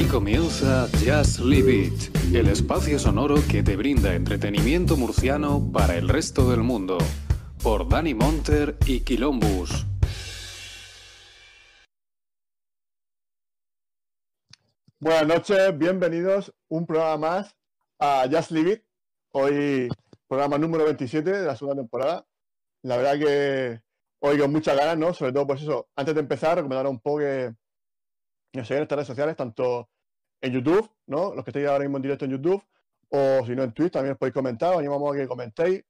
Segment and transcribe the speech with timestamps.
[0.00, 6.08] Aquí comienza Just Leave It, el espacio sonoro que te brinda entretenimiento murciano para el
[6.08, 6.96] resto del mundo,
[7.62, 9.86] por Dani Monter y Quilombus.
[15.00, 17.56] Buenas noches, bienvenidos un programa más
[17.98, 18.82] a Just Leave It.
[19.32, 19.90] Hoy
[20.26, 22.26] programa número 27 de la segunda temporada.
[22.84, 23.82] La verdad que
[24.20, 25.12] hoy con muchas ganas, ¿no?
[25.12, 27.54] Sobre todo, pues eso, antes de empezar, recomendar un poco que
[28.54, 29.89] nos sigan en estas redes sociales, tanto
[30.40, 31.34] en YouTube, ¿no?
[31.34, 32.62] Los que estéis ahora mismo en directo en YouTube,
[33.10, 35.82] o si no en Twitch, también os podéis comentar, os animamos a que comentéis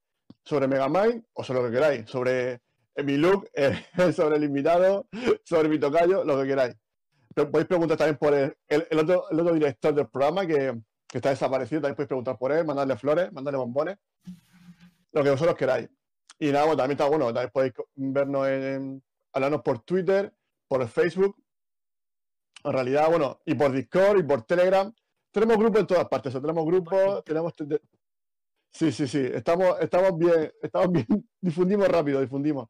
[0.44, 2.60] sobre Megamind o sobre lo que queráis, sobre
[3.04, 3.82] mi look, eh,
[4.12, 5.06] sobre el invitado,
[5.44, 6.74] sobre mi tocayo, lo que queráis.
[7.34, 10.80] Pero podéis preguntar también por el, el otro, el otro director del programa que,
[11.12, 13.98] está desaparecido, también podéis preguntar por él, mandarle flores, mandarle bombones,
[15.12, 15.88] lo que vosotros queráis.
[16.38, 20.32] Y nada, bueno, también está bueno, también podéis vernos en, hablarnos por Twitter,
[20.68, 21.36] por Facebook,
[22.62, 24.92] en realidad, bueno, y por Discord y por Telegram.
[25.30, 27.52] Tenemos grupos en todas partes, tenemos grupos, tenemos...
[28.72, 31.06] Sí, sí, sí, estamos, estamos bien, estamos bien,
[31.40, 32.68] difundimos rápido, difundimos.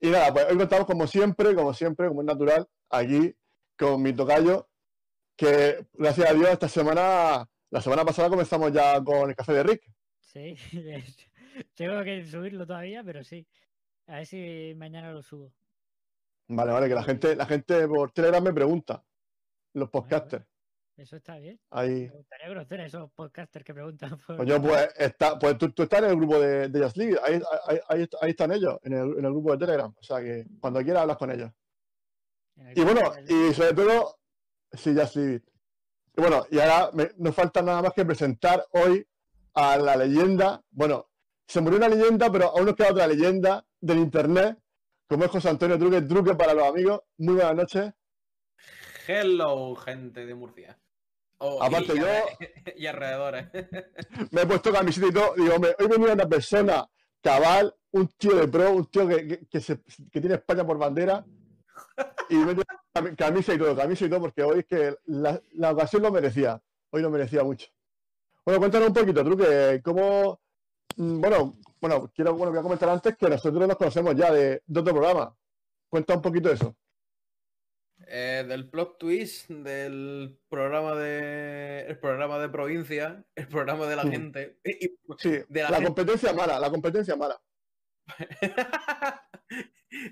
[0.00, 3.34] Y nada, pues hoy contamos como siempre, como siempre, como es natural, aquí
[3.78, 4.68] con mi tocayo,
[5.36, 9.62] que gracias a Dios esta semana, la semana pasada comenzamos ya con el café de
[9.62, 9.82] Rick.
[10.20, 10.56] Sí,
[11.74, 13.46] tengo que subirlo todavía, pero sí.
[14.06, 15.52] A ver si mañana lo subo.
[16.48, 19.02] Vale, vale, que la gente, la gente por Telegram me pregunta,
[19.74, 20.46] los podcasters.
[20.96, 21.60] Eso está bien.
[21.70, 22.08] Ahí.
[22.08, 24.36] Me gustaría conocer a esos podcasters que preguntan por.
[24.36, 27.16] Pues pues, está, pues tú, tú estás en el grupo de, de Just League.
[27.24, 29.92] Ahí, ahí, ahí, ahí están ellos, en el, en el, grupo de Telegram.
[29.96, 31.50] O sea que cuando quieras hablas con ellos.
[32.76, 34.18] Y bueno, y sobre todo,
[34.72, 35.44] sí, Just Leave It.
[36.16, 39.04] Y bueno, y ahora me, nos falta nada más que presentar hoy
[39.54, 40.62] a la leyenda.
[40.70, 41.10] Bueno,
[41.48, 44.56] se murió una leyenda, pero aún nos queda otra leyenda del internet,
[45.08, 47.02] como es José Antonio Truque, Truque para los amigos.
[47.18, 47.92] Muy buenas noches.
[49.06, 50.78] Hello, gente de Murcia.
[51.38, 52.06] Oh, Aparte y, yo...
[52.76, 53.48] Y alrededores.
[54.30, 55.34] Me he puesto camiseta y todo.
[55.36, 56.88] Digo, hombre, hoy venía una persona
[57.20, 59.80] cabal, un tío de pro, un tío que, que, que, se,
[60.10, 61.24] que tiene España por bandera.
[62.30, 65.72] Y me he camisa y todo, camisa y todo, porque hoy es que la, la,
[65.72, 66.60] ocasión lo merecía.
[66.90, 67.68] Hoy lo merecía mucho.
[68.44, 70.40] Bueno, cuéntanos un poquito, Truque, cómo...
[70.96, 74.62] mm, Bueno, bueno, quiero, bueno, voy a comentar antes que nosotros nos conocemos ya de,
[74.64, 75.34] de otro programa.
[75.88, 76.74] Cuenta un poquito eso.
[78.08, 84.02] Eh, del plot twist del programa de el programa de provincia, el programa de la
[84.02, 84.10] Sí.
[84.10, 84.58] gente.
[84.64, 85.86] y- Sí, de la, la gente.
[85.86, 87.40] competencia mala, la competencia mala.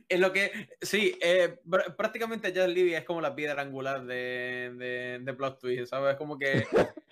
[0.09, 4.73] en lo que sí, eh, pr- prácticamente Jazz Libia es como la piedra angular de,
[4.79, 6.13] de, de plot twist, ¿sabes?
[6.13, 6.65] Es como que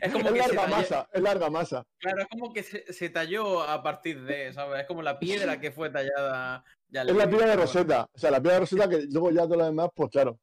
[0.00, 1.86] es como Es que se larga talló- masa, es larga masa.
[1.98, 4.80] claro, es como que se, se talló a partir de, ¿sabes?
[4.82, 7.56] Es como la piedra que fue tallada Jazz Es la piedra de.
[7.56, 8.06] Rosetta.
[8.12, 10.38] O sea, la piedra de Rosetta que luego ya todo lo demás, pues claro.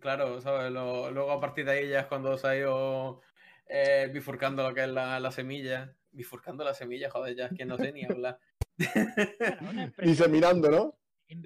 [0.00, 0.70] Claro, ¿sabes?
[0.70, 3.20] Lo- luego a partir de ahí ya es cuando se ha ido
[3.66, 5.92] eh, bifurcando lo que es la, la semilla.
[6.12, 8.38] Bifurcando la semilla, joder, ya es que no sé ni hablar.
[9.98, 10.98] Diseminando, ¿no?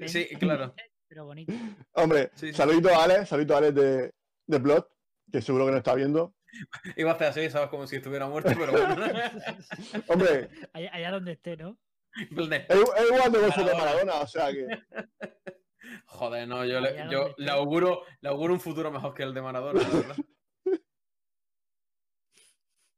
[0.06, 0.74] Sí, claro.
[1.08, 1.52] Pero bonito.
[1.92, 2.54] Hombre, Sí, sí.
[2.54, 4.12] saludito a Alex, saludito a Alex de,
[4.46, 4.88] de Plot,
[5.30, 6.34] que seguro que nos está viendo.
[6.96, 7.68] Iba a hacer así, ¿sabes?
[7.68, 8.96] Como si estuviera muerto, pero bueno.
[10.08, 11.78] Hombre, Allá, allá donde esté, ¿no?
[12.16, 14.14] Es, igual de bolso de Maradona.
[14.20, 14.66] O sea que.
[16.06, 19.80] Joder, no, yo, le, yo auguro, le auguro un futuro mejor que el de Maradona,
[19.82, 20.16] la verdad.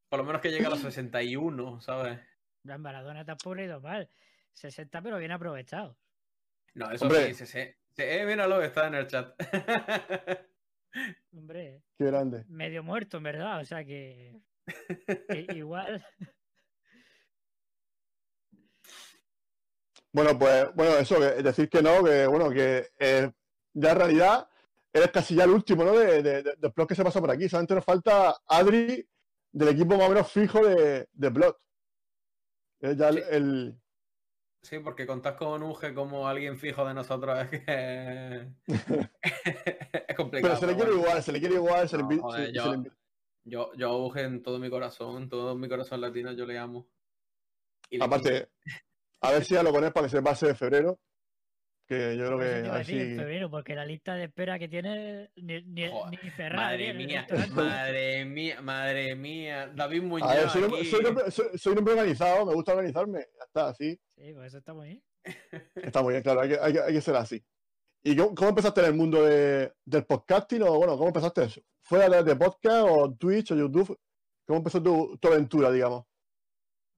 [0.08, 2.20] Por lo menos que llegue a los 61, ¿sabes?
[2.62, 4.08] Maradona tampoco ha ido mal.
[4.52, 5.98] 60, pero bien aprovechado.
[6.74, 7.34] No, eso Hombre.
[7.34, 7.74] sí, sí, sí.
[7.96, 9.34] Sí, Eh, míralo, está en el chat.
[11.32, 12.44] Hombre, Qué grande.
[12.48, 13.60] medio muerto, en verdad.
[13.60, 14.40] O sea que.
[15.28, 16.04] que igual.
[20.12, 23.30] Bueno, pues, bueno, eso, que, decir que no, que bueno, que eh,
[23.74, 24.48] ya en realidad
[24.92, 25.92] eres casi ya el último, ¿no?
[25.98, 27.48] De, de, de, de Plot que se pasa por aquí.
[27.48, 29.06] Solamente nos falta Adri
[29.52, 31.58] del equipo más o menos fijo de, de Plot.
[32.80, 33.22] Es ya el, Sí.
[33.30, 33.80] el-
[34.66, 38.48] Sí, porque contás con Uge como alguien fijo de nosotros es que
[40.08, 40.42] es complicado.
[40.42, 41.04] Pero se le quiere bueno.
[41.06, 42.92] igual, se le quiere igual, se le No, joder, se- yo- se le envi-
[43.44, 46.88] Yo, yo a Uge en todo mi corazón, todo mi corazón latino, yo le amo.
[47.90, 48.48] Y le Aparte,
[49.20, 50.98] a ver si ya lo pones para que se pase de febrero.
[51.86, 54.24] Que yo creo que iba a a ver decir, en febrero, porque la lista de
[54.24, 56.66] espera que tiene ni, ni, Joder, ni cerrada.
[56.70, 59.72] Madre mía, madre mía, madre mía.
[59.74, 60.84] David Muñoz A ver, soy un, aquí.
[60.86, 63.18] soy un soy- soy un hombre organizado, me gusta organizarme.
[63.20, 64.00] Ya está, así.
[64.16, 65.02] Sí, pues eso está muy bien.
[65.76, 67.44] Está muy bien, claro, hay que, hay que, hay que ser así.
[68.04, 70.62] ¿Y cómo, cómo empezaste en el mundo de- del podcasting?
[70.62, 71.60] O bueno, ¿cómo empezaste eso?
[71.82, 73.96] ¿Fue a través de podcast o Twitch o YouTube?
[74.46, 76.04] ¿Cómo empezó tu, tu aventura, digamos?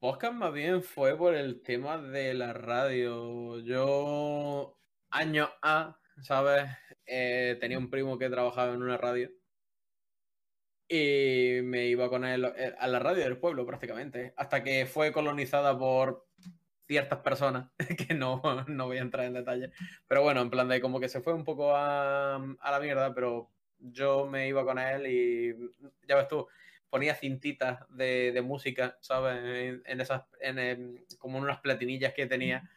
[0.01, 3.59] Podcast más bien fue por el tema de la radio.
[3.59, 4.79] Yo,
[5.11, 6.71] año A, ¿sabes?
[7.05, 9.29] Eh, tenía un primo que trabajaba en una radio.
[10.89, 15.11] Y me iba con él eh, a la radio del pueblo prácticamente, hasta que fue
[15.13, 16.29] colonizada por
[16.87, 17.73] ciertas personas,
[18.09, 19.73] que no, no voy a entrar en detalle.
[20.07, 23.13] Pero bueno, en plan de como que se fue un poco a, a la mierda,
[23.15, 23.51] pero
[23.81, 25.57] yo me iba con él y
[26.07, 26.47] ya ves tú,
[26.91, 29.39] ponía cintitas de, de música, ¿sabes?
[29.45, 32.69] En, en esas, en, como en unas platinillas que tenía.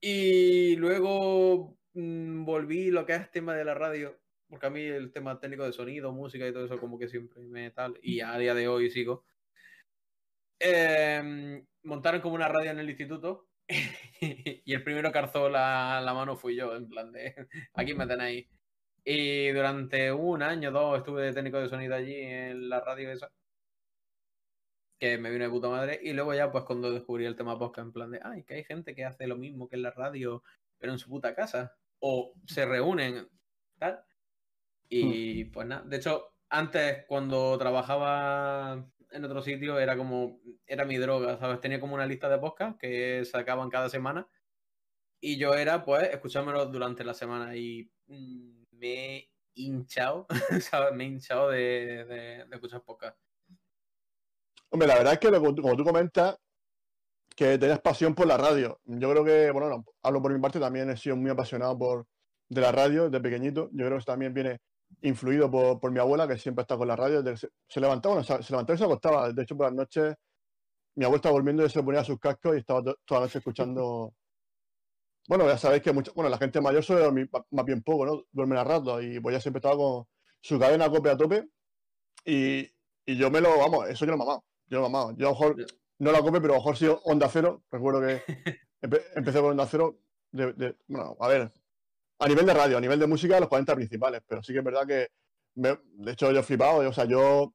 [0.00, 5.12] Y luego mm, volví lo que es tema de la radio, porque a mí el
[5.12, 8.36] tema técnico de sonido, música y todo eso como que siempre me tal, y a
[8.38, 9.24] día de hoy sigo.
[10.58, 13.48] Em, montaron como una radio en el instituto
[14.20, 18.06] y el primero que alzó la, la mano fui yo, en plan de aquí me
[18.06, 18.48] tenéis.
[19.04, 23.30] Y durante un año, dos, estuve de técnico de sonido allí en la radio esa.
[24.98, 26.00] Que me vino de puta madre.
[26.02, 28.64] Y luego ya, pues cuando descubrí el tema podcast, en plan de, ay, que hay
[28.64, 30.42] gente que hace lo mismo que en la radio,
[30.78, 31.76] pero en su puta casa.
[32.00, 33.28] O se reúnen,
[33.78, 34.04] tal.
[34.88, 35.82] Y pues nada.
[35.84, 41.60] De hecho, antes, cuando trabajaba en otro sitio, era como, era mi droga, ¿sabes?
[41.60, 44.26] Tenía como una lista de podcast que sacaban cada semana.
[45.20, 47.56] Y yo era, pues, escuchármelo durante la semana.
[47.56, 50.26] Y mm, me he hinchado.
[50.94, 53.16] Me he hinchado de, de, escuchar podcast.
[54.70, 56.36] Hombre, la verdad es que como tú comentas,
[57.36, 58.80] que tenías pasión por la radio.
[58.84, 62.06] Yo creo que, bueno, no, hablo por mi parte, también he sido muy apasionado por
[62.48, 63.68] de la radio desde pequeñito.
[63.72, 64.60] Yo creo que eso también viene
[65.02, 67.22] influido por, por mi abuela, que siempre está con la radio.
[67.36, 69.32] se, se levantaba, se, levantaba y se acostaba.
[69.32, 70.14] De hecho, por las noches,
[70.96, 73.38] mi abuela estaba durmiendo y se ponía sus cascos y estaba to- toda la noche
[73.38, 74.14] escuchando.
[75.28, 78.24] Bueno, ya sabéis que mucho, bueno, la gente mayor suele dormir más bien poco, ¿no?
[78.32, 80.06] Duermen a rato y pues ya siempre estaba con
[80.42, 81.48] su cadena a cope a tope
[82.24, 82.60] y,
[83.06, 84.44] y yo me lo, vamos, eso yo lo he mamado.
[84.66, 85.12] Yo lo he mamado.
[85.16, 85.66] Yo a lo mejor
[85.98, 87.62] no la cope, pero a lo mejor sí Onda Cero.
[87.70, 88.22] Recuerdo que
[88.82, 89.98] empe- empecé con Onda Cero.
[90.32, 91.52] De, de- bueno, a ver,
[92.18, 94.64] a nivel de radio, a nivel de música, los 40 principales, pero sí que es
[94.64, 95.08] verdad que,
[95.56, 96.88] me- de hecho, yo he flipado.
[96.88, 97.54] O sea, yo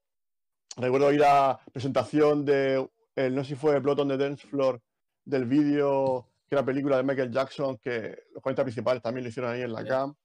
[0.77, 4.81] recuerdo ir a presentación de, el, no sé si fue Blood on the Dance Floor,
[5.25, 9.51] del vídeo, que era película de Michael Jackson, que los 40 principales también lo hicieron
[9.51, 9.86] ahí en la.
[9.86, 10.16] CAM.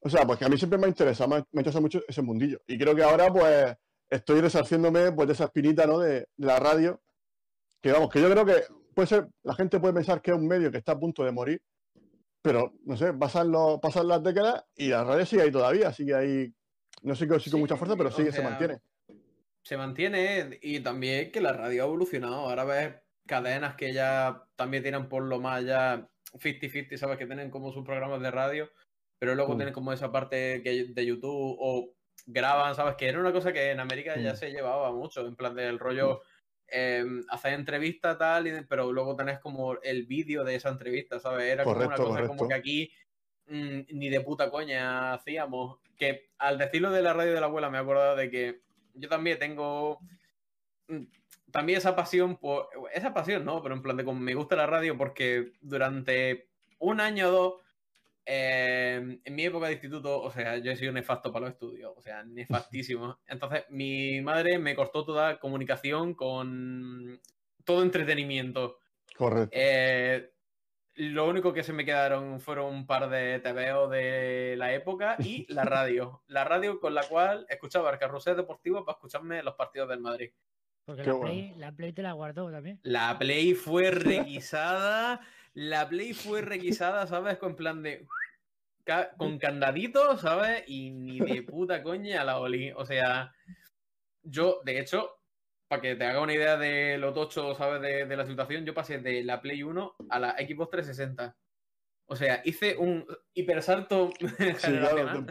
[0.00, 1.82] O sea, pues que a mí siempre me ha interesado, me ha, me ha interesado
[1.82, 2.60] mucho ese mundillo.
[2.66, 3.76] Y creo que ahora, pues,
[4.10, 6.00] estoy resarciéndome pues, de esa espinita, ¿no?
[6.00, 7.00] De, de la radio.
[7.80, 8.64] Que vamos, que yo creo que
[8.94, 11.32] puede ser, la gente puede pensar que es un medio que está a punto de
[11.32, 11.62] morir,
[12.40, 16.14] pero no sé, pasan, los, pasan las décadas y la radio sigue ahí todavía, sigue
[16.14, 16.54] ahí,
[17.02, 18.80] no sé si con mucha fuerza, pero sigue, se mantiene.
[19.62, 22.34] se mantiene y también que la radio ha evolucionado.
[22.34, 22.94] Ahora ves
[23.26, 27.18] cadenas que ya también tienen por lo más ya 50-50, ¿sabes?
[27.18, 28.70] Que tienen como sus programas de radio,
[29.18, 29.56] pero luego Mm.
[29.58, 31.94] tienen como esa parte que, de YouTube o
[32.26, 32.96] graban, ¿sabes?
[32.96, 34.36] Que era una cosa que en América ya Mm.
[34.36, 36.22] se llevaba mucho, en plan del rollo.
[36.74, 41.52] eh, hacer entrevista tal, y- pero luego tenés como el vídeo de esa entrevista, ¿sabes?
[41.52, 42.90] Era como una cosa como que aquí
[43.46, 45.80] mm, ni de puta coña hacíamos.
[45.98, 48.62] Que al decirlo de la radio de la abuela me he acordado de que
[48.94, 49.98] yo también tengo
[50.88, 51.02] mm,
[51.52, 54.66] también esa pasión por esa pasión no pero en plan de como me gusta la
[54.66, 57.54] radio porque durante un año o dos
[58.24, 61.92] eh, en mi época de instituto o sea yo he sido nefasto para los estudios
[61.96, 67.20] o sea nefastísimo entonces mi madre me cortó toda comunicación con
[67.64, 68.78] todo entretenimiento
[69.16, 69.50] Correcto.
[69.52, 70.32] eh,
[70.94, 75.50] lo único que se me quedaron fueron un par de TVO de la época y
[75.52, 76.22] la radio.
[76.26, 80.32] La radio con la cual escuchaba el carrusel deportivo para escucharme los partidos del Madrid.
[80.84, 81.26] Porque la, bueno.
[81.26, 82.80] Play, la Play te la guardó también.
[82.82, 85.20] La Play fue requisada.
[85.54, 87.38] La Play fue requisada, ¿sabes?
[87.38, 88.06] Con plan de.
[89.16, 90.64] Con candadito, ¿sabes?
[90.66, 92.72] Y ni de puta coña la olí.
[92.72, 93.32] O sea,
[94.22, 95.20] yo, de hecho,
[95.68, 97.80] para que te haga una idea de lo tocho, ¿sabes?
[97.80, 101.36] De, de la situación, yo pasé de la Play 1 a la Xbox 360.
[102.06, 104.26] O sea, hice un hipersalto Sí,
[104.58, 105.26] claro.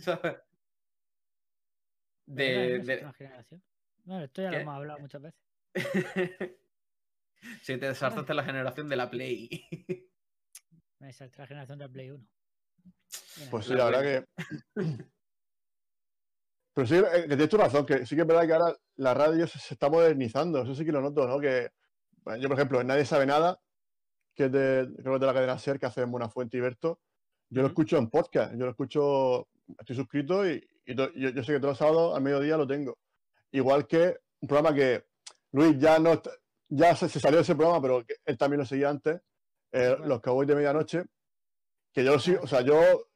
[0.00, 0.36] ¿sabes?
[2.26, 3.06] ¿De De,
[4.06, 4.10] de-?
[4.10, 4.56] Bueno, esto ya ¿Qué?
[4.56, 5.40] lo hemos hablado muchas veces.
[7.62, 9.48] Sí, te saltaste la generación de la Play.
[10.98, 12.26] Me salté la generación del Play 1.
[13.36, 14.82] Mira, Pues sí, La la verdad que.
[16.74, 19.14] Pero sí, eh, que tienes tu razón, que sí que es verdad que ahora la
[19.14, 21.38] radio se, se está modernizando, eso sí que lo noto, ¿no?
[21.38, 21.70] Que
[22.24, 23.60] bueno, yo, por ejemplo, en Nadie Sabe Nada,
[24.34, 27.00] que es de, creo que es de la cadena SER, que hace Buenafuente y Berto,
[27.48, 29.48] yo lo escucho en podcast, yo lo escucho,
[29.78, 32.66] estoy suscrito y, y to- yo, yo sé que todos los sábados al mediodía lo
[32.66, 32.98] tengo.
[33.56, 35.06] Igual que un programa que
[35.52, 36.30] Luis ya no está-
[36.68, 39.20] ya se, se salió de ese programa, pero que él también lo seguía antes,
[39.72, 40.06] eh, Bueno.
[40.06, 41.04] Los Cowboys de Medianoche,
[41.92, 43.08] que yo lo sigo, o sea, yo,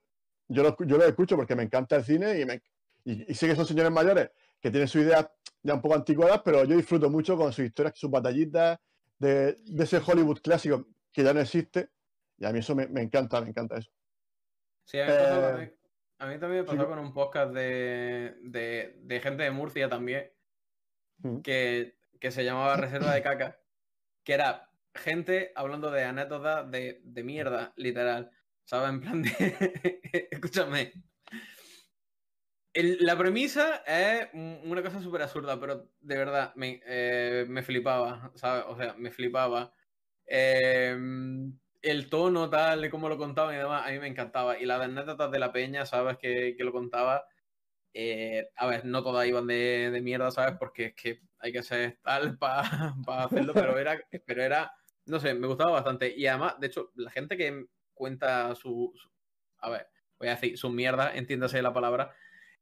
[0.49, 2.63] yo, lo, yo lo escucho porque me encanta el cine y, me,
[3.05, 4.31] y, y sé que son señores mayores
[4.61, 5.29] que tienen sus ideas
[5.63, 8.79] ya un poco anticuadas, pero yo disfruto mucho con sus historias, sus batallitas,
[9.19, 11.91] de, de ese Hollywood clásico que ya no existe,
[12.39, 13.91] y a mí eso me, me encanta, me encanta eso.
[14.85, 15.05] Sí, a
[15.59, 15.77] mí Eh,
[16.21, 16.87] A mí también me pasó Sí.
[16.89, 20.31] con un podcast de, de, de gente de Murcia también,
[21.43, 23.61] que, que se llamaba Reserva de Caca,
[24.25, 28.33] que era gente hablando de anécdotas de, de mierda, literal.
[28.65, 28.91] ¿Sabes?
[28.91, 29.31] En plan de.
[30.31, 30.93] Escúchame.
[32.73, 37.63] El- la premisa es un- una cosa súper absurda, pero de verdad me, eh, me
[37.63, 38.65] flipaba, ¿sabes?
[38.69, 39.75] O sea, me flipaba.
[40.27, 40.97] Eh,
[41.83, 44.59] el tono tal, de cómo lo contaban y demás, a mí me encantaba.
[44.59, 46.19] Y las anécdotas de la peña, ¿sabes?
[46.19, 47.27] Que, que lo contaba.
[47.95, 50.57] eh, a ver, no todas iban de, de mierda, ¿sabes?
[50.59, 52.63] Porque es que hay que ser tal para
[53.25, 54.73] hacerlo, pero era, pero era,
[55.07, 56.15] no sé, me gustaba bastante.
[56.17, 59.11] Y además, de hecho, la gente que cuenta su, su-
[59.59, 62.15] a ver, voy a decir, su mierda, entiéndase la palabra,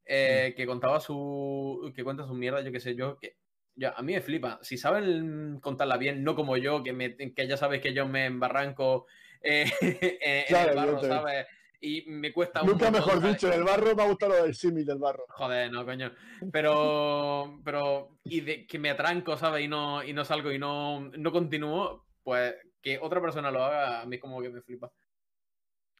[0.05, 3.39] eh, que contaba su, que cuenta su mierda, yo qué sé yo, que
[3.79, 4.59] ya, a mí me flipa.
[4.63, 8.27] Si saben contarla bien, no como yo, que, me, que ya sabes que yo me
[8.27, 9.07] embarranco
[9.41, 9.67] eh,
[10.21, 11.03] en Claro, el barro.
[11.03, 11.47] ¿sabes?
[11.81, 13.35] Y me cuesta un Nunca montón, mejor ¿sabes?
[13.35, 15.25] dicho, en el barro me ha gustado lo del símil del barro.
[15.29, 16.13] Joder, no, coño.
[16.53, 19.65] Pero, pero, y de que me atranco, ¿sabes?
[19.65, 24.03] Y no, y no salgo y no, no continúo, pues que otra persona lo haga,
[24.03, 24.93] a mí como que me flipa.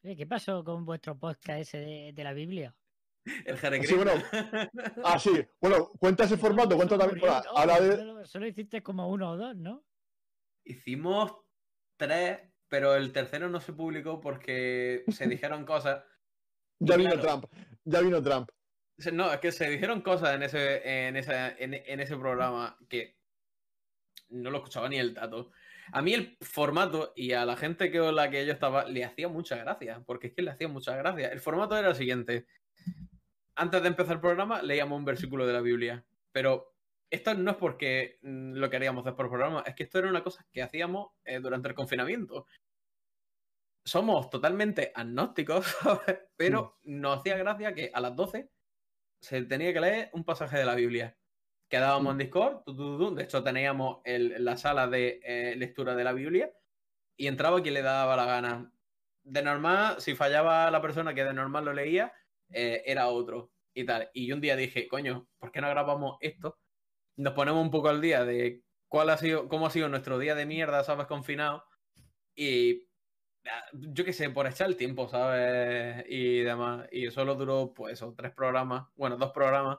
[0.03, 2.75] Oye, ¿Qué pasó con vuestro podcast ese de, de la Biblia?
[3.45, 4.13] El Jere Sí, bueno.
[5.05, 5.33] Ah, sí.
[5.61, 7.21] Bueno, cuenta ese formato, cuenta Solo también.
[7.21, 7.59] bueno, ¿no?
[7.59, 8.27] habla de.
[8.27, 9.85] Solo, hiciste como uno o dos, ¿no?
[10.65, 11.37] Hicimos
[11.97, 16.03] tres, pero el tercero no se publicó porque se dijeron cosas.
[16.81, 17.45] Ya vino claro, Trump.
[17.85, 18.51] Ya vino Trump.
[19.13, 23.19] No, es que se dijeron cosas en ese, en esa, en, en ese programa que
[24.29, 25.51] no lo escuchaba ni el tato.
[25.93, 29.05] A mí el formato y a la gente que con la que yo estaba le
[29.05, 31.29] hacía mucha gracia, porque es que le hacía mucha gracia.
[31.29, 32.47] El formato era el siguiente.
[33.61, 36.77] Antes de empezar el programa leíamos un versículo de la Biblia, pero
[37.11, 40.23] esto no es porque mm, lo queríamos hacer por programa, es que esto era una
[40.23, 42.47] cosa que hacíamos eh, durante el confinamiento.
[43.85, 46.21] Somos totalmente agnósticos, ¿sabes?
[46.37, 48.51] pero nos hacía gracia que a las 12
[49.21, 51.17] se tenía que leer un pasaje de la Biblia.
[51.69, 55.95] Quedábamos en Discord, tu, tu, tu, de hecho teníamos el- la sala de eh, lectura
[55.97, 56.53] de la Biblia
[57.17, 58.73] y entraba quien le daba la gana.
[59.25, 62.13] De normal, si fallaba la persona que de normal lo leía,
[62.51, 64.11] eh, era otro y tal.
[64.13, 66.59] Y yo un día dije, coño, ¿por qué no grabamos esto?
[67.17, 70.35] Nos ponemos un poco al día de cuál ha sido, cómo ha sido nuestro día
[70.35, 71.07] de mierda, ¿sabes?
[71.07, 71.65] Confinado.
[72.35, 72.89] Y
[73.47, 76.05] ah, yo qué sé, por echar el tiempo, ¿sabes?
[76.09, 76.89] Y demás.
[76.93, 79.79] Y solo duró, pues eso, tres programas, bueno, dos programas.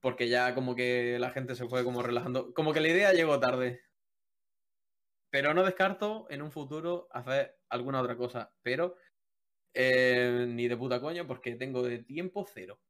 [0.00, 2.52] Porque ya como que la gente se fue como relajando.
[2.54, 3.80] Como que la idea llegó tarde.
[5.30, 8.52] Pero no descarto en un futuro hacer alguna otra cosa.
[8.62, 8.96] Pero
[9.74, 12.80] eh, ni de puta coño porque tengo de tiempo cero.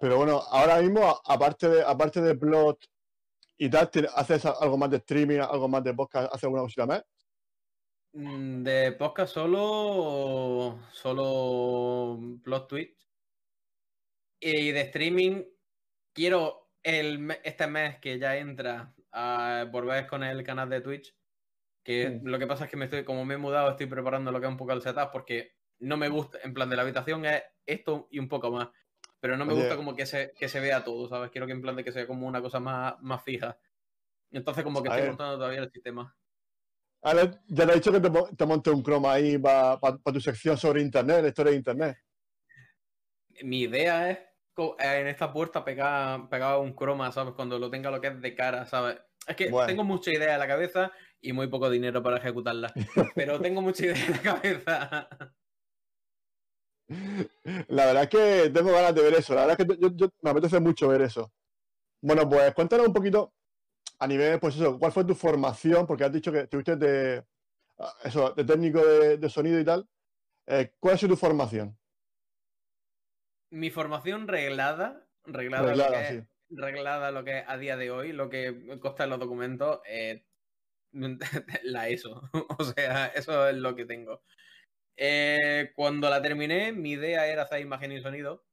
[0.00, 2.84] Pero bueno, ahora mismo, aparte de, aparte de plot
[3.58, 6.86] y tal, ¿tiene- ¿haces algo más de streaming, algo más de podcast, haces alguna cosita
[6.86, 7.04] más?
[8.14, 13.08] Mm, De podcast solo, solo plot Twitch.
[14.40, 15.44] Y de streaming,
[16.12, 21.16] quiero el, este mes que ya entra a volver con el canal de Twitch.
[21.82, 22.28] Que Mm.
[22.28, 24.46] lo que pasa es que me estoy, como me he mudado, estoy preparando lo que
[24.46, 27.42] es un poco el setup porque no me gusta, en plan de la habitación es
[27.66, 28.68] esto y un poco más.
[29.20, 29.62] Pero no me Oye.
[29.62, 31.30] gusta como que se, que se vea todo, ¿sabes?
[31.30, 33.58] Quiero que en plan de que sea como una cosa más, más fija.
[34.30, 35.10] Entonces como que A estoy ver.
[35.10, 36.16] montando todavía el sistema.
[37.02, 39.78] Ahora, ya te he dicho que te, te monte un croma ahí para
[40.12, 41.96] tu sección sobre internet, la historia de internet.
[43.42, 47.34] mi idea es eh, en esta puerta pegar, pegar un croma, ¿sabes?
[47.34, 48.98] Cuando lo tenga lo que es de cara, ¿sabes?
[49.26, 49.66] Es que Bueno.
[49.66, 52.72] tengo mucha idea en la cabeza y muy poco dinero para ejecutarla.
[53.14, 55.08] Pero tengo mucha idea en la cabeza.
[57.68, 59.34] La verdad es que tengo ganas de ver eso.
[59.34, 61.32] La verdad es que yo, yo- me apetece mucho ver eso.
[62.02, 63.32] Bueno, pues cuéntanos un poquito
[63.98, 65.86] a nivel, pues eso, ¿cuál fue tu formación?
[65.86, 67.24] Porque has dicho que estuviste de,
[67.78, 69.88] ah, eso, de técnico de, de sonido y tal.
[70.46, 71.78] Eh, ¿Cuál ha sido tu formación?
[73.50, 76.28] Mi formación reglada, reglada, Reglada, lo que sí.
[76.56, 80.24] reglada lo que es a día de hoy, lo que consta en los documentos, eh,
[81.64, 82.22] la ESO.
[82.58, 84.22] O sea, eso es lo que tengo.
[84.96, 88.44] Eh, cuando la terminé, mi idea era hacer imagen y sonido.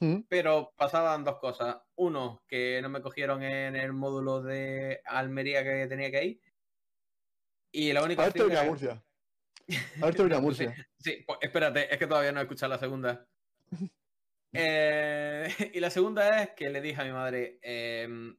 [0.00, 0.20] ¿Mm?
[0.28, 1.78] Pero pasaban dos cosas.
[1.96, 6.40] Uno, que no me cogieron en el módulo de Almería que tenía que ir.
[7.72, 9.04] Y la única Haberte opción venido a era- Murcia.
[10.02, 10.88] A Sí, Murcia.
[10.98, 13.26] Sí, pues espérate, es que todavía no he escuchado la segunda.
[14.52, 18.36] Eh, y la segunda es que le dije a mi madre, em,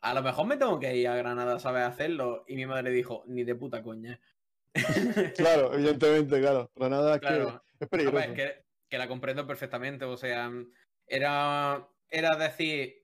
[0.00, 2.44] a lo mejor me tengo que ir a Granada, ¿sabes hacerlo?
[2.46, 4.20] Y mi madre dijo, ni de puta coña.
[5.36, 6.70] Claro, evidentemente, claro.
[6.76, 7.48] Granada es que Claro.
[7.48, 8.34] es A ver, peligroso.
[8.34, 10.04] que, que la comprendo perfectamente.
[10.04, 10.50] O sea,
[11.06, 13.02] era, era decir,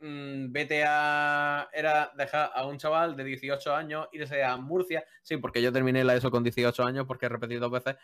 [0.00, 1.68] mm, vete a.
[1.72, 5.04] Era dejar a un chaval de 18 años irse a Murcia.
[5.22, 7.96] Sí, porque yo terminé la ESO con 18 años porque he repetido dos veces.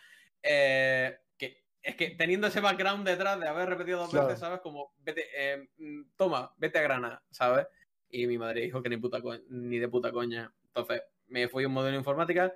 [0.42, 4.26] eh, que es que teniendo ese background detrás de haber repetido dos Claro.
[4.28, 4.60] veces, ¿sabes?
[4.60, 7.66] Como, vete, eh, mm, toma, vete a Granada, ¿sabes?
[8.10, 10.52] Y mi madre dijo que ni, puta ni de puta coña.
[10.66, 12.52] Entonces, me fui a un modelo de informática,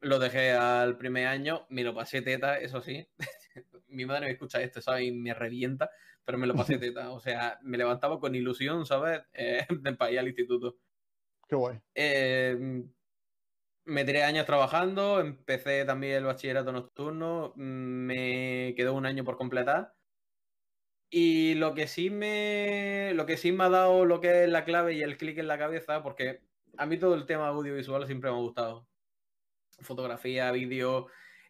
[0.00, 3.08] lo dejé al primer año, me lo pasé teta, eso sí.
[3.88, 5.04] mi madre me escucha esto, ¿sabes?
[5.04, 5.90] Y me revienta,
[6.24, 7.10] pero me lo pasé teta.
[7.10, 9.22] O sea, me levantaba con ilusión, ¿sabes?
[9.32, 9.66] Eh,
[9.98, 10.76] para ir al instituto.
[11.48, 11.80] Qué guay.
[11.94, 12.84] Eh,
[13.86, 19.36] me tiré años trabajando, empecé también el bachillerato nocturno, mm, me quedó un año por
[19.36, 19.94] completar.
[21.10, 23.12] Y lo que sí me.
[23.14, 25.48] Lo que sí me ha dado lo que es la clave y el clic en
[25.48, 26.40] la cabeza, porque
[26.76, 28.88] a mí todo el tema audiovisual siempre me ha gustado.
[29.80, 31.08] Fotografía, vídeo,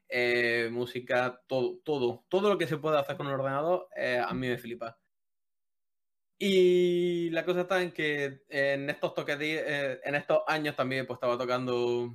[0.09, 2.25] eh, música, todo, todo.
[2.29, 4.99] Todo lo que se puede hacer con un ordenador, eh, a mí me flipa.
[6.39, 11.17] Y la cosa está en que en estos toques eh, en estos años también pues
[11.17, 12.13] estaba tocando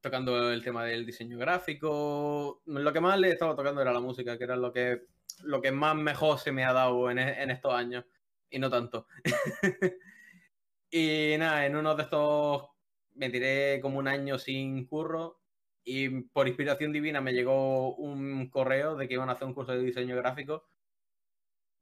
[0.00, 2.62] tocando el tema del diseño gráfico.
[2.66, 5.02] Lo que más le estaba tocando era la música, que era lo que
[5.40, 8.04] lo que más mejor se me ha dado en, e- en estos años
[8.50, 9.06] y no tanto.
[10.90, 12.68] y nada, en uno de estos
[13.14, 15.40] me tiré como un año sin curro
[15.84, 19.72] y por inspiración divina me llegó un correo de que iban a hacer un curso
[19.72, 20.68] de diseño gráfico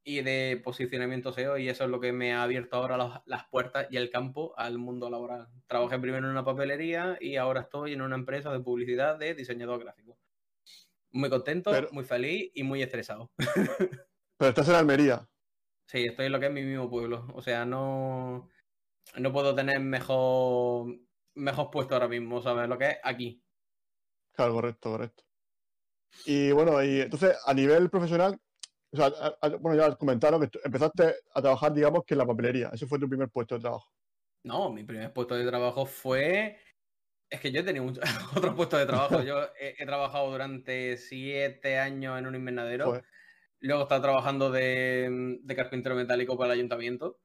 [0.03, 3.87] y de posicionamiento SEO y eso es lo que me ha abierto ahora las, puertas
[3.91, 5.47] y el campo al mundo laboral.
[5.67, 9.79] Trabajé primero en una papelería y ahora estoy en una empresa de publicidad de diseñador
[9.79, 10.17] gráfico.
[11.11, 13.31] Muy contento, Pero- muy feliz y muy estresado.
[14.37, 15.27] Pero estás en Almería.
[15.87, 17.27] Sí, estoy en lo que es mi mismo pueblo.
[17.33, 18.49] O sea, no,
[19.17, 20.87] no puedo tener mejor,
[21.35, 22.67] mejor puesto ahora mismo, ¿sabes?
[22.69, 23.43] Lo que es aquí.
[24.33, 25.23] Claro, correcto, correcto.
[26.25, 28.39] Y bueno, y entonces a nivel profesional,
[28.93, 32.25] o sea, a- a- bueno, ya comentaron que empezaste a trabajar, digamos, que en la
[32.25, 32.69] papelería.
[32.73, 33.91] Ese fue tu primer puesto de trabajo.
[34.43, 36.57] No, mi primer puesto de trabajo fue.
[37.31, 38.03] Es que yo he tenido muchos
[38.37, 39.23] otros puestos de trabajo.
[39.23, 42.85] Yo he, he trabajado durante siete años en un invernadero.
[42.87, 43.05] Joder.
[43.61, 47.19] Luego estaba trabajando de, de carpintero metálico para el ayuntamiento.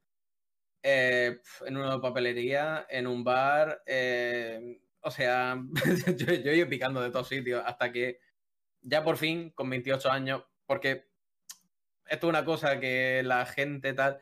[0.82, 3.82] Eh, en una papelería, en un bar.
[3.86, 5.60] eh, o sea,
[6.16, 8.20] yo, yo he ido picando de todos sitios hasta que
[8.82, 11.08] ya por fin, con 28 años, porque
[12.06, 14.20] esto es una cosa que la gente tal.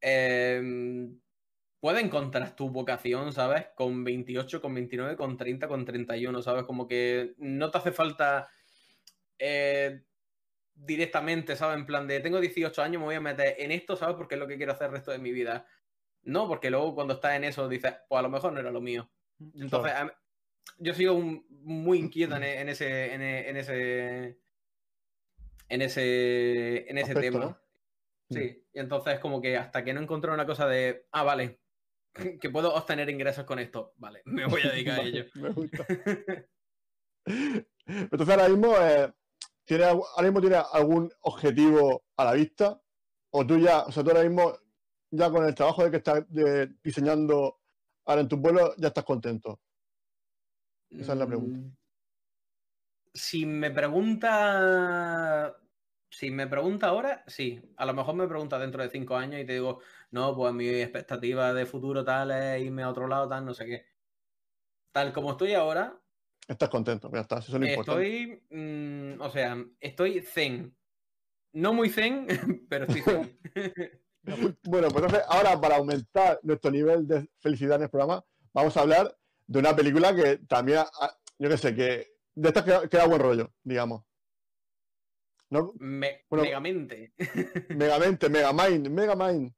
[0.00, 0.62] eh,
[1.80, 3.66] puede encontrar tu vocación, ¿sabes?
[3.74, 6.64] Con 28, con 29, con 30, con 31, ¿sabes?
[6.64, 8.48] Como que no te hace falta
[9.38, 10.02] eh,
[10.74, 11.78] directamente, ¿sabes?
[11.78, 14.16] En plan de, tengo 18 años, me voy a meter en esto, ¿sabes?
[14.16, 15.66] Porque es lo que quiero hacer el resto de mi vida.
[16.22, 18.80] No, porque luego cuando estás en eso dices, pues a lo mejor no era lo
[18.80, 19.08] mío.
[19.54, 20.10] Entonces, a mí-
[20.78, 24.38] yo sigo un- muy inquieto en, e- en ese, en, e- en ese,
[25.68, 27.44] en ese, en ese Aspecto, tema.
[27.44, 27.58] ¿no?
[28.30, 31.60] Sí, y entonces como que hasta que no encontré una cosa de, ah, vale,
[32.40, 35.24] que puedo obtener ingresos con esto, vale, me voy a dedicar a ello.
[35.34, 35.86] Me gusta.
[37.86, 39.12] Entonces ahora mismo, eh,
[39.64, 42.80] ¿tienes, ahora mismo tienes algún objetivo a la vista?
[43.30, 44.52] ¿O tú ya, o sea, tú ahora mismo,
[45.10, 47.60] ya con el trabajo de que estás de- diseñando
[48.06, 49.60] ahora en tu pueblo, ya estás contento?
[50.90, 51.58] Esa es la pregunta.
[51.58, 51.76] Mm,
[53.14, 55.56] Si me pregunta.
[56.10, 57.60] Si me pregunta ahora, sí.
[57.76, 60.68] A lo mejor me pregunta dentro de cinco años y te digo, no, pues mi
[60.68, 63.86] expectativa de futuro tal es irme a otro lado, tal, no sé qué.
[64.92, 66.00] Tal como estoy ahora,
[66.46, 68.42] Estás contento, ya está, eso es lo estoy.
[68.50, 70.74] mm, o sea, estoy zen.
[71.52, 72.26] No muy zen,
[72.70, 73.38] pero estoy zen.
[74.64, 78.80] Bueno, pues entonces ahora para aumentar nuestro nivel de felicidad en el programa, vamos a
[78.82, 79.16] hablar
[79.46, 83.06] de una película que también, ah, yo qué sé, que de estas que, que da
[83.06, 84.04] buen rollo, digamos.
[85.50, 85.72] ¿No?
[85.78, 86.44] Me- Bueno.
[86.44, 87.14] megamente.
[87.70, 89.54] Megamente, Megamind, Megamind.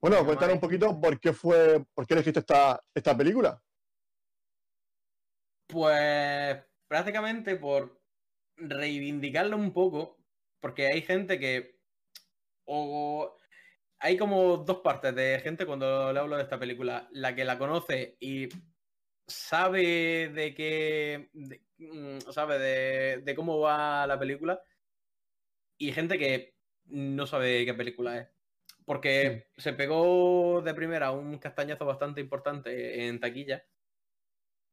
[0.00, 3.60] Bueno, cuéntanos un poquito por qué fue, por qué elegiste esta, esta película.
[5.66, 8.00] Pues prácticamente por
[8.56, 10.18] reivindicarlo un poco,
[10.60, 11.80] porque hay gente que...
[12.64, 13.36] O
[13.98, 17.08] hay como dos partes de gente cuando le hablo de esta película.
[17.12, 18.48] La que la conoce y
[19.26, 21.30] sabe de qué...
[21.32, 24.62] de- mm, sabe de, de cómo va la película.
[25.78, 26.56] Y gente que
[26.86, 28.35] no sabe qué película es.
[28.86, 33.64] Porque se pegó de primera un castañazo bastante importante en taquilla.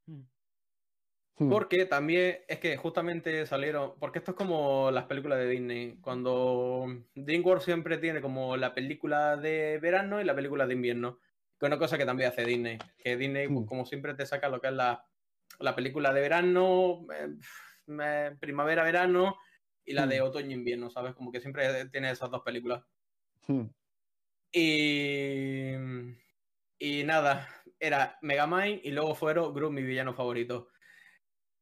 [0.07, 5.97] Hmm, Porque también es que justamente salieron, porque esto es como las películas de Disney,
[5.99, 11.17] cuando DreamWorks siempre tiene como la película de verano y la película de invierno,
[11.59, 13.65] que es una cosa que también hace Disney, que Disney pues, Mm.
[13.67, 15.05] como siempre te saca lo que es la,
[15.59, 17.29] la película de verano, eh,
[17.99, 19.37] eh, primavera-verano
[19.83, 20.25] y la de Mm.
[20.25, 21.13] otoño-invierno, ¿sabes?
[21.15, 22.83] Como que siempre tiene esas dos películas.
[24.53, 25.73] Y,
[26.79, 27.47] y nada,
[27.79, 30.69] era Megamind y luego fueron Group, mi villano favorito.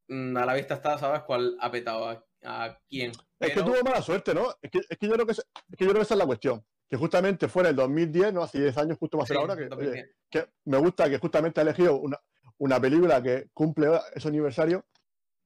[0.07, 2.25] Mm, A la vista está, ¿sabes cuál ha petado?
[2.43, 3.11] a quién.
[3.39, 4.47] Es que tuvo mala suerte, ¿no?
[4.63, 5.43] Es que, es que yo creo que, es
[5.77, 6.65] que yo creo que esa es la cuestión.
[6.89, 8.41] Que justamente fue en el 2010, ¿no?
[8.41, 10.09] Hace 10 años, justo más Sí, ahora, que, oye, 2010.
[10.29, 12.19] que me gusta que justamente ha elegido una,
[12.57, 14.85] una película que cumple ese aniversario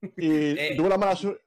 [0.58, 0.74] Eh.
[0.74, 1.44] tuvo la mala suerte,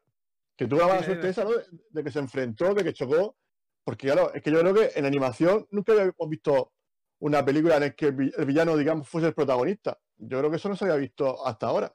[0.56, 1.50] que tuvo la mala suerte esa, ¿no?
[1.50, 3.36] De, de que se enfrentó, de que chocó,
[3.84, 6.74] porque claro, es que yo creo que en animación nunca habíamos visto
[7.20, 10.00] una película en la que el vi- el villano, digamos, fuese el protagonista.
[10.18, 11.94] Yo creo que eso no se había visto hasta ahora.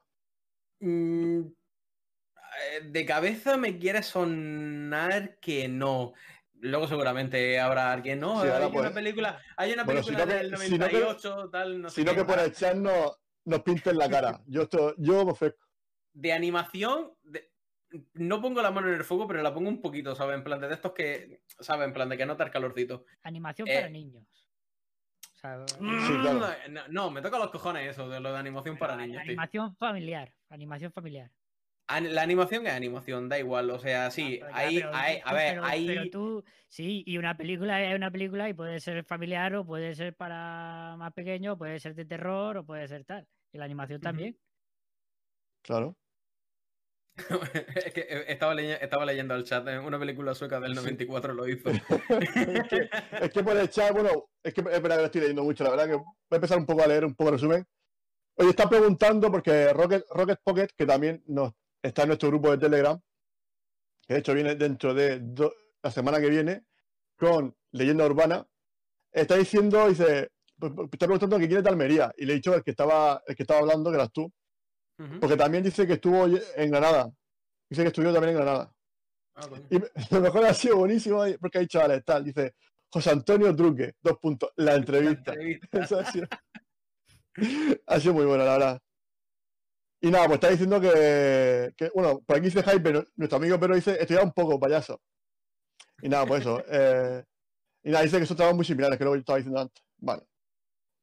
[0.81, 6.13] Mm, eh, De cabeza me quiere sonar que no.
[6.61, 10.57] Luego seguramente habrá alguien, no, Sí, hay pues- una película, hay una Bueno, película del
[10.57, 12.19] sino que- 98, tal, no sé Sino qué.
[12.19, 14.41] que por el chat no, nos pinten la cara.
[14.47, 15.67] Yo, esto, yo me ofrezco.
[16.15, 17.51] De animación, de-
[18.15, 20.37] no pongo la mano en el fuego, pero la pongo un poquito, ¿sabes?
[20.37, 21.87] En plan de estos que, ¿sabes?
[21.87, 23.05] En plan de que notar calorcito.
[23.23, 23.75] Animación Eh.
[23.75, 24.25] para niños.
[25.33, 25.77] O sea, Sí,
[26.23, 26.41] claro.
[26.69, 29.23] Mm, No, no, me toca los cojones eso de lo de animación para niños.
[29.23, 29.33] tío.
[29.33, 30.35] Animación familiar.
[30.49, 31.31] Animación familiar.
[31.87, 33.69] La animación es animación, da igual.
[33.71, 34.89] O sea, sí, pero pero ahí- tú-
[35.29, 35.87] a ver, pero- ahí.
[35.87, 39.95] pero tú, sí, y una película es una película y puede ser familiar o puede
[39.95, 43.29] ser para más pequeño, puede ser de terror o puede ser tal.
[43.53, 44.39] Y la animación también.
[45.63, 45.95] Claro.
[47.17, 51.33] Es que eh, estaba, leye- estaba leyendo el chat, eh, una película sueca del 94
[51.35, 51.71] lo hizo.
[51.71, 55.21] es, que, es que por el chat, bueno, es que es verdad que lo estoy
[55.21, 57.37] leyendo mucho, la verdad que voy a empezar un poco a leer un poco el
[57.37, 57.65] resumen.
[58.37, 62.59] Oye, está preguntando porque Rocket, Rocket Pocket, que también nos, está en nuestro grupo de
[62.59, 63.01] Telegram,
[64.07, 66.65] que de hecho viene dentro de do- la semana que viene,
[67.17, 68.45] con Leyenda Urbana,
[69.13, 72.37] está diciendo, dice, pues, pues, está preguntando que quién es de Almería, y le he
[72.37, 74.33] dicho el que estaba, el que estaba hablando, que eras tú,
[74.97, 77.11] Porque también dice que estuvo en Granada,
[77.69, 78.73] dice que estudió también en Granada.
[79.35, 79.49] Ah.
[79.69, 79.79] Y
[80.15, 82.55] lo mejor ha sido buenísimo ahí, porque ha dicho Alex, tal, dice
[82.89, 85.35] José Antonio Druque, dos puntos, la entrevista.
[85.35, 85.79] La entrevista.
[85.83, 86.27] Eso ha sido,
[87.87, 88.83] ha sido muy bueno, la verdad.
[90.01, 93.75] Y nada, pues está diciendo que, que, bueno, por aquí dice Hype, nuestro amigo pero
[93.75, 95.01] dice, estudiaba un poco, payaso.
[96.03, 96.63] Y nada, pues eso.
[96.69, 97.25] eh,
[97.83, 99.83] y nada, dice que son trabajos muy similares, que lo que yo estaba diciendo antes.
[99.99, 100.23] Vale.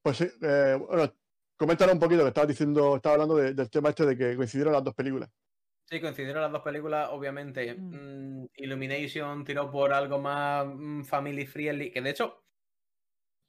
[0.03, 1.13] Pues sí, eh, bueno,
[1.61, 4.73] coméntanos un poquito que estabas diciendo, estaba hablando de- del tema este de que coincidieron
[4.73, 5.29] las dos películas.
[5.85, 7.75] Sí, coincidieron las dos películas, obviamente.
[7.75, 8.41] Mm.
[8.43, 12.43] mm, Illumination tiró por algo más mm, family friendly, que de hecho.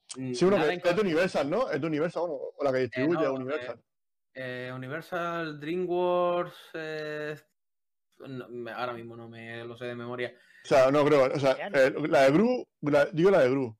[0.08, 1.70] Sí, uno nada que es de Universal, ¿no?
[1.70, 3.80] Es de Universal, bueno, o la que distribuye no, Universal.
[4.34, 6.56] Eh, Universal, DreamWorks.
[6.74, 7.36] eh,
[8.28, 10.34] no, me- ahora mismo no me lo sé de memoria.
[10.64, 11.32] O sea, no creo.
[11.32, 13.74] O sea, eh, la de Gru, la- digo la de Gru.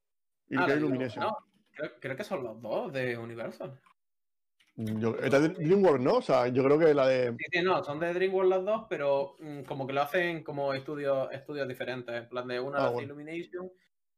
[0.48, 1.24] Y Ah, que la hay de- Illumination.
[1.24, 1.36] no,
[1.70, 3.78] creo, creo que son los dos de Universal.
[4.74, 6.14] Yo, esta es de DreamWorks, ¿no?
[6.16, 7.30] O sea, yo creo que la de.
[7.38, 10.72] Sí, sí, no, son de DreamWorks las dos, pero mm, como que lo hacen como
[10.72, 12.14] estudios, estudios diferentes.
[12.14, 13.06] En plan de una Ah, la hace bueno.
[13.14, 13.70] Illumination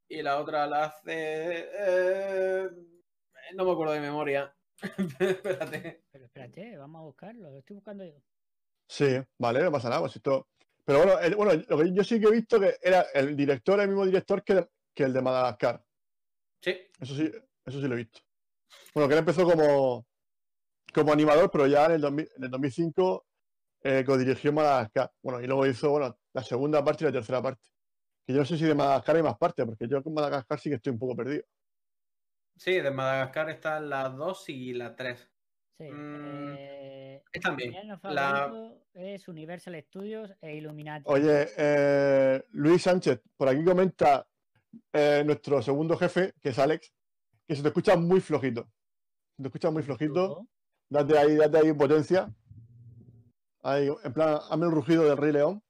[0.08, 1.68] y la otra la hace.
[1.76, 2.68] eh,
[3.54, 4.54] no me acuerdo de memoria.
[5.20, 6.04] Espérate.
[6.10, 7.50] Pero espérate, vamos a buscarlo.
[7.50, 8.14] Lo estoy buscando yo.
[8.88, 9.06] Sí,
[9.38, 10.00] vale, no pasa nada.
[10.02, 10.48] Pues esto...
[10.84, 13.80] Pero bueno, el- bueno, lo que yo sí que he visto que era el director,
[13.80, 15.82] el mismo director que, que el de Madagascar.
[16.60, 17.30] Sí, Eso sí,
[17.64, 18.20] eso sí lo he visto.
[18.94, 20.06] Bueno, que él empezó como,
[20.94, 23.26] como animador, pero ya en el, 2000 en el 2005
[23.82, 25.12] eh, dirigió Madagascar.
[25.22, 27.68] Bueno, y luego hizo bueno, la segunda parte y la tercera parte.
[28.26, 30.70] Que yo no sé si de Madagascar hay más partes, porque yo con Madagascar sí
[30.70, 31.44] que estoy un poco perdido.
[32.56, 35.30] sí, de Madagascar están las dos y la tres.
[35.76, 35.90] Sí.
[35.90, 37.74] Mm, eh, están bien.
[38.04, 41.04] La- es Universal Studios e Illuminati.
[41.06, 44.26] Oye, eh, Luis Sánchez, por aquí comenta
[44.92, 46.92] eh, nuestro segundo jefe, que es Alex,
[47.46, 48.70] que se te escucha muy flojito.
[49.36, 50.46] Se te escucha muy flojito.
[50.88, 52.32] Date ahí, date ahí potencia.
[53.62, 55.62] Ahí, en plan, hazme el rugido del Rey León.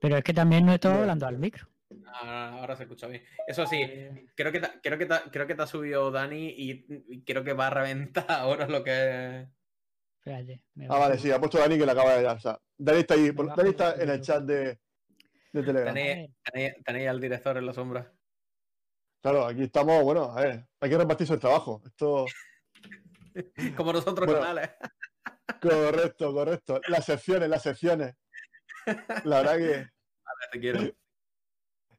[0.00, 1.66] Pero es que también no estoy hablando al micro.
[2.06, 3.22] Ah, ahora se escucha bien.
[3.46, 3.80] Eso sí,
[4.36, 7.52] creo que, te- creo, que creo que te ha subido Dani y, y creo que
[7.52, 9.48] va a reventar ahora lo que
[10.18, 10.62] espérate.
[10.74, 12.36] me Ah, vale, un sí, ha puesto Dani que le acaba de dar.
[12.36, 14.78] O sea, Dani está ahí, por- Dani un está en el chat de,
[15.52, 15.94] de Telegram.
[15.94, 16.30] Tenéis- ver.
[16.52, 18.12] tenéis, tenéis al director en la sombra.
[19.22, 21.82] Claro, aquí estamos, bueno, a ver, hay que repartirse el trabajo.
[21.84, 22.24] Esto,
[23.76, 24.40] Como nosotros Bueno.
[24.40, 24.74] con Alex.
[25.60, 26.80] correcto, correcto.
[26.88, 28.14] Las secciones, las secciones.
[29.24, 29.74] La verdad que.
[29.74, 30.80] Alex, te quiero.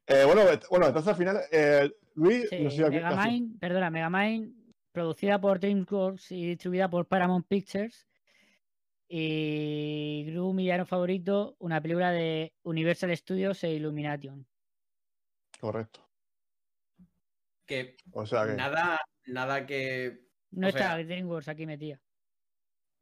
[0.06, 4.54] eh, bueno, bueno, entonces al final, eh, Luis, Sí, no sé Megamind, perdona, Megamind,
[4.92, 8.06] producida por DreamWorks y distribuida por Paramount Pictures.
[9.08, 14.46] Y Gru, mi villano favorito, una película de Universal Studios e Illumination.
[15.60, 16.08] Correcto.
[17.66, 18.54] Que O sea que.
[18.54, 20.26] nada, nada que.
[20.52, 22.00] No O está sea- DreamWorks aquí metida.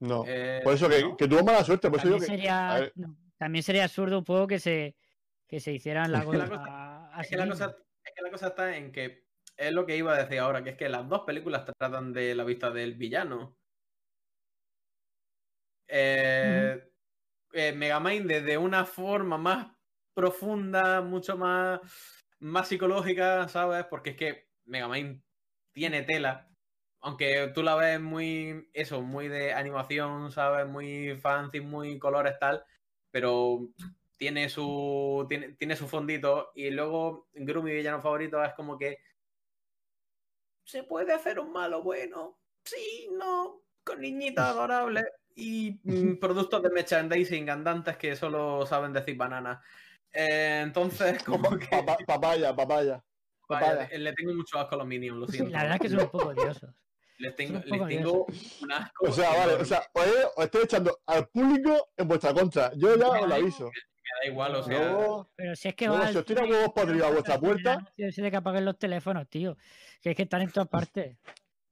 [0.00, 0.24] No.
[0.26, 1.16] eh, Por eso que, ¿no?
[1.16, 1.90] que tuvo mala suerte.
[1.90, 2.92] Por También sería, a ver.
[2.96, 4.96] no, también sería absurdo un poco que se,
[5.46, 9.26] que se hicieran la la Es que, cosa, es que la cosa está en que
[9.56, 12.34] es lo que iba a decir ahora, que es que las dos películas tratan de
[12.34, 13.58] la vista del villano.
[15.88, 16.88] Eh,
[17.52, 19.72] eh, Megamind desde una forma más
[20.14, 21.80] profunda, mucho más,
[22.38, 23.84] más psicológica, ¿sabes?
[23.86, 25.22] Porque es que Megamind
[25.72, 26.49] tiene tela.
[27.02, 30.66] Aunque tú la ves muy, eso, muy de animación, ¿sabes?
[30.66, 32.64] Muy fancy, muy colores tal.
[33.10, 33.68] Pero
[34.16, 36.50] tiene su, tiene, tiene su fondito.
[36.54, 38.98] Y luego Gru, mi villano favorito, es como que
[40.64, 42.38] se puede hacer un malo bueno.
[42.64, 49.16] Sí, no, con niñitas adorables y mm, productos de merchandising andantes que solo saben decir
[49.16, 49.62] banana.
[50.12, 51.66] Eh, entonces, como que.
[51.66, 53.04] Pa- pa- papaya, papaya.
[53.48, 55.50] Vaya, le, tengo mucho asco a los Minions, lo Sí, siento.
[55.50, 56.70] la verdad es que son un poco odiosos.
[57.20, 58.26] Les tengo, les tengo
[58.62, 59.06] un asco.
[59.06, 60.06] O sea, vale, o sea, os,
[60.36, 62.72] os estoy echando al público en vuestra contra.
[62.76, 63.64] Yo ya os lo aviso.
[63.66, 64.78] Me da igual, o sea.
[64.92, 66.10] Luego, Pero si es que luego va.
[66.12, 69.56] si os tiran huevos podridos a vuestra puerta, Ese de que apaguen los teléfonos, tío.
[70.00, 71.18] Que es que están en todas partes.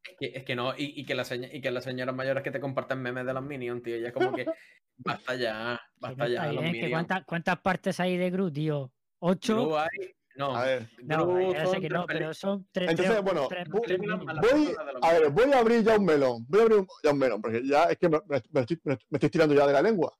[0.04, 2.42] Es que, es que no, y, y que las señ- y que las señoras mayores
[2.42, 4.46] que te comparten memes de los Minions, tío, ya es como que
[4.98, 6.46] basta ya, no basta ya.
[6.52, 6.90] los que Minions.
[6.92, 8.92] cuántas, ¿Cuántas partes hay de Gru, tío?
[9.20, 9.54] ¿Ocho?
[9.66, 10.88] Gru hay- no, a ver.
[11.02, 12.90] No, ya sé que no, pero son tres.
[12.90, 16.46] Entonces, tres- bueno, tres- tres voy, a ver, voy a abrir ya un melón.
[16.48, 18.18] Voy a abrir un- ya un melón, porque ya es que me,
[18.60, 20.16] estoy, me estoy tirando ya de la lengua.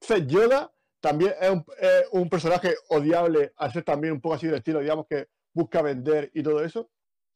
[0.00, 4.46] Entonces, Yoda también es un, es un personaje odiable, al ser también un poco así
[4.46, 6.90] del estilo, digamos, que busca vender y todo eso.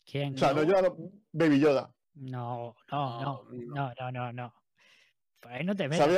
[0.05, 0.35] ¿Quién?
[0.35, 0.69] O sea, no, No.
[0.69, 0.97] Yoda, no,
[1.33, 1.95] Baby Yoda.
[2.15, 4.55] No, no, no, No, no, no, no,
[5.43, 6.09] ahí no te metas.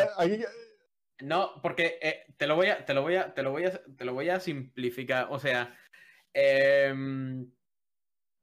[1.23, 3.73] No, porque eh, te lo voy a, te lo voy a, te lo voy a,
[3.85, 5.27] te lo voy a simplificar.
[5.31, 5.77] O sea,
[6.35, 7.51] em,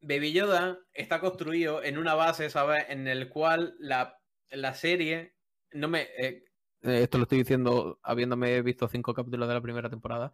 [0.01, 2.85] Baby Yoda está construido en una base, ¿sabes?
[2.89, 4.19] En el cual la,
[4.51, 5.35] la serie
[5.73, 6.01] no me.
[6.17, 6.43] eh,
[6.83, 10.33] eh, esto lo estoy diciendo habiéndome visto cinco capítulos de la primera temporada.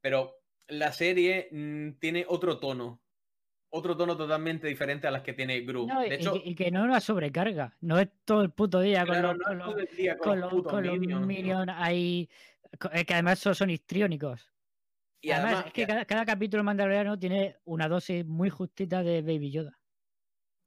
[0.00, 0.34] Pero
[0.68, 3.00] la serie mm, tiene otro tono.
[3.76, 5.86] Otro tono totalmente diferente a las que tiene Gru.
[5.88, 7.76] No, de hecho, y que- y que no es una sobrecarga.
[7.80, 11.68] No es todo el puto día con los, con los- minions.
[11.74, 12.28] ahí.
[12.92, 14.48] es que además son, son histriónicos.
[15.24, 19.22] Y además, además, es que cada, cada capítulo mandaloriano tiene una dosis muy justita de
[19.22, 19.80] Baby Yoda.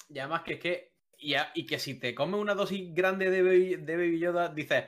[0.10, 0.93] Y además que es que.
[1.20, 4.50] Y, a- y que si te comes una dosis grande de Baby, de Baby Yoda,
[4.50, 4.86] dices.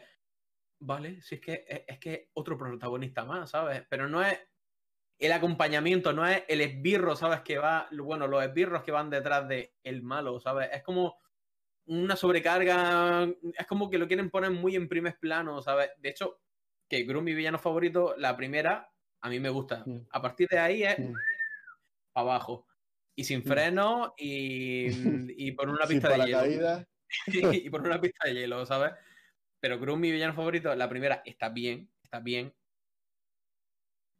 [0.81, 3.83] Vale, si es que es, es que otro protagonista más, ¿sabes?
[3.89, 4.39] Pero no es
[5.19, 7.41] el acompañamiento, no es el esbirro, ¿sabes?
[7.41, 7.89] Que va.
[7.91, 10.69] Bueno, los esbirros que van detrás de el malo, ¿sabes?
[10.71, 11.17] Es como
[11.87, 13.27] una sobrecarga.
[13.57, 15.89] Es como que lo quieren poner muy en primer plano, ¿sabes?
[15.97, 16.39] De hecho,
[16.87, 19.83] que Gru, mi villano favorito, la primera, a mí me gusta.
[19.85, 20.07] Mm.
[20.11, 21.13] A partir de ahí es Mm.
[22.13, 22.67] para abajo.
[23.15, 23.43] Y sin Mm.
[23.43, 24.85] freno y,
[25.37, 26.85] y por una pista de hielo.
[27.65, 28.91] y por una pista de hielo, ¿sabes?
[29.59, 32.53] Pero Gru, mi villano favorito, la primera está bien, está bien.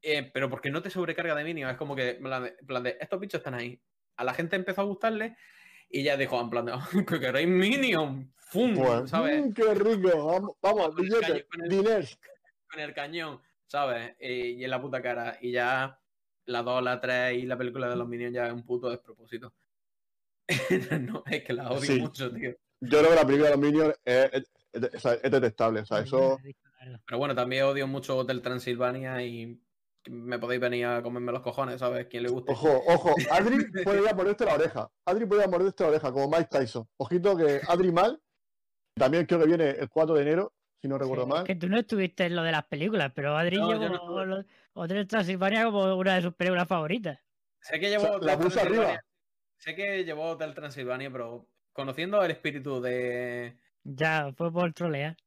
[0.02, 2.22] Eh, pero porque no te sobrecarga de minions, es como que, en
[2.66, 3.82] plan de, estos bichos están ahí.
[4.18, 5.36] A la gente empezó a gustarle
[5.90, 6.74] y ya dijo, en plan de,
[7.06, 8.76] que queréis minion, ¡fum!
[8.76, 9.46] Pues, ¿Sabes?
[9.46, 10.26] mm, qué rico.
[10.26, 12.20] Vamos, vamos Con el billetes, caño- con el- diners.
[12.72, 14.16] Con el cañón, ¿sabes?
[14.20, 15.38] Eh, y en la puta cara.
[15.42, 15.98] Y ya
[16.46, 19.54] la 2, la 3 y la película de los minions ya es un puto despropósito.
[21.02, 22.00] no, es que la odio Sí.
[22.02, 22.52] mucho, tío.
[22.82, 25.82] Yo creo que la película de los Minions es, es- es- o sea, es detestable.
[25.82, 26.40] O sea, eso.
[27.06, 29.62] Pero bueno, también odio mucho Hotel Transilvania y
[30.10, 32.08] me podéis venir a comerme los cojones, ¿sabes?
[32.08, 32.52] Quien le guste.
[32.54, 33.14] Ojo, ojo.
[33.32, 34.90] Adri podría morderte la oreja.
[35.06, 36.88] Adri podría morderte la oreja, como Mike Tyson.
[36.98, 38.20] Ojito que Adri mal.
[38.96, 41.40] También creo que viene el 4 de enero, si no recuerdo Sí, mal.
[41.42, 44.46] Es que tú no estuviste en lo de las películas, pero Adri No, llevó no
[44.74, 47.20] Hotel Transilvania como una de sus películas favoritas.
[47.62, 48.88] Sé que O llevó sea, la Hotel puso Transilvania.
[48.88, 49.02] arriba.
[49.58, 53.58] Sé que llevó Hotel Transilvania, pero conociendo el espíritu de.
[53.84, 55.18] Ya, fue por trolear.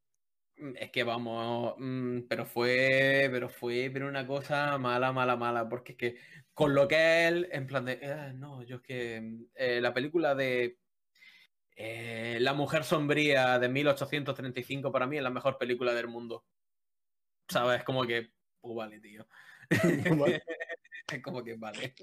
[0.57, 5.69] Mm, Es que vamos, mm, pero fue, pero fue, pero una cosa mala, mala, mala,
[5.69, 6.17] porque es que
[6.55, 9.95] con lo que él, en plan de, "Ah, no, yo es que mm, eh, la
[9.95, 10.79] película de
[11.77, 16.45] eh, La Mujer Sombría de 1835 para mí es la mejor película del mundo.
[17.49, 17.85] ¿Sabes?
[17.85, 19.27] Como que, pues vale, tío.
[20.19, 20.43] Vale.
[21.13, 21.95] Es como que vale.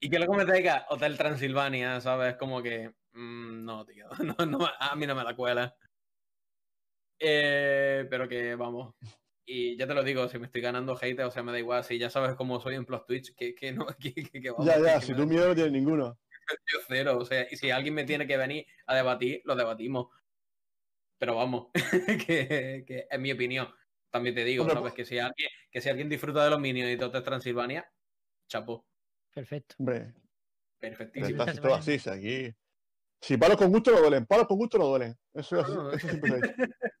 [0.00, 2.34] Y que luego me traiga Hotel Transilvania, ¿sabes?
[2.36, 5.76] Como que, mm, no, tío, no, no, a mí no me la cuela.
[7.18, 8.94] Eh, pero que vamos.
[9.46, 11.84] Y ya te lo digo, si me estoy ganando hate, o sea, me da igual.
[11.84, 14.66] Si ya sabes cómo soy en Plus Twitch, que, que no, que, que- que vamos,
[14.66, 16.18] Ya, ya, si tú miedo no tienes ninguno.
[16.72, 17.18] Yo cero.
[17.18, 20.08] O sea, y si alguien me tiene que venir a debatir, lo debatimos.
[21.18, 21.68] Pero vamos,
[22.28, 23.68] que, que es mi opinión.
[24.10, 24.92] También te digo, Hombre, ¿sabes?
[24.94, 27.88] Que si alguien, que si alguien disfruta de los Minions y de Hotel Transilvania,
[28.48, 28.86] chapo,
[29.32, 29.74] Perfecto.
[29.78, 30.12] Hombre,
[30.78, 31.40] perfectísimo.
[31.42, 32.54] está Esta todo así, si aquí.
[33.20, 35.16] Si palos con gusto no duelen, palos con gusto no duelen.
[35.32, 35.90] Eso, es- No.
[35.90, 36.54] eso siempre se dice.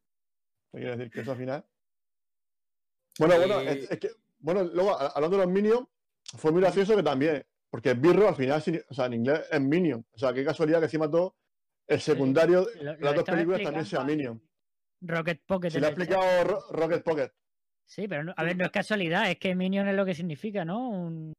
[0.72, 1.10] ¿Qué quiere decir?
[1.12, 1.64] Que eso al final.
[3.18, 5.86] Bueno, bueno, Y- es, es que, bueno, luego hablando de los Minions,
[6.36, 10.06] fue muy gracioso que también, porque birro al final, o sea, en inglés es Minion.
[10.12, 11.34] O sea, qué casualidad que encima todo
[11.88, 14.40] el secundario de las dos películas también sea Minion.
[15.00, 15.70] Rocket Pocket.
[15.70, 17.32] Se le ha explicado Ro- Rocket Pocket.
[17.84, 20.64] Sí, pero no- a ver, no es casualidad, es que Minion es lo que significa,
[20.64, 20.88] ¿no?
[20.88, 21.32] Un,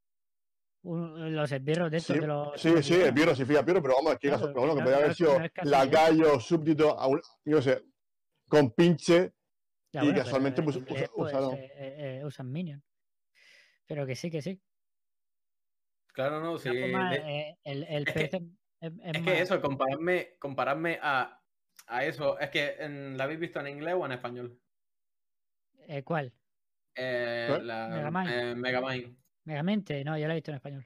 [0.83, 2.61] un- los esbirros de estos Sí, de los.
[2.61, 2.95] sí, sí,
[3.35, 5.49] sí, fija Piero, pero vamos, que, Claro, caso- bueno, que no- podría haber sido no
[5.53, 5.85] casualidad.
[5.85, 7.81] lacayo, súbdito, a un- yo no sé,
[8.49, 9.31] con pinche.
[9.93, 11.71] Ya, y bueno, casualmente, en pues, pues, eh,
[12.19, 12.83] eh, usan Minion.
[13.87, 14.59] Pero que sí, que sí.
[16.15, 16.69] Claro, no, sí.
[16.69, 18.41] de- eh, el, el es que- pez es,
[18.79, 21.41] es- es Es más- que eso, compararme, compararme a,
[21.87, 24.59] a eso, es que en- ¿la habéis visto en inglés o en español?
[25.87, 26.33] eh, ¿Cuál?
[26.95, 27.67] Eh, ¿Cuál?
[27.67, 28.29] la, Megamind.
[28.33, 29.17] eh, Megamind.
[29.43, 30.85] Megamente, no, yo la he visto en español.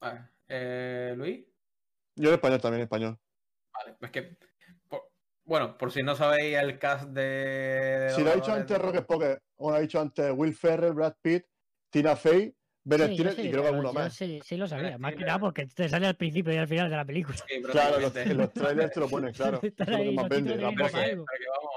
[0.00, 0.20] Vale.
[0.48, 1.44] Eh, Luis,
[2.16, 3.18] Yo en español también, en español.
[3.74, 4.36] vale, es que,
[4.88, 5.10] por-
[5.44, 7.22] bueno, por si no sabéis el cast de...
[7.22, 10.54] de Si lo ha dicho antes de- Rocket Poker, o lo ha dicho antes Will
[10.54, 11.44] Ferrell, Brad Pitt,
[11.90, 14.14] Tina Fey, Ben Sí, Stiller sí, y creo que pero alguno más.
[14.14, 16.90] Sí, sí lo sabía, más que nada porque te sale al principio y al final
[16.90, 17.36] de la película.
[17.48, 19.60] Sí, Claro, los, los trailers te lo ponen, claro.
[19.62, 21.24] Es lo ahí que vende, pero, que, algo.
[21.24, 21.72] pero que vamos,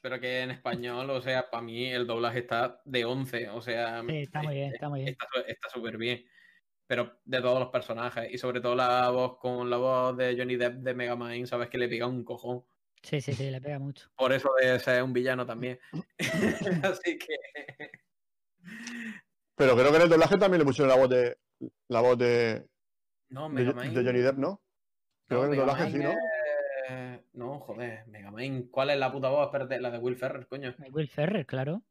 [0.00, 4.02] pero que en español, o sea, para mí el doblaje está de 11, o sea,
[4.08, 5.16] Sí, está muy bien, está muy bien.
[5.46, 6.24] está súper bien.
[6.86, 10.56] Pero de todos los personajes, y sobre todo la voz con la voz de Johnny
[10.56, 12.64] Depp de Megamind, sabes que le pega un cojón.
[13.02, 14.08] Sí, sí, sí, le pega mucho.
[14.16, 15.78] Por eso de ser un villano también.
[16.82, 17.90] Así que.
[19.58, 21.36] Pero creo que en el doblaje también le pusieron la voz de
[21.88, 22.66] la voz de,
[23.30, 23.96] No, de, Megamind.
[23.96, 24.62] de Johnny Depp, ¿no?
[25.26, 26.10] Creo que en el doblaje sí, ¿no?
[26.10, 28.70] es- No, joder, Megamind.
[28.70, 29.46] ¿Cuál es la puta voz?
[29.46, 30.74] Espérate, la de Will Ferrer, coño.
[30.92, 31.82] Will Ferrer, claro.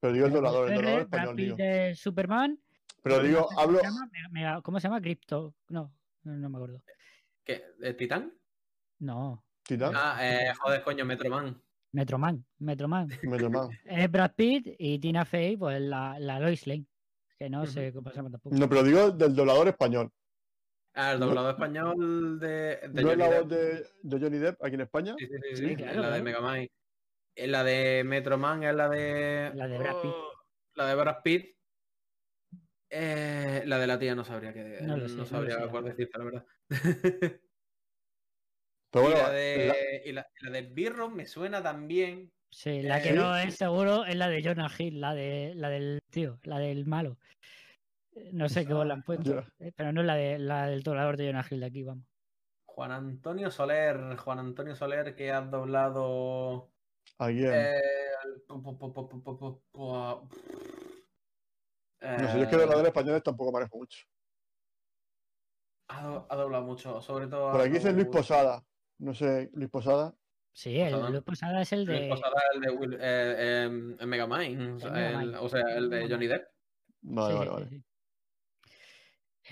[0.00, 1.56] Pero digo el doblador, el doblador español, digo.
[1.56, 2.58] de Superman.
[3.02, 3.78] Pero digo, hablo.
[3.78, 4.10] ¿Cómo se llama?
[4.12, 5.00] Mega- Mega- ¿Cómo se llama?
[5.00, 5.54] Crypto.
[5.68, 5.92] No,
[6.24, 6.82] no, no me acuerdo.
[7.44, 7.64] ¿Qué?
[7.78, 8.32] ¿De Titán?
[8.98, 11.60] No, Titán, Ah, eh, joder, coño, Metroman.
[11.92, 12.44] Metroman.
[12.58, 13.08] Metroman.
[13.22, 13.68] Medio más.
[13.84, 16.86] Es Brad Pitt y Tina Fey, pues la, la Lois Lane.
[17.38, 18.54] Que no sé cómo se llama tampoco.
[18.56, 20.10] No, pero digo del doblador español.
[20.94, 24.62] Ah, el No- doblado español de, de ¿No es la voz de, de Johnny Depp
[24.62, 25.14] aquí en España?
[25.18, 26.42] Sí, sí, sí, Sí, sí, claro, la de claro.
[26.42, 26.68] Megamind.
[27.34, 29.52] Es la de Metroman, es la de.
[29.54, 30.10] La de Brad Pitt.
[30.14, 30.32] Oh,
[30.74, 31.56] la de Brad Pitt.
[32.90, 34.80] Eh, la de la tía no sabría que.
[34.82, 36.46] No sé, no sabría sé, cuál decirte, la verdad.
[38.94, 40.26] Y la de, la...
[40.42, 42.30] la me suena también.
[42.50, 43.44] Sí, la eh, que no ¿eh?
[43.48, 47.16] es seguro es la de Jonah Hill, la, de, la del tío, la del malo.
[48.14, 49.72] Eh, no sé qué bola encuentro, yeah.
[49.74, 52.04] pero no es la, de, la del doblador de Jonah Hill de aquí, vamos.
[52.66, 56.70] Juan Antonio Soler, Juan Antonio Soler, que has doblado.
[57.18, 57.52] ¿A quién?
[57.52, 57.80] Eh,
[62.02, 64.04] no sé, yo es que de dobladores españoles tampoco manejo mucho.
[65.88, 67.52] Ha, doblado mucho, sobre todo.
[67.52, 68.62] Por aquí es Luis Posada.
[68.98, 70.14] No sé, Luis Posada.
[70.52, 71.10] Sí, el Posada.
[71.10, 74.78] Luis Posada es el Luis de Posada, el de Will- eh, em, el Megamind, o
[74.80, 75.34] sea, el- Megamind.
[75.36, 76.46] o sea, el de Johnny Depp.
[77.02, 77.68] Vale, Sí, vale, vale.
[77.68, 77.84] sí, sí.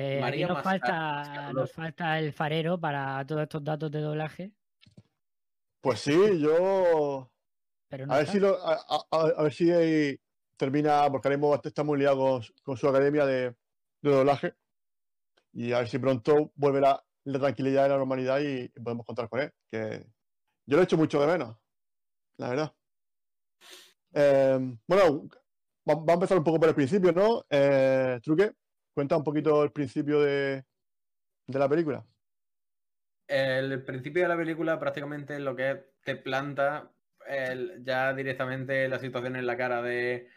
[0.02, 4.52] Eh, aquí nos Mascar- falta, nos falta el farero para todos estos datos de doblaje,
[5.80, 7.32] Pues sí, yo.
[7.88, 10.16] pero no A ver si lo, a, a- a- a ver si ahí
[10.56, 13.50] termina, porque ahora mismo está muy liado con, su- con su academia de,
[14.02, 14.54] de doblaje.
[15.52, 16.80] Y a ver si pronto vuelve
[17.24, 19.52] la, tranquilidad y la normalidad y, podemos contar con él.
[19.70, 20.06] Que
[20.66, 21.56] yo lo he hecho mucho de menos,
[22.36, 22.74] la verdad.
[24.14, 25.28] Eh, bueno,
[25.88, 27.44] va- vamos a empezar un poco por el principio, ¿no?
[27.48, 28.52] Eh, Truque,
[28.94, 30.64] cuenta un poquito el principio de,
[31.46, 32.04] de la película.
[33.28, 36.90] El principio de la película prácticamente lo que te planta
[37.82, 40.28] ya directamente la situación en la cara de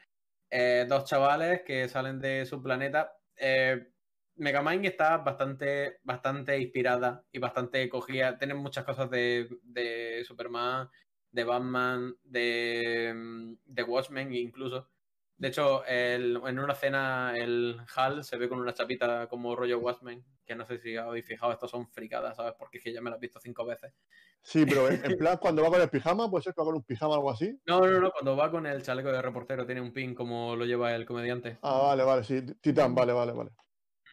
[0.49, 3.17] eh, dos chavales que salen de su planeta.
[3.35, 3.92] Eh,
[4.35, 8.37] Megamind está bastante, bastante inspirada y bastante cogida.
[8.37, 10.89] Tienen muchas cosas de, de Superman,
[11.31, 14.89] de Batman, de, de Watchmen incluso.
[15.37, 19.79] De hecho, el- en una escena el Hal se ve con una chapita como rollo
[19.79, 22.53] Watchmen, que no sé si habéis fijado, estos son fricadas, ¿sabes?
[22.57, 23.93] Porque es que ya me lo he visto cinco veces.
[24.41, 26.75] Sí, pero en, en plan, cuando va con el pijama, puede ser que va con
[26.75, 27.57] un pijama o algo así.
[27.65, 30.65] No, no, no, cuando va con el chaleco de reportero tiene un pin como lo
[30.65, 31.57] lleva el comediante.
[31.61, 32.41] Ah, vale, vale, sí.
[32.61, 33.51] Titán, vale, vale, vale.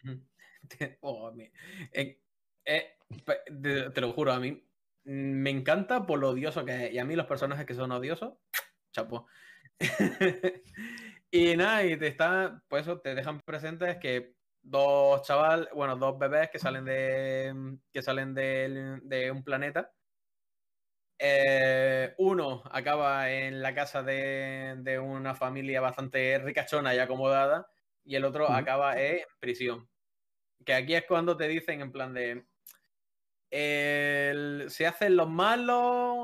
[1.01, 1.33] Oh,
[1.93, 2.21] eh,
[2.65, 4.63] eh, te, te lo juro, a mí
[5.03, 6.93] me encanta por lo odioso que es.
[6.93, 8.33] Y a mí los personajes que son odiosos,
[8.91, 9.27] chapo.
[11.31, 16.19] y nada, y te está, pues eso, te dejan presentes que dos chaval, bueno, dos
[16.19, 19.91] bebés que salen de que salen de, un planeta.
[21.23, 27.67] Eh, uno acaba en la casa de, de una familia bastante ricachona y acomodada,
[28.03, 29.90] y el otro acaba en prisión.
[30.65, 32.45] Que aquí es cuando te dicen en plan de.
[33.49, 35.77] el- ¿Se hacen los malos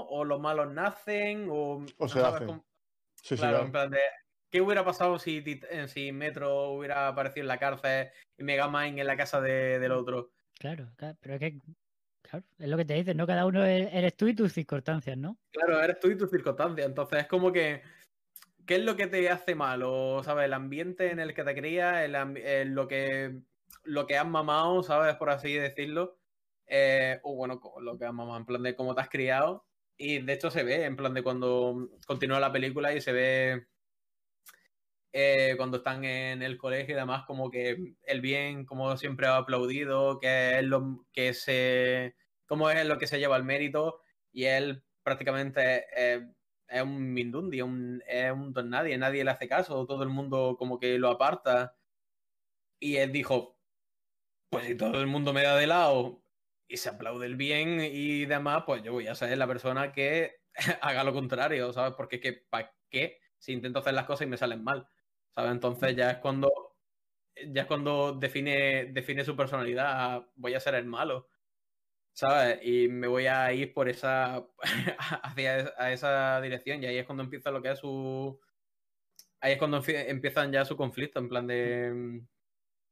[0.09, 1.47] o los malos nacen?
[1.51, 2.47] O, no se sabes hacen.
[2.47, 2.65] cómo-
[3.21, 3.99] Sí, sí, Claro, en plan de.
[4.49, 5.43] ¿Qué hubiera pasado si,
[5.87, 10.31] si Metro hubiera aparecido en la cárcel y Megamind en la casa de- del otro?
[10.57, 11.59] Claro, claro, pero es que
[12.21, 13.27] claro, es lo que te dicen, ¿no?
[13.27, 15.37] Cada uno es- eres tú y tus circunstancias, ¿no?
[15.51, 16.87] Claro, eres tú y tus circunstancias.
[16.87, 17.81] Entonces es como que
[18.65, 20.21] ¿qué es lo que te hace malo?
[20.23, 20.45] ¿Sabes?
[20.45, 23.41] El ambiente en el que te crías, el ambi- eh, lo, que,
[23.83, 25.15] lo que has mamado, ¿sabes?
[25.15, 26.19] Por así decirlo.
[26.67, 29.65] Eh, o bueno, lo que has mamado, en plan de cómo te has criado.
[29.97, 33.67] Y de hecho se ve, en plan de cuando continúa la película y se ve
[35.13, 39.37] eh, cuando están en el colegio y demás, como que el bien, como siempre ha
[39.37, 42.15] aplaudido, que es lo que se.
[42.45, 44.01] cómo es lo que se lleva el mérito,
[44.31, 45.85] y él prácticamente
[46.67, 50.55] es un Mindundi, un, es un don nadie, nadie le hace caso, todo el mundo
[50.59, 51.75] como que lo aparta.
[52.79, 53.56] Y él dijo:
[54.49, 56.23] Pues si todo el mundo me da de lado
[56.67, 60.37] y se aplaude el bien y demás, pues yo voy a ser la persona que
[60.81, 61.93] haga lo contrario, ¿sabes?
[61.97, 63.19] Porque que, ¿para qué?
[63.39, 64.87] Si intento hacer las cosas y me salen mal.
[65.35, 65.51] ¿sabes?
[65.51, 66.49] Entonces ya es cuando
[67.47, 71.29] ya es cuando define, define su personalidad, voy a ser el malo,
[72.13, 72.59] ¿sabes?
[72.63, 74.47] Y me voy a ir por esa,
[75.23, 78.39] hacia a esa dirección y ahí es cuando empieza lo que es su,
[79.41, 82.21] ahí es cuando empie- empiezan ya su conflicto, en plan de,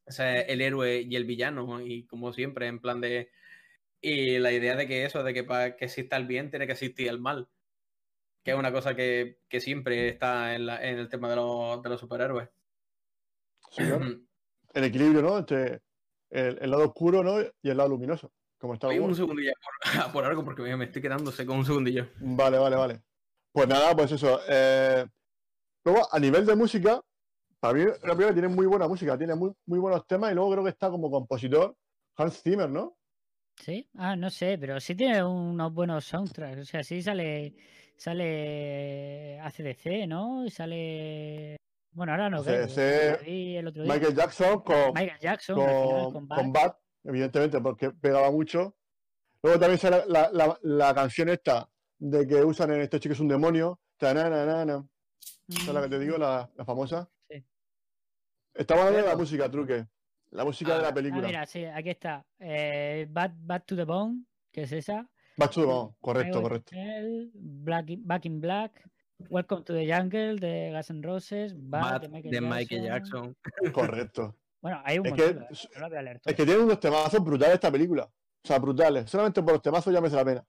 [0.08, 3.32] o sea, el héroe y el villano, y como siempre, en plan de,
[4.01, 6.74] y la idea de que eso, de que para que exista el bien tiene que
[6.74, 7.49] existir el mal.
[8.43, 11.82] Que es una cosa que, que siempre está en, la- en el tema de los,
[11.82, 12.49] de los superhéroes.
[13.72, 14.06] Sí, claro.
[14.74, 15.38] El equilibrio, ¿no?
[15.38, 15.82] Entre
[16.30, 17.39] el, el lado oscuro, ¿no?
[17.62, 18.34] Y el lado luminoso.
[18.58, 22.10] Como está un segundillo por, por algo porque me estoy quedando seco un segundillo.
[22.20, 23.01] Vale, vale, vale.
[23.53, 24.41] Pues nada, pues eso.
[24.49, 25.06] eh,
[25.86, 27.01] Luego, a nivel de música,
[27.68, 30.51] para mí la película tiene muy buena música, tiene muy, muy buenos temas y luego
[30.51, 31.76] creo que está como compositor
[32.18, 32.97] Hans Zimmer, ¿no?
[33.57, 33.89] ¿Sí?
[33.95, 36.59] Ah, no sé, pero sí tiene unos buenos soundtracks.
[36.61, 37.55] O sea, sí sale,
[37.95, 40.45] sale ACDC, ¿no?
[40.45, 41.55] Y sale.
[41.91, 42.66] Bueno, ahora no creo.
[42.66, 43.93] AC/DC, lo vi el otro día.
[43.93, 46.63] Michael Jackson con, Michael Jackson, final, con, con con Bad.
[46.68, 48.76] Bad, evidentemente, porque pegaba mucho.
[49.41, 53.20] Luego también sale la, la- la canción esta de que usan en este chico es
[53.20, 53.80] un demonio.
[53.97, 54.86] Tananana.
[55.47, 57.09] Esa es la que te digo, la, la famosa.
[58.56, 59.86] Estamos hablando de la música, truque.
[60.32, 61.28] La música Ah, de la Ah, película.
[61.28, 62.26] mira, sí, aquí está.
[62.39, 65.10] Eh, Bad, Bad to the Bone, que es esa.
[65.38, 66.76] Back to the Bone, correcto, correcto.
[66.76, 68.89] Hell, Black in- Back in Black,
[69.30, 73.36] Welcome to the Jungle de Guns N' Roses, Bad, Bad de Michael, de Michael Jackson.
[73.43, 73.72] Jackson.
[73.74, 74.36] Correcto.
[74.66, 76.43] Bueno, hay un Es montón, que- la verdad, no lo voy a leer Es que
[76.45, 78.03] tiene unos temazos brutales esta película.
[78.06, 79.08] O sea, brutales.
[79.12, 80.45] Solamente por los temazos ya merece la pena.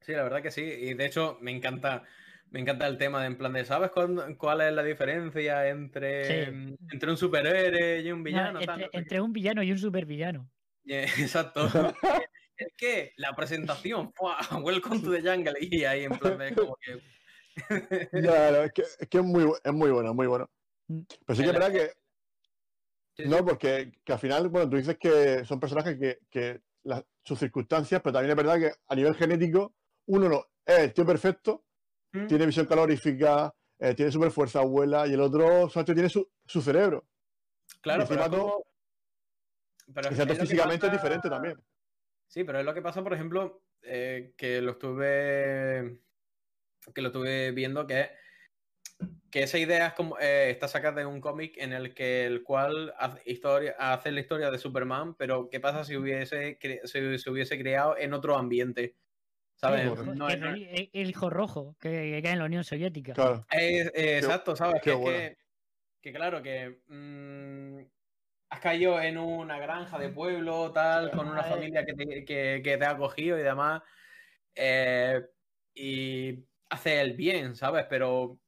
[0.00, 0.62] Sí, la verdad que sí.
[0.62, 2.04] Y de hecho, me encanta,
[2.52, 6.24] me encanta el tema de en plan de, ¿sabes cuál, cuál es la diferencia entre,
[6.24, 6.76] Sí.
[6.92, 8.60] entre un superhéroe y un No, villano?
[8.92, 10.50] entre, un villano y un supervillano.
[10.84, 11.66] Exacto.
[12.56, 14.36] es que la presentación, ¡fua!
[14.62, 15.54] Welcome to the Jungle.
[15.60, 17.00] Y ahí en plan de como que.
[18.22, 20.50] Ya, no, es que, es, que es muy, es muy bueno, muy bueno.
[20.88, 21.00] Mm.
[21.26, 21.90] Pero sí que es verdad que,
[23.14, 23.28] Sí, sí.
[23.28, 27.38] no, porque que al final, bueno, tú dices que son personajes que, que las- sus
[27.38, 29.74] circunstancias, pero también es verdad que a nivel genético,
[30.06, 31.66] uno no es el tío perfecto,
[32.12, 32.26] Mm.
[32.26, 36.60] tiene visión calorífica, eh, tiene super fuerza, vuela, y el otro solamente tiene su, su
[36.60, 37.08] cerebro.
[37.80, 38.64] Claro, pero, todo- como-
[39.94, 41.58] pero es físicamente es diferente también.
[42.28, 46.00] Sí, pero es lo que pasa, por ejemplo, eh, que lo estuve
[46.94, 48.10] que lo estuve viendo que
[49.30, 52.42] que esa idea es como eh, está sacada de un cómic en el que el
[52.42, 57.30] cual hace historia hace la historia de Superman, pero qué pasa si hubiese si se
[57.30, 58.96] hubiese creado en otro ambiente,
[59.62, 59.80] ¿sabes?
[59.82, 62.38] el, hijo- No que es- no el- el- el hijo rojo que, que cae en
[62.40, 63.12] la Unión Soviética.
[63.14, 63.46] Claro.
[63.50, 64.80] Es- eh, exacto, ¿sabes?
[64.82, 65.18] qué Que, es bueno.
[65.18, 65.36] que,
[66.02, 67.78] que claro, que mm,
[68.50, 72.76] has caído en una granja de pueblo, tal, con una familia que te, que, que
[72.76, 73.82] te ha acogido y demás,
[74.54, 75.22] eh,
[75.74, 77.86] y hace el bien, ¿sabes?
[77.88, 78.38] Pero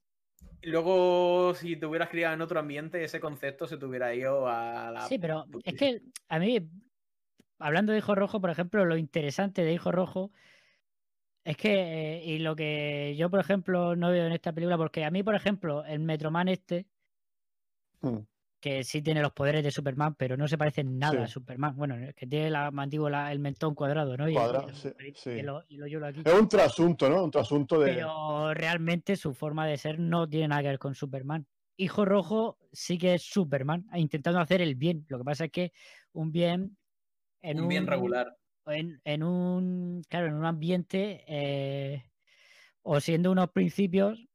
[0.62, 4.90] luego, si te hubieras criado en otro ambiente, ese concepto se te hubiera ido a
[4.90, 5.08] la...
[5.08, 6.68] Sí, pero es que a mí,
[7.58, 10.32] hablando de Hijo Rojo, por ejemplo, lo interesante de Hijo Rojo
[11.44, 11.74] es que,
[12.18, 15.22] eh, y lo que yo, por ejemplo, no veo en esta película, porque a mí,
[15.22, 16.86] por ejemplo, el Metroman este,
[18.00, 18.18] Mm.
[18.60, 21.28] que sí tiene los poderes de Superman, pero no se parece en nada a.
[21.28, 21.76] Superman.
[21.76, 24.28] Bueno, es que tiene la mandíbula, el mentón cuadrado, ¿no?
[24.28, 25.30] Y, Cuadrado, y el- sí, y sí.
[25.30, 26.22] el- y el hoyuelo aquí.
[26.24, 27.24] Es un trasunto, ¿no?
[27.24, 27.92] Un trasunto de.
[27.94, 31.46] Pero realmente su forma de ser no tiene nada que ver con Superman.
[31.76, 35.04] Hijo Rojo sí que es Superman, intentando hacer el bien.
[35.08, 35.72] Lo que pasa es que
[36.12, 36.76] un bien
[37.42, 38.34] en un bien regular.
[38.66, 42.10] En, en un claro, en un ambiente eh,
[42.82, 44.26] o siendo unos principios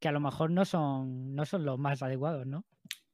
[0.00, 2.64] que a lo mejor no son, no son los más adecuados, ¿no?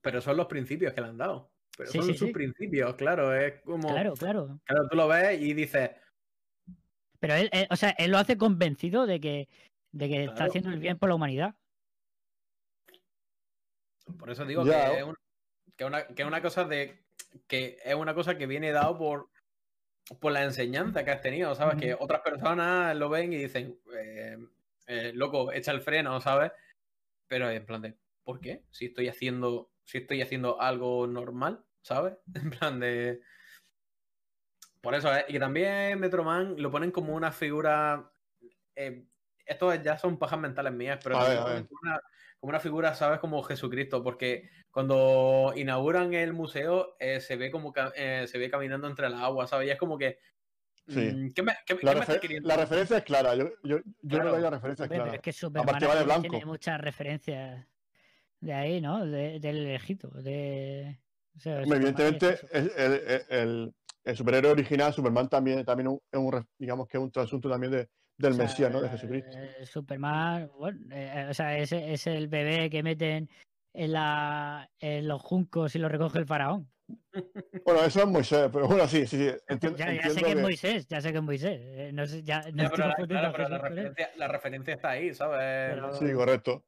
[0.00, 1.50] Pero son los principios que le han dado.
[1.76, 2.32] Pero Sí, son sí, sus sí.
[2.32, 3.34] principios, claro.
[3.34, 3.88] Es como.
[3.88, 4.60] Claro, claro.
[4.64, 5.90] Claro, tú lo ves y dices,
[7.20, 9.48] Pero él, él- o sea, él lo hace convencido de que,
[9.92, 11.54] de que está haciendo el bien por la humanidad.
[14.18, 14.90] Por eso digo Ya.
[14.92, 15.16] que, es un-
[15.76, 17.04] que una, que es una cosa de.
[17.46, 19.28] que es una cosa que viene dado por,
[20.20, 21.76] por la enseñanza que has tenido, ¿sabes?
[21.76, 24.38] Que otras personas lo ven y dicen, eh,
[24.86, 26.52] eh, loco, echa el freno, ¿sabes?
[27.28, 28.64] pero en plan de, ¿por qué?
[28.70, 32.14] Si estoy haciendo, si estoy haciendo algo normal, ¿sabes?
[32.34, 33.20] En plan de.
[34.80, 35.24] Por eso, ¿eh?
[35.28, 38.10] y también Metro Man lo ponen como una figura.
[38.74, 39.04] Eh,
[39.44, 42.00] esto ya son pajas mentales mías, pero A ver, una,
[42.40, 43.18] como una figura, ¿sabes?
[43.18, 48.86] Como Jesucristo, porque cuando inauguran el museo eh, se ve como eh, se ve caminando
[48.86, 49.68] entre la agua, ¿sabes?
[49.68, 50.18] Y es como que.
[50.86, 51.00] Sí.
[51.00, 53.34] mm, ¿Qué me, qué- La, qué refer- la referencia es clara.
[53.34, 54.22] Yo, yo, yo Claro.
[54.24, 55.14] creo que la referencia es clara.
[55.14, 56.28] es que Superman Aparte va de aquí blanco.
[56.30, 57.66] tiene muchas referencias
[58.40, 59.04] de ahí, ¿no?
[59.04, 60.08] De- del Egipto.
[60.08, 60.98] De...
[61.36, 63.74] o sea, Hombre, Superman es evidentemente, es el, el- el-
[64.04, 67.72] el superhéroe original, Superman, también, también un- es un, digamos que es un trasunto también
[67.72, 68.80] de, del O sea, Mesías, ¿no?
[68.82, 69.38] De Jesucristo.
[69.38, 73.30] eh, Superman, bueno, eh, o sea, es, es el bebé que meten
[73.72, 76.68] en, la, en los juncos y lo recoge el faraón.
[77.64, 79.30] Bueno, eso es Moisés, pero bueno, sí, sí, sí.
[79.48, 81.58] Entiendo, ya, ya sé que es Moisés, ya sé que es Moisés.
[81.62, 85.74] eh, no sé, ya, no pero la, claro, pero referencia, la referencia está ahí, ¿sabes?
[85.74, 86.64] Pero- Sí, correcto.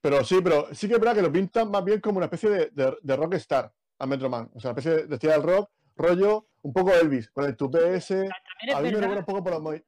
[0.00, 2.48] Pero sí, pero sí que es verdad que lo pintan más bien como una especie
[2.48, 4.48] de, de, de rockstar a Metro Man.
[4.54, 7.56] O sea, una especie de, de estrella del rock, rollo un poco Elvis, con el
[7.56, 8.28] tupé ese.
[8.72, 9.80] A mí me recuerda un poco por los,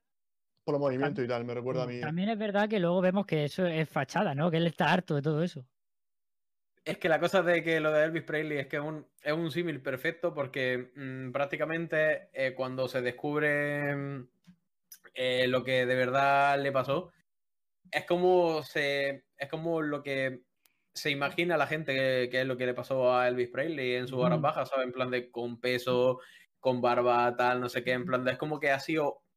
[0.69, 1.99] por los movimientos y tal, me recuerda a mí.
[1.99, 4.51] También es verdad que luego vemos que eso es fachada, ¿no?
[4.51, 5.65] Que él está harto de todo eso.
[6.85, 9.33] Es que la cosa de que lo de Elvis Presley es que es un, es
[9.33, 14.29] un símil perfecto porque mm, prácticamente eh, cuando se descubre mm,
[15.15, 17.13] eh, lo que de verdad le pasó,
[17.91, 20.43] es como se es como lo que
[20.93, 24.07] se imagina la gente que, que es lo que le pasó a Elvis Presley en
[24.07, 24.85] sus horas bajas, ¿sabes?
[24.85, 26.21] En plan de con peso,
[26.61, 29.28] con barba, tal, no sé qué, en plan de es como que ha sido mm,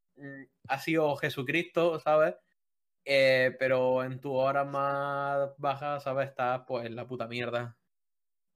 [0.67, 2.36] ha sido Jesucristo, ¿sabes?
[3.05, 6.30] Eh, pero en tu hora más baja, ¿sabes?
[6.30, 7.80] Estás pues en la puta mierda.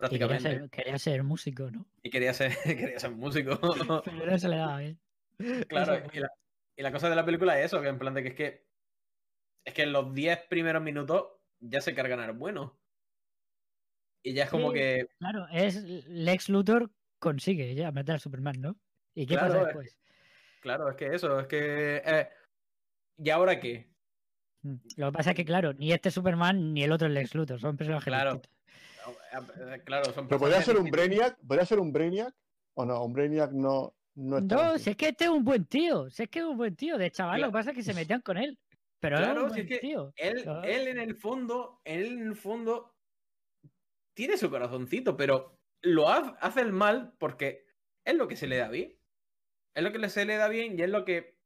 [0.08, 0.40] Quería Prácticamente.
[0.40, 1.86] ser, quería ser músico, ¿no?
[2.04, 3.60] Y quería ser, quería ser músico.
[4.06, 5.02] Pero no se le daba bien.
[5.68, 6.30] claro, y la,
[6.76, 8.68] y la cosa de la película es eso, que en plan de que es que
[9.66, 11.28] es que en los 10 primeros minutos
[11.60, 12.80] ya se cargan al bueno.
[14.24, 14.74] Y ya es como Sí.
[14.74, 18.80] que Claro, es Lex Luthor consigue ya matar a Superman, ¿no?
[19.14, 19.98] ¿Y qué Claro, pasa es después?
[20.66, 22.02] Claro, es que eso, es que.
[22.04, 22.28] eh,
[23.20, 23.88] ¿Y ahora qué?
[24.64, 24.78] Mm.
[24.98, 27.60] Lo que pasa es que, claro, ni este Superman ni el otro es Lex Luthor,
[27.60, 28.42] son personajes Claro.
[28.42, 30.90] Eh, Claro, son Pero podría ser un.
[30.90, 32.34] Brainiac, podría ser un Brainiac,
[32.74, 36.10] o no, un Brainiac no, no No, si es que este es un buen tío,
[36.10, 37.94] si es que es un buen tío, de chaval, lo que pasa es que se
[37.94, 38.58] metían con él.
[39.00, 40.14] Pero Claro, es un si es buen que tío.
[40.16, 40.64] Él, Claro.
[40.64, 42.96] él en el fondo, él en el fondo
[44.16, 47.68] tiene su corazoncito, pero lo ha- hace el mal porque
[48.04, 48.95] es lo que se le da bien.
[49.76, 51.38] Es lo que le- se le da bien y es lo que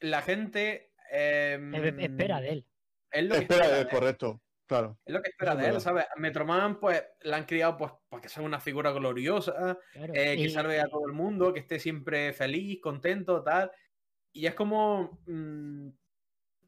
[0.00, 2.66] la gente em, Espera de él.
[3.10, 3.88] Es lo que Espera, espera de él.
[3.90, 4.98] correcto, claro.
[5.04, 5.80] Es lo que espera de él.
[5.80, 6.06] ¿sabes?
[6.16, 10.12] Metroman, pues, la han criado pues, para que sea una figura gloriosa, claro.
[10.14, 13.70] eh, que Y- salve a todo el mundo, que esté siempre feliz, contento, tal.
[14.32, 15.88] Y es como mm,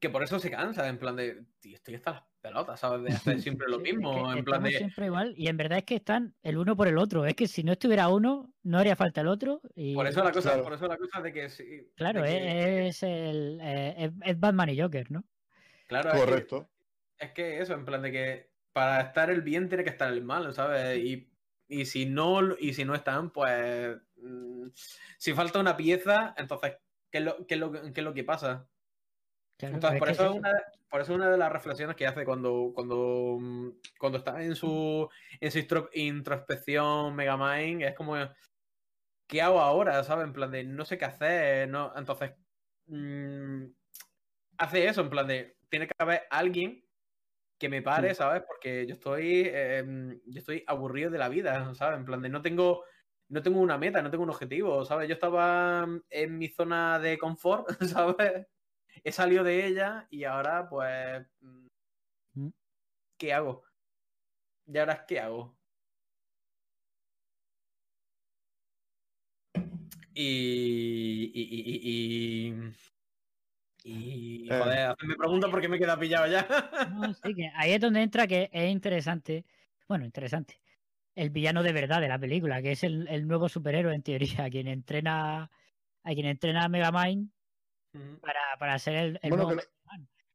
[0.01, 3.03] que por eso se cansa, en plan de, tío, estoy hasta las pelotas, ¿sabes?
[3.03, 4.73] De hacer siempre lo Sí, es mismo, que en plan de...
[4.73, 7.25] siempre igual y en verdad es que están el uno por el otro.
[7.25, 9.63] Es que si no estuviera uno, no haría falta el otro.
[9.75, 10.65] Y Por eso la cosa, Claro.
[10.65, 11.91] por eso la cosa de que sí.
[11.97, 15.25] claro, de que- es, el eh, es, Batman y Joker, ¿no?
[15.87, 16.69] claro, es que- Correcto.
[17.19, 20.23] Es que eso, en plan de que para estar el bien tiene que estar el
[20.23, 20.99] mal, ¿sabes?
[20.99, 21.31] Y,
[21.67, 24.67] y si no y si no están, pues mm,
[25.17, 26.77] si falta una pieza, entonces
[27.11, 28.69] ¿qué es lo, qué es lo, qué es lo que pasa?
[29.57, 30.53] Claro, Entonces, es por eso, es es una,
[30.95, 33.69] por eso una de las reflexiones que hace cuando, cuando, mm,
[33.99, 35.09] cuando está en su,
[35.41, 38.15] en su intro- introspección Megamind, es como,
[39.27, 40.05] ¿qué hago ahora?
[40.05, 40.27] ¿Sabes?
[40.27, 41.93] En plan de, no sé qué hacer, ¿no?
[41.97, 42.35] Entonces,
[42.87, 43.65] mm,
[44.59, 46.85] hace eso, en plan de, tiene que haber alguien
[47.59, 48.15] que me pare, Sí.
[48.15, 48.45] ¿sabes?
[48.47, 49.85] Porque yo estoy, eh,
[50.27, 51.99] yo estoy aburrido de la vida, ¿sabes?
[51.99, 52.85] En plan de, no tengo,
[53.31, 55.09] no tengo una meta, no tengo un objetivo, ¿sabes?
[55.09, 58.47] Yo estaba en mi zona de confort, ¿sabes?
[59.03, 61.67] He salido de ella y ahora, pues, mm,
[62.37, 62.51] Mm.
[63.19, 63.65] ¿qué hago?
[64.67, 65.59] ¿Y ahora qué hago?
[70.15, 72.55] Y, y, y,
[73.85, 74.59] y, y, Eh.
[74.59, 76.47] joder, hacerme preguntas porque me he quedado pillado ya.
[76.85, 79.47] No, sí, que ahí es donde entra que es interesante.
[79.89, 80.61] Bueno, interesante.
[81.15, 84.45] El villano de verdad de la película, que es el, el nuevo superhéroe en teoría,
[84.47, 85.51] a quien entrena
[86.05, 87.33] a quien entrena a Megamind.
[88.21, 89.67] Para, para ser el, el Bueno, nuevo que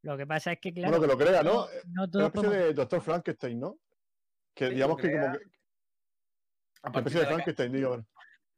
[0.02, 1.52] lo- que pasa es que, claro, bueno, que lo crea, ¿no?
[1.52, 3.78] no, no Una todo especie de Doctor Frankenstein, ¿no?
[4.54, 5.38] Que Sí, digamos que como que,
[6.82, 8.06] A una partir, especie de Frankenstein, digo.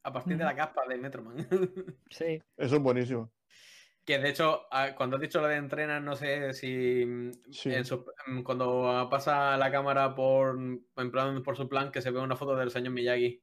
[0.04, 1.36] a partir de la capa de Metroman.
[2.10, 3.32] Sí, Eso es buenísimo.
[4.04, 7.74] que de hecho, cuando has dicho lo de entrenar, no sé si mm, Sí.
[7.74, 12.10] en su- mm, cuando pasa la cámara por, en plan, por su plan, que se
[12.12, 13.42] ve una foto del señor Miyagi.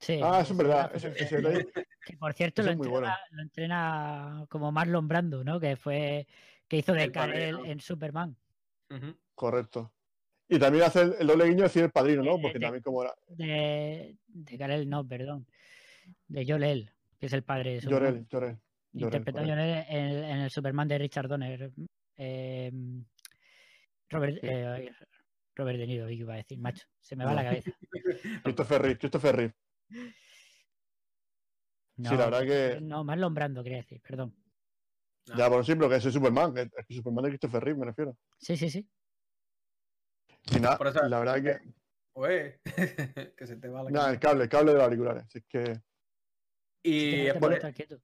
[0.00, 0.20] Sí.
[0.22, 0.90] Ah, eso es verdad.
[0.94, 3.14] ese de- detalle- que por cierto lo entrena, bueno.
[3.30, 5.58] lo entrena como Marlon Brando, ¿no?
[5.60, 6.26] Que fue
[6.68, 7.72] que hizo de El Kal-El padrino.
[7.72, 8.36] en Superman.
[9.34, 9.92] Correcto.
[10.48, 12.36] Y también hace el, el doble guiño decir el padrino, ¿no?
[12.36, 15.46] Eh, Porque de- también como era De, de Karel, no, perdón.
[16.28, 18.26] De Jor-El, que es el padre de Superman.
[18.28, 18.28] Llorel.
[18.28, 18.58] Llorel,
[18.92, 19.42] Interpretó a.
[19.46, 21.70] Jor-El en, el- en el Superman de Richard Donner.
[22.16, 22.70] eh,
[24.10, 24.46] Robert, Sí.
[24.50, 24.92] eh,
[25.56, 26.86] Robert De Niro, iba a decir, macho.
[27.00, 27.70] Se me va la cabeza.
[28.44, 29.54] Christopher Reeve, Christopher Reeve.
[31.96, 32.80] No, Sí, la verdad que.
[32.80, 34.34] No, Marlon Brando, quería decir, perdón.
[35.28, 35.36] No.
[35.36, 37.86] Ya, por ejemplo, que es el Superman, que es el Superman de Christopher Reeve, me
[37.86, 38.16] refiero.
[38.38, 38.90] Sí, sí, sí.
[40.50, 41.74] Y nada, Por eso- la verdad que.
[42.16, 42.60] Ué,
[43.36, 45.24] que se te va la Nada, el cable, el cable de los auriculares.
[45.24, 45.80] Así que.
[46.82, 48.02] Y es, por, quieto.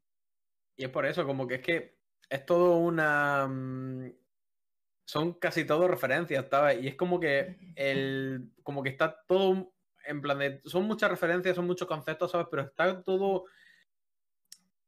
[0.76, 3.47] y es por eso, como que es que es todo una.
[3.49, 4.12] mm,
[5.05, 6.83] Son casi todo referencias, ¿sabes?
[6.83, 8.53] Y es como que el.
[8.62, 9.74] Como que está todo.
[10.11, 10.61] En plan de.
[10.64, 12.48] Son muchas referencias, son muchos conceptos, ¿sabes?
[12.50, 13.44] Pero está todo.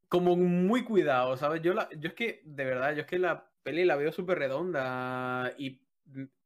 [0.09, 1.61] Como muy cuidado, ¿sabes?
[1.61, 4.37] Yo, la, yo es que, de verdad, yo es que la peli la veo súper
[4.37, 5.53] redonda.
[5.57, 5.81] Y,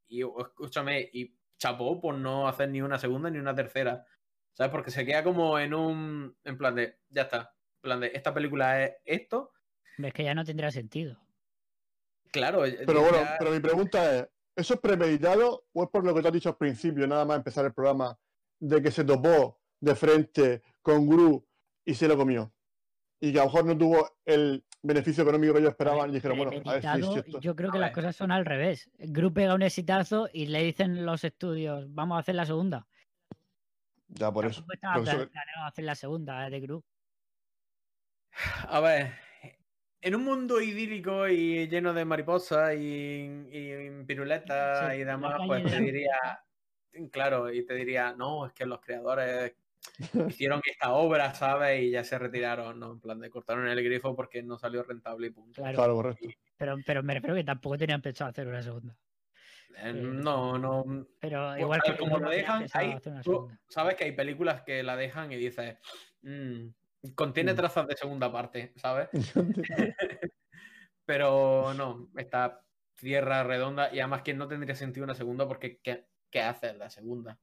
[0.07, 4.05] y escúchame, y chapó por no hacer ni una segunda ni una tercera.
[4.53, 4.71] ¿Sabes?
[4.71, 6.37] Porque se queda como en un.
[6.43, 6.99] En plan de.
[7.09, 7.53] Ya está.
[7.77, 8.11] En plan de.
[8.13, 9.51] Esta película es esto.
[9.97, 11.19] Es que ya no tendrá sentido.
[12.31, 12.61] Claro.
[12.85, 16.21] Pero bueno, ya- pero mi pregunta es: ¿eso es premeditado o es por lo que
[16.21, 18.17] tú has dicho al principio, nada más empezar el programa,
[18.59, 21.47] de que se topó de frente con Gru
[21.85, 22.53] y se lo comió?
[23.19, 26.37] Y que a lo mejor no tuvo el beneficio económico que ellos esperaban y dijeron,
[26.37, 27.39] bueno, a ver si esto.
[27.39, 28.89] yo creo que las cosas son al revés.
[28.97, 32.87] Gru pega un exitazo y le dicen los estudios, vamos a hacer la segunda.
[34.09, 34.63] Ya, por eso.
[34.65, 36.83] Por eso que- planeado hacer la segunda eh, de Gru.
[38.69, 39.13] A ver.
[39.99, 45.63] En un mundo idílico y lleno de mariposas y, y piruletas Sí, y demás, pues
[45.65, 46.39] te diría.
[47.11, 49.55] Claro, y te diría, no, es que los creadores
[50.27, 51.81] hicieron esta obra, ¿sabes?
[51.83, 52.93] Y ya se retiraron, ¿no?
[52.93, 55.61] En plan de cortaron el grifo porque no salió rentable y punto.
[55.61, 56.29] Claro, Claro, correcto.
[56.57, 58.97] pero, pero me refiero que tampoco tenían pensado hacer una segunda.
[59.75, 60.83] Eh, no, no.
[61.19, 64.95] Pero Pues, igual que como lo dejan, hay, tú sabes que hay películas que la
[64.95, 65.77] dejan y dices,
[66.21, 66.69] "Mm,
[67.15, 67.57] contiene Mm.
[67.57, 69.09] trazas de segunda parte, ¿sabes?
[71.05, 76.07] Pero no, está tierra redonda y además que no tendría sentido una segunda porque ¿qué,
[76.29, 77.37] qué hace la segunda?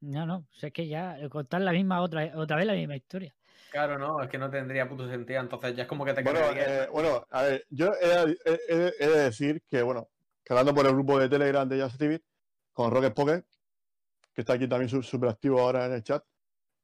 [0.00, 2.96] No, no, si es que ya eh, contar la misma otra, otra vez la misma
[2.96, 3.34] historia.
[3.70, 6.40] Claro, no, es que no tendría puto sentido, entonces ya es como que te Bueno,
[6.54, 10.08] eh, bueno, a ver, yo he, he- he- he de decir que, bueno,
[10.44, 12.22] que hablando por el grupo de Telegram de Jazz TV,
[12.72, 13.44] con Rocket Pocket,
[14.32, 16.24] que está aquí también súper activo ahora en el chat,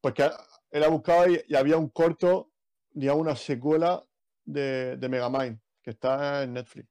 [0.01, 0.31] pues que
[0.71, 2.53] él ha buscado y, y había un corto,
[2.91, 4.03] digamos, una secuela
[4.45, 6.89] de, de Megamind, que está en Netflix.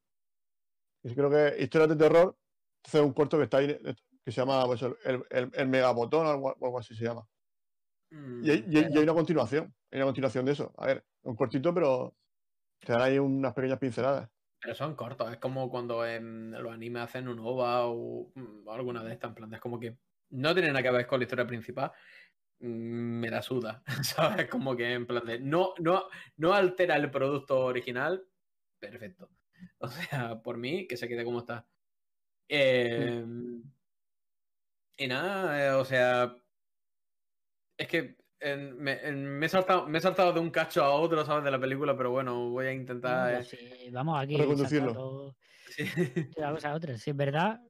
[1.04, 2.38] Y creo que Historias de Terror,
[2.78, 3.78] entonces es un corto que está ahí,
[4.30, 4.96] que se llama pues, el,
[5.30, 7.28] el, el, Megabotón o algo, así se llama.
[8.12, 10.74] Mm, Y hay, y hay- y hay una continuación, hay una continuación de eso.
[10.78, 12.16] A ver, un cortito, pero
[12.80, 14.30] te dan ahí unas pequeñas pinceladas.
[14.62, 18.74] Pero son cortos, es como cuando en los animes hacen un OVA o, mm, o
[18.74, 19.98] alguna de estas, en plan, es como que
[20.32, 21.92] no tiene nada que ver con la historia principal,
[22.60, 22.68] mm,
[23.20, 24.48] me la suda, ¿sabes?
[24.50, 26.06] Como que en plan de, no, no,
[26.38, 28.26] no altera el producto original,
[28.80, 29.30] perfecto.
[29.80, 31.68] O sea, por mí, que se quede como está.
[32.48, 33.24] Eh,
[35.00, 36.36] Y nada, eh, o sea,
[37.78, 40.92] es que en- me, en- me he saltado, me he saltado de un cacho a
[40.92, 41.44] otro, ¿sabes?
[41.44, 43.34] De la película, pero bueno, voy a intentar...
[43.34, 45.36] No, eh, si vamos aquí Reconducirlo.
[45.70, 45.84] sí.
[46.36, 46.98] cosa a otra.
[46.98, 47.62] Si es verdad,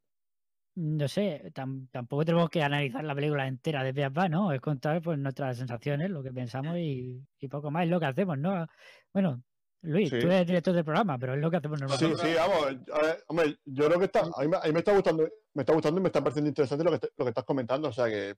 [0.75, 4.51] no sé, tam- tampoco tenemos que analizar la película entera de pe a pa, ¿no?
[4.53, 8.07] Es contar pues nuestras sensaciones, lo que pensamos y, y poco más, es lo que
[8.07, 8.67] hacemos, ¿no?
[9.13, 9.43] Bueno,
[9.81, 10.19] Luis, Sí.
[10.19, 12.23] tú eres director del programa, pero es lo que hacemos Sí, normalmente.
[12.23, 12.65] sí, vamos.
[12.93, 15.29] A ver, hombre, yo creo que está, a mí, me- a mí me está gustando,
[15.53, 17.87] me está gustando y me está pareciendo interesante lo que, te- lo que estás comentando.
[17.87, 18.35] O sea que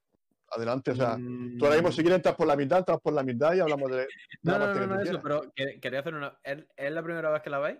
[0.51, 3.23] adelante, o sea, tú ahora mismo si quieres entras por la mitad, entras por la
[3.23, 4.07] mitad y hablamos de, de
[4.43, 6.37] No, la no, no, que no, tú eso, pero que- quería hacer una.
[6.43, 7.79] ¿Es, es la primera vez que la veis?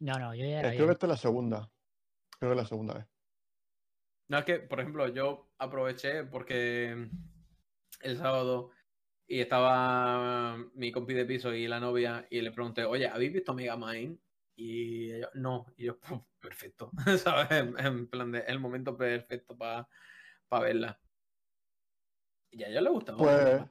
[0.00, 1.70] No, no, yo ya Eh, era creo que esta es la segunda.
[2.38, 3.06] Creo que es la segunda vez.
[4.28, 7.08] No, es que, por ejemplo, yo aproveché porque
[8.02, 8.70] el sábado
[9.26, 13.54] y estaba mi compi de piso y la novia y le pregunté, oye, ¿habéis visto
[13.54, 14.18] Megamind?
[14.56, 15.66] Y ellos, no.
[15.76, 16.90] Y yo, "Puf, perfecto.
[17.18, 17.50] ¿Sabes?
[17.50, 19.88] En, en plan de, el momento perfecto para
[20.50, 21.00] verla.
[22.50, 23.16] Y a ella le gustó.
[23.16, 23.62] Pues,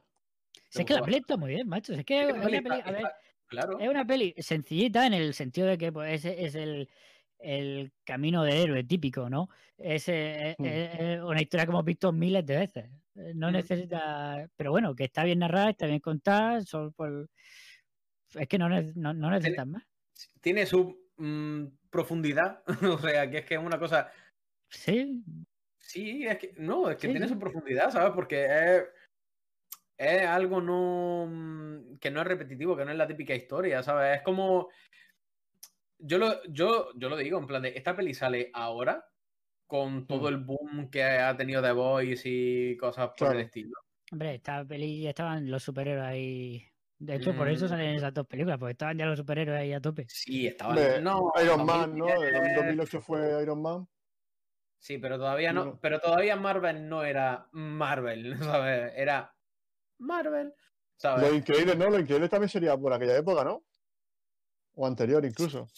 [0.68, 1.94] Si es que la peli está muy bien, macho.
[1.94, 3.78] si Es que Es es que una peli, peli a ver, está- Claro.
[3.78, 6.90] es una peli sencillita en el sentido de que pues, es, es el,
[7.38, 9.48] el camino de héroe típico, ¿no?
[9.78, 10.64] Es, eh, Mm.
[10.66, 12.90] es- es una historia que hemos visto miles de veces.
[13.16, 14.48] Eh, No necesita.
[14.56, 16.62] Pero bueno, que está bien narrada, está bien contada.
[16.62, 17.28] Solo por...
[18.34, 19.84] Es que no, no, no necesitas más.
[20.40, 22.62] Tiene su mm, profundidad.
[22.82, 24.10] o sea, que es que es una cosa.
[24.70, 25.24] Sí,
[25.86, 26.54] Sí, es que.
[26.56, 27.34] No, es que Sí, tiene sí.
[27.34, 28.12] su profundidad, ¿sabes?
[28.14, 28.84] Porque es.
[29.96, 31.26] Es algo no.
[31.30, 34.16] mm, que no es repetitivo, que no es la típica historia, ¿sabes?
[34.16, 34.70] Es como.
[35.98, 39.06] yo lo, yo, yo lo digo, en plan de, esta peli sale ahora
[39.66, 40.34] con todo Mm.
[40.34, 43.38] el boom que ha tenido The Voice y cosas por Claro.
[43.38, 43.72] el estilo.
[44.12, 46.66] Hombre, esta peli ya estaban los superhéroes ahí.
[46.98, 47.68] De hecho, por eso Mm.
[47.68, 50.06] salen esas dos películas, porque estaban ya los superhéroes ahí a tope.
[50.08, 50.70] Sí, estaba.
[50.70, 52.06] Hombre, no, Iron Man, ¿no?
[52.06, 53.88] 2010, El 2008 fue Iron Man.
[54.78, 58.92] Sí, pero todavía no, pero todavía Marvel no era Marvel, ¿sabes?
[58.94, 59.34] Era
[59.98, 60.52] Marvel,
[60.96, 61.28] ¿sabes?
[61.30, 61.88] Lo increíble, ¿no?
[61.90, 63.64] Lo increíble también sería por aquella época, ¿no?
[64.74, 65.68] O anterior incluso.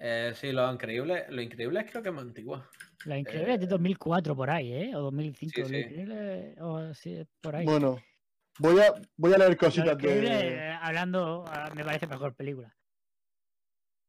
[0.00, 2.70] Eh, sí, lo increíble, lo increíble es creo que es más antigua.
[3.04, 4.96] La increíble es de 2004 por ahí, ¿eh?
[4.96, 5.52] O 2005.
[5.54, 5.76] Sí, Lo sí.
[5.76, 7.64] increíble, o sí, por ahí.
[7.64, 7.98] Bueno,
[8.58, 10.54] voy a, voy a leer Lo cositas de.
[10.56, 12.74] eh, hablando, ah, me parece mejor película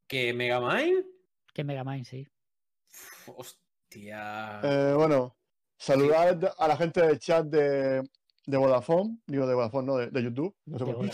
[0.08, 1.06] ¿Que Megamind?
[1.54, 2.28] que Megamind, sí.
[3.28, 3.54] Uf,
[3.90, 4.62] Hostia.
[4.64, 5.36] Eh, bueno,
[5.78, 8.02] saludar a la gente del chat de,
[8.46, 9.20] de Vodafone.
[9.28, 10.56] Digo de Vodafone, no, de, de YouTube.
[10.66, 11.12] No sé por qué.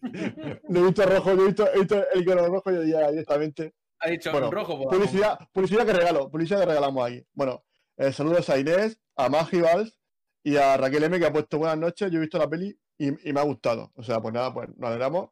[0.68, 3.10] Lo he visto rojo, yo he visto, he visto el icono rojo y yo ya
[3.10, 3.74] directamente.
[4.00, 4.76] Ha dicho bueno, en rojo.
[4.76, 4.96] Vodafone.
[4.98, 7.24] Publicidad, publicidad que regalo, publicidad que regalamos aquí.
[7.32, 7.64] Bueno,
[7.96, 9.98] eh, saludos a Inés, a Magi Valls
[10.42, 12.10] y a Raquel M que ha puesto buenas noches.
[12.10, 13.92] Yo he visto la peli y, y me ha gustado.
[13.94, 15.30] O sea, pues nada, pues nos alegramos.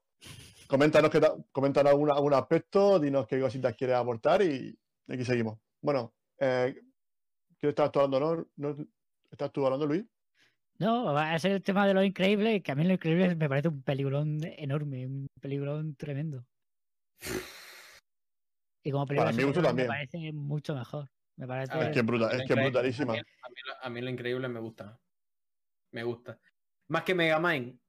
[0.67, 4.77] Coméntanos, qué ta- coméntanos algún, algún aspecto, dinos qué cositas quieres aportar y
[5.09, 5.59] aquí seguimos.
[5.81, 6.75] Bueno, eh,
[7.59, 8.47] ¿qué estás tú hablando, no?
[8.75, 8.85] ¿No
[9.31, 10.05] ¿Estás tú hablando, Luis?
[10.79, 13.49] No, va a ser el tema de lo increíble, que a mí lo increíble me
[13.49, 16.45] parece un peliculón enorme, un peliculón tremendo.
[18.87, 19.89] Y como película Para mí también.
[19.89, 21.11] me parece mucho mejor.
[21.37, 23.13] Me parece A ver, Es que es, brutal, es que brutalísima.
[23.15, 25.01] A mí, a mí lo- a mí lo increíble me gusta.
[25.93, 26.39] Me gusta.
[26.89, 27.81] Más que Megamind.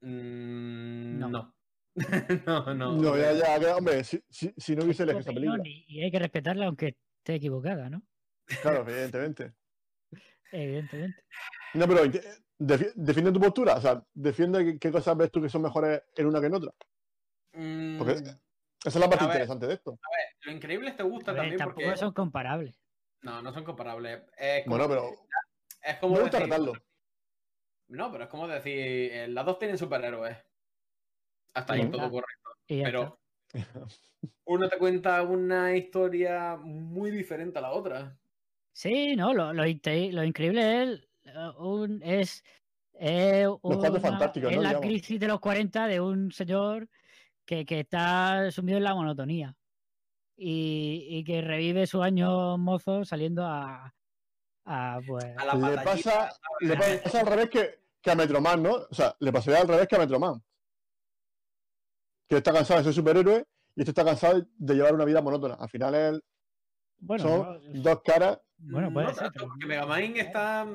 [0.00, 1.28] mm, No.
[1.28, 1.54] no.
[2.46, 2.92] no, no.
[2.96, 5.62] No, ya, ya, hombre, si, si, si no hubiese elegido esa película.
[5.64, 8.02] y, y hay que respetarla aunque esté equivocada, ¿no?
[8.62, 9.52] Claro, evidentemente.
[10.50, 11.22] Evidentemente.
[11.74, 12.04] No, pero
[12.58, 16.02] defi- defiende tu postura, o sea, defiende qué, qué cosas ves tú que son mejores
[16.16, 16.72] en una que en otra.
[17.52, 18.14] Mm, Porque
[18.84, 19.36] esa es la parte A ver.
[19.36, 19.98] interesante de esto.
[20.44, 21.98] lo increíble te gusta A ver, también tampoco porque.
[21.98, 22.80] son comparables.
[23.22, 24.22] No, no son comparables.
[24.38, 25.10] Es como, Bueno, pero
[25.82, 26.72] es como me gusta decir- retarlo.
[27.88, 28.78] No, pero es como decir,
[29.12, 30.36] eh, las dos tienen superhéroes.
[31.54, 32.50] Hasta ahí todo correcto.
[32.68, 33.20] Pero
[34.44, 38.16] uno te cuenta una historia muy diferente a la otra.
[38.72, 42.44] Sí, no, lo, lo, lo increíble es, eh, un, es,
[42.94, 44.62] eh, Cuatro una- Fantásticos, es ¿no?
[44.62, 44.86] la Digamos.
[44.88, 46.88] crisis de los 40 de un señor
[47.50, 49.56] que, que está sumido en la monotonía
[50.36, 53.92] y, y que revive sus años mozos saliendo a,
[54.66, 56.30] a, pues, A la Le pasa,
[56.60, 58.74] le pasa al revés que, que a Metroman, ¿no?
[58.88, 60.40] O sea, le pasaría al revés que a Metroman.
[62.28, 63.44] Que está cansado de ser superhéroe
[63.74, 65.54] y este está cansado de llevar una vida monótona.
[65.54, 66.24] Al final él
[67.00, 68.38] bueno, son no, dos caras.
[68.58, 70.68] bueno, puede No ser, tanto, pero- porque Megamind está.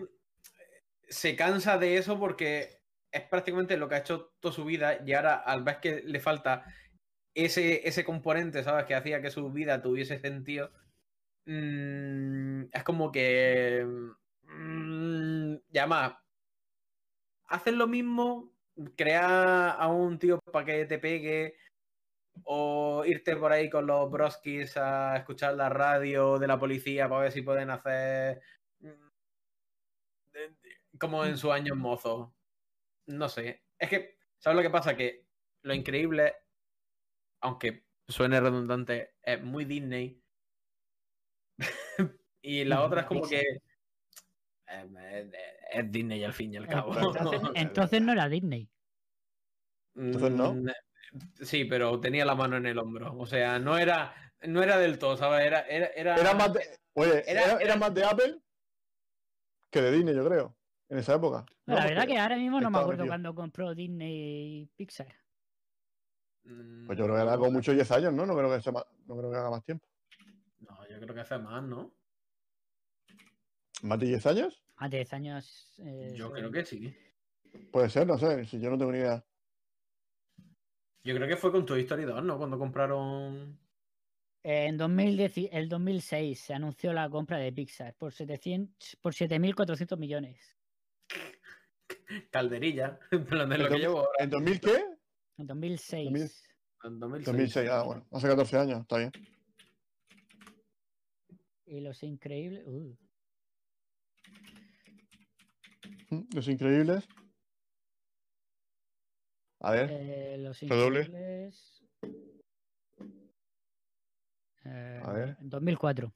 [1.07, 2.81] Se cansa de eso porque
[3.15, 6.19] es prácticamente lo que ha hecho toda su vida y ahora, al ver que le
[6.19, 6.65] falta
[7.35, 8.85] ese, ese componente, ¿sabes?
[8.85, 10.71] Que hacía que su vida tuviese sentido.
[11.45, 13.85] mm, es como que.
[14.43, 16.15] mm, ya más.
[17.47, 18.53] Hacen lo mismo,
[18.95, 21.55] crear a un tío para que te pegue.
[22.43, 27.23] O irte por ahí con los broskis a escuchar la radio de la policía para
[27.23, 28.41] ver si pueden hacer.
[28.79, 29.09] mm,
[30.99, 32.34] Como en sus años mozos.
[33.07, 33.63] No sé.
[33.77, 34.95] Es que, ¿sabes lo que pasa?
[34.95, 35.25] Que
[35.63, 36.33] lo increíble,
[37.41, 40.21] aunque suene redundante, es muy Disney.
[42.41, 43.39] y la otra es como que.
[44.67, 45.31] eh, Es,
[45.71, 46.93] es Disney al fin y al cabo.
[46.97, 48.69] entonces, entonces no era Disney.
[49.95, 50.53] Entonces, ¿no?
[50.53, 50.67] Mm,
[51.41, 53.15] Sí, pero tenía la mano en el hombro.
[53.17, 55.45] O sea, no era, no era del todo, ¿sabes?
[55.45, 56.59] Era, era, era, Era más de,
[56.93, 58.41] oye, era era- más de Apple
[59.71, 60.57] que de Disney, yo creo.
[60.89, 61.45] En esa época.
[61.65, 63.07] la verdad que ahora mismo no me acuerdo metido.
[63.11, 65.07] cuando compró Disney y Pixar.
[66.43, 68.25] Mm, Pues yo creo que era con muchos 10 años, ¿no?
[68.25, 69.87] No creo que, sea más- no creo que haga más tiempo.
[70.59, 71.91] No, yo creo que hace más, ¿no?
[73.81, 74.63] ¿Más de 10 años?
[74.79, 75.73] Más de 10 años.
[75.79, 76.95] eh, Yo creo que sí.
[77.71, 78.45] Puede ser, no sé.
[78.45, 79.23] Si yo no tengo ni idea.
[81.03, 82.37] Yo creo que fue con Toy Story 2, ¿no?
[82.37, 83.59] Cuando compraron.
[84.43, 89.97] Eh, En 2010, el 2006 se anunció la compra de Pixar por 700, por 7.400
[89.97, 90.54] millones.
[92.31, 92.99] Calderilla.
[93.11, 94.11] En plan de lo que llevo ahora.
[94.23, 94.83] ¿En 2000 qué?
[95.37, 96.05] En 2006.
[96.05, 96.31] 2000.
[96.83, 97.25] En 2006.
[97.25, 98.07] 2006, ah, bueno.
[98.11, 99.11] Hace 14 años, está bien.
[101.65, 102.63] Y los increíbles.
[102.67, 102.95] uh,
[106.11, 107.07] Mm, Los increíbles.
[109.61, 111.09] A ver, eh, los increíbles.
[114.65, 115.37] Eh, A ver.
[115.41, 116.13] En 2004.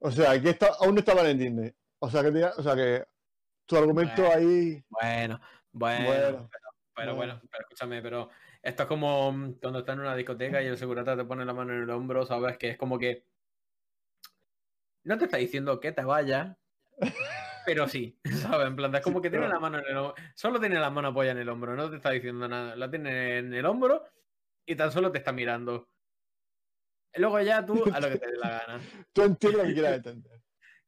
[0.00, 1.74] o sea, aquí está, aún no estaban en Disney.
[2.00, 3.04] O sea, que, o sea, que
[3.66, 4.36] tu argumento Bueno.
[4.36, 4.84] ahí.
[4.88, 5.40] Bueno,
[5.72, 6.04] bueno.
[6.04, 6.50] Bueno,
[6.94, 7.14] Pero bueno.
[7.14, 8.30] bueno, pero escúchame, pero
[8.62, 11.54] Esto es como mm, cuando estás en una discoteca y el segurata te pone la
[11.54, 12.58] mano en el hombro, ¿sabes?
[12.58, 13.24] Que es como que.
[15.04, 16.56] No te está diciendo que te vayas,
[17.66, 18.66] pero sí, ¿sabes?
[18.66, 20.14] En plan, es como que tiene la mano en el hombro.
[20.34, 22.76] Solo tiene la mano apoyada en el hombro, no te está diciendo nada.
[22.76, 24.04] La tiene en el hombro
[24.66, 25.88] y tan solo te está mirando.
[27.14, 28.80] Luego ya tú a lo que te dé la gana.
[29.12, 30.37] Tú entiendes lo que quieras entender.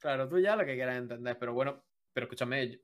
[0.01, 2.79] Claro, tú ya lo que quieras entender, pero bueno, pero escúchame, yo,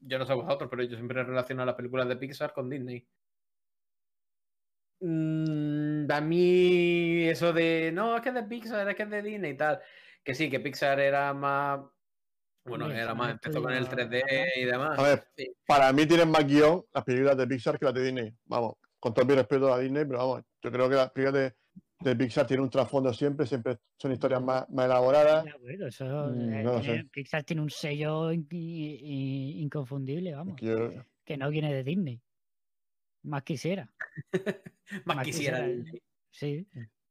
[0.00, 3.06] yo no sé vosotros, pero yo siempre relaciono las películas de Pixar con Disney.
[5.00, 9.22] Mm, a mí eso de, no, es que es de Pixar, es que es de
[9.22, 9.80] Disney y tal,
[10.24, 11.80] que sí, que Pixar era más,
[12.64, 14.98] bueno, era más, empezó con el estudios 3D y demás.
[14.98, 15.54] A ver, Sí.
[15.66, 18.34] para mí tienen más guion las películas de Pixar que las de Disney.
[18.46, 21.56] Vamos, con todo mi respeto a Disney, pero vamos, yo creo que las películas de,
[22.00, 25.44] de Pixar tienen un trasfondo siempre, siempre son historias más, más elaboradas.
[25.60, 27.04] Bueno, eso, Mm, eh, no tiene-.
[27.06, 32.20] Pixar tiene un sello in- inconfundible, vamos, que yo- que no viene de Disney.
[33.22, 33.90] Más quisiera.
[35.04, 35.58] Más más quisiera.
[35.58, 36.02] quisiera, Disney.
[36.30, 36.66] Sí.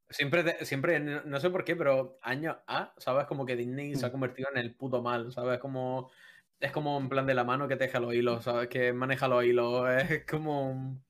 [0.10, 3.26] Siempre, te- siempre, no, sé por qué, pero años A, ¿sabes?
[3.26, 4.12] Como que Disney se ha Mm.
[4.12, 5.60] convertido en el puto mal, ¿sabes?
[5.60, 6.12] Como,
[6.60, 8.70] es como en plan de la mano que teje los hilos, ¿sabes?
[8.70, 9.88] Que maneja los hilos,
[10.22, 10.70] es como...
[10.72, 11.04] un-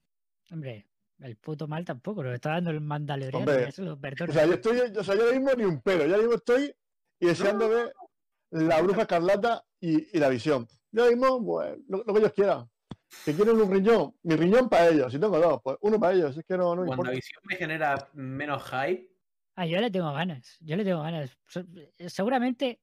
[0.50, 0.88] Hombre,
[1.20, 3.38] el puto mal tampoco, lo está dando el Mandaloriano.
[3.40, 4.32] Hombre, lo perdono.
[4.32, 6.74] O sea, yo estoy, o sea, yo ahora mismo ni un pelo, yo mismo estoy
[7.20, 7.94] y deseando ver
[8.52, 10.68] la bruja escarlata y, y la visión.
[10.92, 12.70] Yo ahora mismo, pues, lo, lo que ellos quieran.
[13.24, 16.36] Que quieren un riñón, mi riñón para ellos, si tengo dos, pues uno para ellos,
[16.36, 17.12] es que no, no me importa.
[17.12, 19.10] WandaVision me genera menos hype.
[19.56, 21.38] Ah, yo le tengo ganas, yo le tengo ganas.
[22.08, 22.82] Seguramente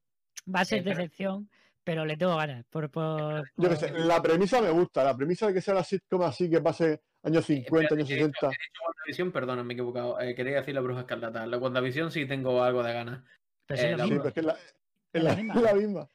[0.52, 1.50] va a ser Eh, pero- decepción,
[1.84, 2.64] pero le tengo ganas.
[2.70, 5.74] Por, por, Yo qué por- sé, la premisa me gusta, la premisa de que sea
[5.74, 8.46] la sitcom así, que pase años 50, espérate, años que he dicho- 60.
[8.46, 10.20] he dicho WandaVision, perdón, me he equivocado.
[10.20, 11.46] Eh, quería decir la bruja escarlata.
[11.46, 13.24] La WandaVision sí tengo algo de ganas.
[13.66, 14.74] pero es eh, la Sí, pero es que es la, es
[15.12, 15.54] Es la, la misma.
[15.54, 16.08] es la misma.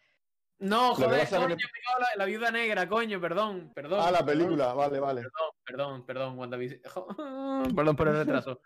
[0.60, 4.00] No, joder, coño, en la, la viuda negra, coño, perdón, perdón.
[4.02, 5.22] Ah, la perdón, película, vale, vale.
[5.22, 6.82] Perdón, perdón, perdón, WandaVision.
[7.76, 8.62] Perdón por el retraso.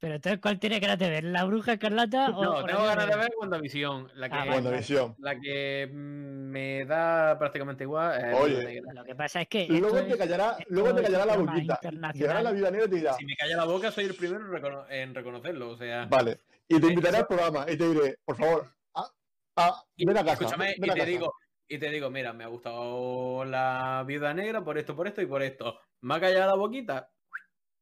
[0.00, 1.24] Pero entonces, ¿cuál tiene ganas de ver?
[1.24, 4.10] ¿La bruja escarlata o, No, tengo ganas de ver WandaVision.
[4.14, 4.44] La que, Ah.
[4.48, 5.14] WandaVision.
[5.18, 8.24] la que mm, me da prácticamente igual.
[8.24, 8.82] es Oye.
[8.94, 9.66] Lo que pasa es que.
[9.68, 11.80] Luego te callará, luego te callará la boquita.
[12.14, 14.44] Llegará la vida negra y te dirá, Si me calla la boca, soy el primero
[14.44, 15.70] en, recono- en reconocerlo.
[15.70, 16.40] O sea, vale.
[16.68, 19.10] Y te Eh, invitaré eso- al programa y te diré, por favor, a,
[19.56, 20.32] a- y- ven a casa.
[20.34, 21.10] escúchame, ven y a te casa.
[21.10, 21.32] digo,
[21.66, 25.26] y te digo, mira, me ha gustado la viuda negra por esto, por esto y
[25.26, 25.80] por esto.
[26.02, 27.10] ¿Me ha callado la boquita?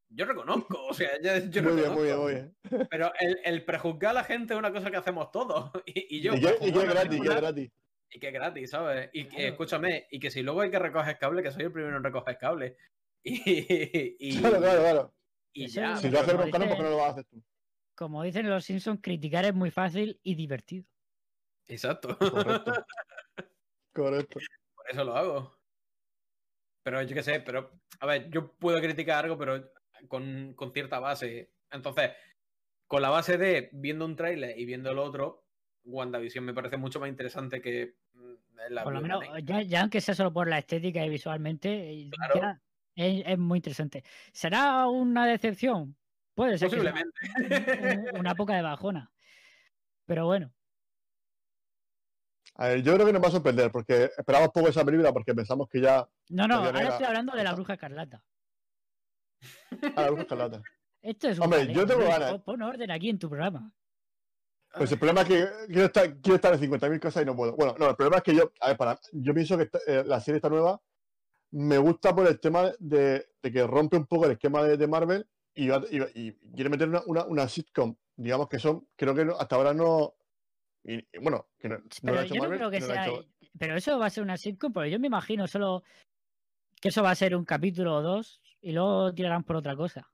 [0.09, 1.95] Yo reconozco, o sea, yo, yo Muy bien, reconozco.
[1.95, 2.89] muy bien, muy bien.
[2.91, 5.71] Pero el, el prejuzgar a la gente es una cosa que hacemos todos.
[5.87, 7.71] Y, y yo Y que, y que es gratis, que película es gratis.
[8.11, 9.11] y que es gratis, ¿sabes?
[9.13, 9.49] Y que, Claro.
[9.49, 12.39] escúchame, y que si luego hay que recoger cable, que soy el primero en recoger
[12.39, 12.77] cable.
[13.29, 15.15] Y, y, Claro, claro, claro.
[15.53, 15.97] y Eso ya.
[15.97, 17.43] Si lo hace como Broncano, ¿por qué no lo vas a hacer tú?
[17.97, 20.85] Como dicen los Simpsons, criticar es muy fácil y divertido.
[21.67, 22.17] Exacto.
[22.17, 22.73] Correcto.
[23.93, 24.39] Correcto.
[24.77, 25.59] Por eso lo hago.
[26.85, 29.73] Pero yo qué sé, pero a ver, yo puedo criticar algo, pero
[30.09, 31.53] con, con cierta base.
[31.71, 32.11] Entonces,
[32.87, 35.45] con la base de viendo un tráiler y viendo el otro,
[35.85, 38.33] WandaVision me parece mucho más interesante que mm,
[38.71, 42.11] la Por lo menos, ya, ya aunque sea solo por la estética y visualmente, eh,
[42.11, 42.35] Claro.
[42.41, 42.61] ya
[42.97, 44.03] es, es muy interesante.
[44.33, 45.97] ¿Será una decepción?
[46.35, 47.11] Puede ser Posiblemente.
[48.13, 49.11] un- una poca de bajona.
[50.07, 50.53] Pero bueno,
[52.59, 55.35] A ver, yo creo que nos va a sorprender porque esperamos poco esa película porque
[55.35, 58.25] pensamos que ya no, no, ahora Negra estoy hablando de la bruja escarlata.
[59.97, 60.63] A la bruja escarlata.
[61.03, 62.31] Esto es un Hombre, yo tengo ganas.
[62.33, 63.73] pon- Pon orden aquí en tu programa.
[64.77, 67.55] Pues el problema es que quiero estar, quiero estar en 50.000 cosas y no puedo.
[67.57, 70.05] Bueno, no, el problema es que yo, a ver, para, yo pienso que esta- eh,
[70.05, 70.81] la serie esta nueva
[71.53, 74.87] me gusta por el tema de, de que rompe un poco el esquema de, de
[74.87, 79.15] Marvel y, va- y, y quiere meter una, una, una sitcom, digamos que son, creo
[79.15, 80.15] que no- hasta ahora no,
[80.85, 83.07] y, bueno, que no, no lo Pero ha hecho yo no Marvel, creo que sea.
[83.07, 83.25] hecho-
[83.59, 85.85] Pero eso va a ser una sitcom, porque yo me imagino solo
[86.83, 90.09] que eso va a ser un capítulo o dos y luego tirarán por otra cosa.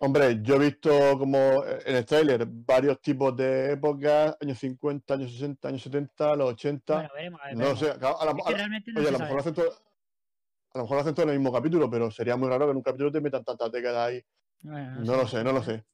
[0.00, 5.32] Hombre, yo he visto como en el tráiler varios tipos de épocas, años 50, años
[5.32, 6.94] 60, años 70, los 80.
[6.94, 7.40] Bueno, veremos.
[7.56, 10.82] no sé, a, la- realmente no Oye, a lo mejor lo hacen todo, a lo
[10.84, 12.82] mejor lo hacen todo en el mismo capítulo, pero sería muy raro que en un
[12.82, 14.22] capítulo te metan tantas décadas ahí.
[14.60, 15.84] Bueno, No lo sé, no lo sé.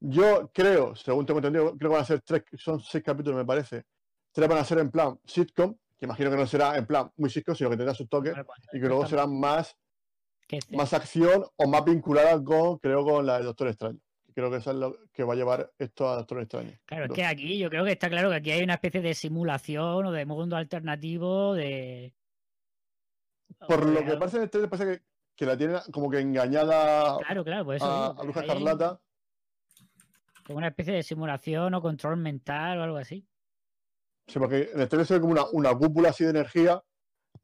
[0.00, 3.44] Yo creo, según tengo entendido, creo que van a ser tres, son seis capítulos, me
[3.44, 3.84] parece.
[4.32, 7.28] Tres van a ser en plan sitcom, que imagino que no será en plan muy
[7.28, 9.76] sitcom, sino que tendrá sus toques, Bueno, pues, y que luego serán más,
[10.70, 13.98] más acción o más vinculadas con, creo, con la de Doctor Extraño.
[14.34, 16.72] Creo que eso es lo que va a llevar esto a Doctor Extraño.
[16.86, 19.14] Claro, es que aquí yo creo que está claro que aquí hay una especie de
[19.14, 22.14] simulación o de mundo alternativo de.
[23.68, 25.04] Por o lo de que parece en el trailer, parece que,
[25.36, 27.84] que la tienen como que engañada Claro, claro, eso.
[27.84, 29.00] a, a hay Escarlata.
[30.46, 33.26] Como una especie de simulación o control mental o algo así.
[34.26, 36.82] Sí, porque en el trailer se ve como una, una cúpula así de energía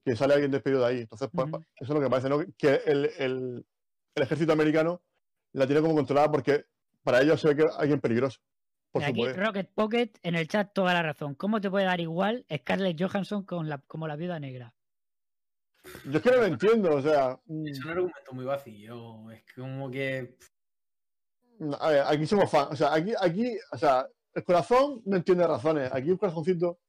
[0.05, 1.01] que sale alguien despedido de ahí.
[1.01, 2.39] Entonces, pues, eso es lo que parece, ¿no?
[2.57, 3.67] Que el, el-
[4.15, 5.03] el ejército americano
[5.53, 6.65] la tiene como controlada porque
[7.03, 8.41] para ellos se ve que es alguien peligroso.
[8.91, 9.37] Por Aquí poder.
[9.39, 11.35] Rocket Pocket en el chat toda la razón.
[11.35, 14.75] ¿Cómo te puede dar igual Scarlett Johansson con la, como la viuda negra?
[16.07, 17.39] Yo es que no lo entiendo, o sea.
[17.47, 19.31] mm, Es un argumento muy vacío.
[19.31, 20.37] Es como que.
[21.81, 22.69] A ver, aquí somos fans.
[22.73, 25.91] O sea, aquí, aquí, o sea, el corazón no entiende razones.
[25.93, 26.81] Aquí un corazoncito,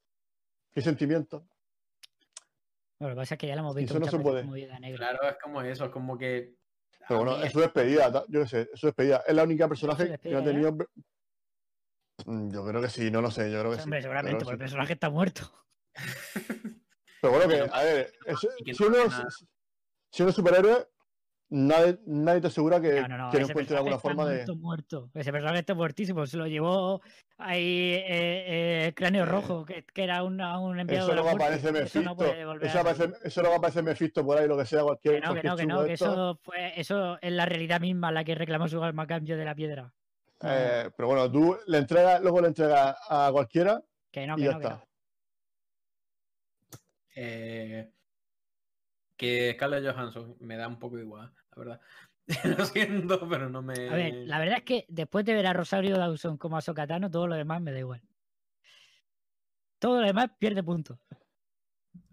[0.71, 1.47] qué sentimiento.
[2.99, 4.29] Bueno, lo que pasa es que ya la hemos visto Eso no muchas se veces
[4.31, 4.41] puede.
[4.43, 4.97] como viuda negra.
[4.97, 5.85] Claro, es como eso.
[5.85, 6.55] Es como que.
[7.07, 9.23] Pero bueno, es su despedida, yo qué sé, es su despedida.
[9.25, 10.75] Es la única personaje que no ha tenido.
[12.25, 13.83] Mm, Yo creo que sí, no lo sé, yo creo que sí.
[13.83, 14.63] Hombre, creo seguramente, que porque el sí.
[14.63, 15.49] personaje está muerto.
[17.21, 18.47] Pero bueno, que, a ver, si,
[18.83, 18.97] no uno,
[19.27, 19.45] es-
[20.11, 20.87] si uno es superhéroe,
[21.49, 23.29] nadie, nadie te asegura que, No, no, no.
[23.31, 24.45] que no encuentre alguna está forma de.
[24.55, 25.09] muerto.
[25.13, 26.25] Ese personaje está muertísimo.
[26.27, 27.01] Se lo llevó
[27.37, 31.21] ahí eh, eh, Cráneo Eh, Rojo, que, que era una- un enviado Eso de la
[31.23, 31.43] muerte.
[31.43, 32.15] aparece Eso no Mephisto.
[32.15, 35.15] puede volver Eso, a aparece, eso luego aparece Mephisto por ahí, lo que sea, cualquier.
[35.15, 38.23] Que no, que no, que no, que eso fue, eso es la realidad misma la
[38.23, 39.93] que reclamó su alma a cambio de la piedra.
[40.41, 43.81] No, Eh, pero bueno, tú le entregas, luego le entregas a cualquiera
[44.11, 44.75] que no, y que ya no, que está.
[44.75, 44.89] no.
[47.15, 47.91] Eh,
[49.17, 51.79] que Scarlett Johansson me da un poco igual, verdad.
[52.57, 53.89] Lo siento, pero no me.
[53.89, 57.09] A ver, la verdad es que después de ver a Rosario Dawson como a Sokatano,
[57.11, 58.01] todo lo demás me da igual.
[59.79, 60.99] Todo lo demás pierde puntos.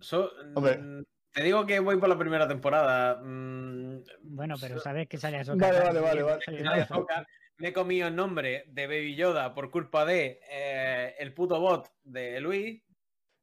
[0.01, 0.79] So- Hombre.
[0.79, 3.21] mm, te digo que voy por la primera temporada.
[3.23, 5.85] mm, Bueno, pero so- sabes que sale a Vale, Sokatano.
[5.85, 6.23] vale, vale,
[6.63, 6.83] vale.
[6.83, 7.27] Ahsoka,
[7.59, 11.91] Me he comido el nombre de Baby Yoda por culpa de eh, el puto bot
[12.05, 12.83] de Luis.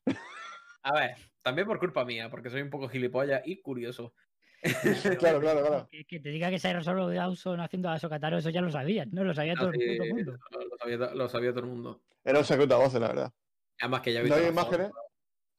[0.83, 4.13] A ver, también por culpa mía, porque soy un poco gilipollas y curioso.
[5.19, 5.87] Claro, claro, claro.
[5.91, 9.07] Que, que te diga que sale Rosario Dawson haciendo a Sokatano, eso ya lo sabías,
[9.11, 9.23] ¿no?
[9.23, 10.37] Lo sabía todo el puto mundo.
[10.51, 12.01] lo, sabía, to- lo sabía todo el mundo.
[12.23, 13.33] Era un secreto a voces, la verdad.
[13.79, 14.91] Además que ya he ¿No visto, hay las fotos, imágenes?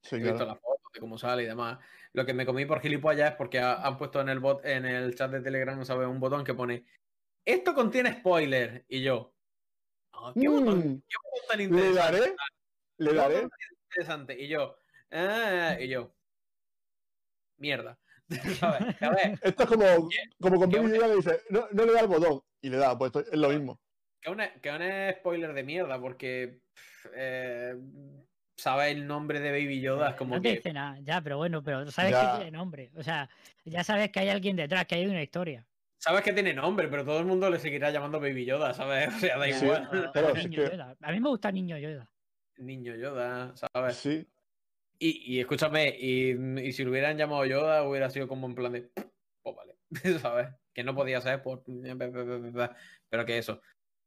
[0.03, 1.79] Sí, he visto las fotos de cómo sale y demás.
[2.15, 4.87] Lo que me comí por gilipollas es porque ha- han puesto en el bot, en
[4.87, 6.09] el chat de Telegram, ¿sabes?
[6.09, 6.85] Un botón que pone
[7.45, 8.87] esto contiene spoiler.
[8.89, 9.35] Y yo.
[10.15, 12.01] "Ah, ¿Qué, botón, Mm, qué botón tan le interesante?
[12.21, 12.37] daré,
[12.99, 13.35] le ¿Qué daré.
[13.35, 13.59] botón tan
[13.91, 14.43] interesante.
[14.43, 14.77] Y yo.
[15.11, 16.15] "Ah", y yo.
[17.59, 17.99] Mierda.
[19.43, 19.85] Esto es como,
[20.41, 22.77] como con Baby una- Yoda que dice, no, no le da el botón y le
[22.79, 23.79] da, pues esto es lo mismo.
[24.20, 26.61] que un, que un spoiler de mierda, porque.
[26.75, 27.75] pff, eh,
[28.57, 30.11] ¿Sabes el nombre de Baby Yoda?
[30.11, 30.55] Es como no te que.
[30.57, 32.31] dice nada, ya, pero bueno, pero sabes Ya.
[32.33, 32.93] que tiene nombre.
[32.95, 33.29] O sea,
[33.64, 35.66] ya sabes que hay alguien detrás, que hay una historia.
[35.99, 39.09] Sabes que tiene nombre, pero todo el mundo le seguirá llamando Baby Yoda, ¿sabes?
[39.16, 39.64] O sea, da Sí.
[39.64, 39.91] igual.
[40.37, 40.97] Niño que- Yoda.
[41.03, 42.09] A mí me gusta Niño Yoda.
[42.59, 43.97] Niño Yoda, ¿sabes?
[43.97, 44.25] Sí.
[44.99, 48.90] Y, escúchame, y, si lo hubieran llamado Yoda, hubiera sido como en plan de.
[49.42, 49.76] Pues vale,
[50.20, 50.49] ¿sabes?
[50.72, 51.64] Que no podía ser por.
[51.64, 53.61] Pero que eso.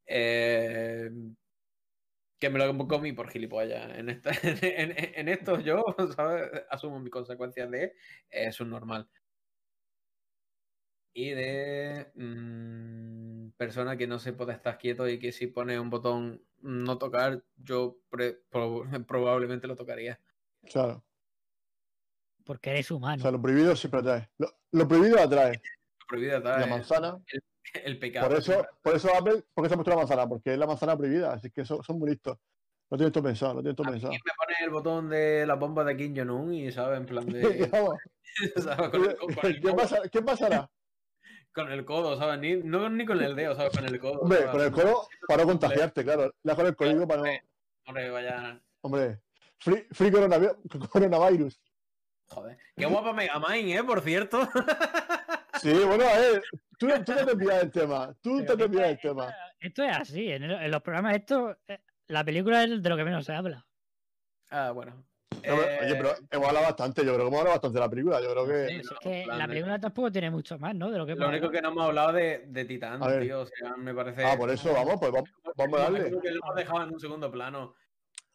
[0.06, 1.10] Eh,
[2.40, 3.98] que me lo comí por gilipollas.
[3.98, 4.32] En, esta,
[5.30, 5.84] esto yo,
[6.16, 6.52] ¿sabes?
[6.70, 7.94] Asumo mis consecuencias de
[8.30, 9.10] es un normal.
[11.14, 15.90] Y de mm, persona que no se puede estar quieto y que si pone un
[15.90, 20.22] botón no tocar, yo pre- prob- probablemente lo tocaría.
[20.64, 21.04] Claro.
[22.46, 23.22] Porque eres O humano.
[23.22, 24.30] sea, lo prohibido siempre atrae.
[24.38, 25.54] Lo, lo prohibido atrae.
[25.54, 27.18] Lo prohibido está La manzana.
[27.74, 28.28] el pecado.
[28.30, 30.28] Por eso, por eso Apple, ¿por qué se ha puesto la manzana?
[30.28, 31.34] Porque es la manzana prohibida.
[31.34, 32.38] Así que son, son muy listos.
[32.90, 34.14] Lo tienen todo pensado, todo A mí pensado.
[34.14, 37.00] me pone el botón de la bomba de Kim Jong-un y, ¿sabes?
[37.00, 37.42] En plan de.
[37.72, 37.96] Vamos,
[38.56, 38.90] ¿sabes?
[38.90, 40.72] Con, el, con- con el ¿Qué, codo, pasa- qué pasará?
[41.54, 42.40] con el codo, ¿sabes?
[42.40, 43.76] Ni, no ni con el dedo, ¿sabes?
[43.76, 44.20] Con el codo.
[44.22, 44.52] Hombre, ¿sabes?
[44.52, 46.32] con el codo para no contagiarte, claro.
[46.44, 47.30] Le con el código para no.
[47.88, 48.62] Hombre, vaya.
[48.82, 49.20] Hombre,
[49.60, 51.60] free, free coronavi- coronavirus.
[52.30, 52.58] Joder.
[52.76, 53.84] Qué guapa Megamind, ¿eh?
[53.84, 54.48] Por cierto.
[55.62, 56.44] Sí, bueno, a ver,
[56.78, 58.14] tú, tú te desvías del tema.
[58.22, 59.34] Tú Pero te esto, desvías esto- tema.
[59.60, 60.32] esto es así.
[60.32, 61.58] En, el- en los programas, esto.
[61.68, 61.80] eh,
[62.10, 63.66] La película es de lo que menos se habla.
[64.52, 65.04] Ah, bueno.
[65.32, 67.80] No, pero- Oye, pero Eh, hemos hablado bastante, yo creo que hemos hablado bastante de
[67.86, 68.22] la película.
[68.22, 68.68] Yo creo que.
[68.68, 70.92] Sí, Es que plan la película tampoco tiene mucho más, ¿no?
[70.92, 73.42] De lo que Lo único que no hemos hablado de, de Titán, tío.
[73.42, 74.24] O sea, me parece.
[74.24, 76.06] Ah, por eso, vamos, pues vamos, vamos a darle.
[76.10, 77.74] Creo que lo hemos dejado en un segundo plano.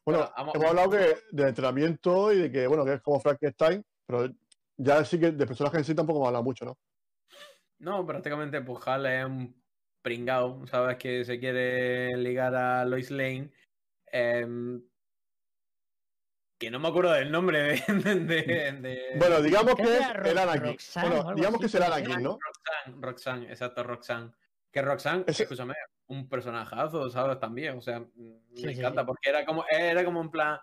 [0.05, 3.21] Bueno, Bueno, vamos- hemos hablado que del entrenamiento y de que, bueno, que es como
[3.21, 4.29] Frankenstein, pero
[4.77, 6.79] ya sí que de personaje en sí tampoco hemos hablado mucho, ¿no?
[7.79, 9.63] No, prácticamente, pues Hal es un
[10.03, 10.97] pringao, ¿sabes?
[10.97, 13.53] Que se quiere ligar a Lois Lane.
[14.15, 14.83] em,
[16.61, 17.83] que no me acuerdo del nombre de.
[17.95, 20.63] de- de- Bueno, digamos que es el Anakin.
[20.73, 22.23] Roxanne Bueno, digamos así, que es el Anakin.
[22.23, 22.39] ¿no?
[22.39, 24.33] Roxanne, Roxanne, exacto, Roxanne.
[24.73, 25.75] Que Roxanne, escúchame,
[26.07, 27.39] un personajazo, ¿sabes?
[27.39, 29.07] También, o sea, Sí, me sí, encanta, sí.
[29.07, 30.59] porque era como, era como en plan.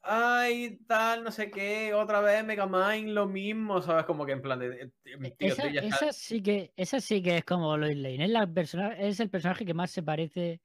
[0.00, 4.04] Ay, tal, no sé qué, otra vez Mega Mind, lo mismo, ¿sabes?
[4.04, 4.70] Como que en plan de.
[4.70, 8.24] de- de- tío, Esa, sí que, esa sí que es como Lois Lane.
[8.24, 10.62] Es, la persona, es el personaje que más se parece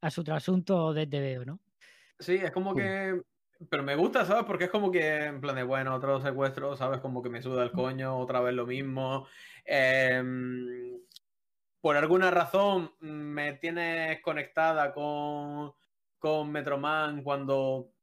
[0.00, 1.60] a su trasunto de TVO, ¿no?
[2.20, 3.20] Sí, es como que
[3.70, 4.44] pero me gusta, ¿sabes?
[4.44, 7.00] Porque es como que, en plan de, bueno, otro secuestro, ¿sabes?
[7.00, 9.26] Como que me suda el coño, otra vez lo mismo.
[9.64, 11.00] Em,
[11.88, 15.72] por alguna razón me tienes conectada con,
[16.18, 17.94] con Metroman cuando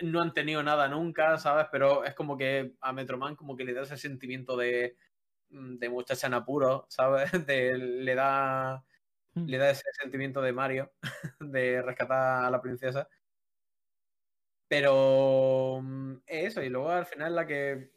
[0.00, 1.66] no han tenido nada nunca, ¿sabes?
[1.70, 4.96] Pero es como que a Metroman como que le da ese sentimiento de,
[5.50, 7.30] mm, de muchacha en apuro, ¿sabes?
[7.46, 8.86] De, le da
[9.36, 9.46] Mm.
[9.48, 10.92] le da ese sentimiento de Mario,
[11.40, 13.06] de rescatar a la princesa.
[14.68, 17.92] Pero mm, eso, y luego al final la que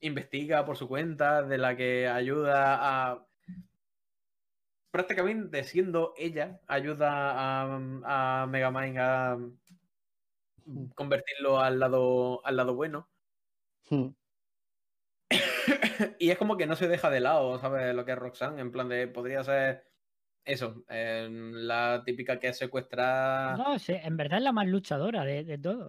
[0.00, 3.26] investiga por su cuenta, de la que ayuda a...
[4.92, 9.38] Prácticamente siendo ella, ayuda a, a Megamind a
[10.94, 13.08] convertirlo al lado, al lado bueno.
[13.88, 14.10] Hmm.
[16.18, 17.94] y es como que no se deja de lado, ¿sabes?
[17.94, 19.84] Lo que es Roxanne, en plan de podría ser
[20.44, 25.58] eso, eh, la típica que secuestra No, en verdad es la más luchadora de, de
[25.58, 25.88] todo.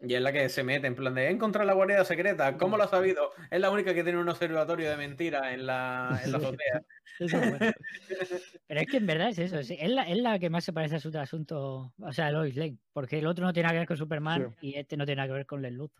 [0.00, 2.56] Y es la que se mete en plan de encontrar la guarida secreta.
[2.56, 3.32] ¿Cómo lo ha sabido?
[3.50, 6.82] Es la única que tiene un observatorio de mentira en la, en la azotea.
[7.18, 10.96] Pero es que en verdad es eso, es, la, es la que más se parece
[10.96, 13.78] a su asunto, o sea, a Lois Lane, porque el otro no tiene nada que
[13.80, 15.90] ver con Superman y este no tiene nada que ver con Les Luz.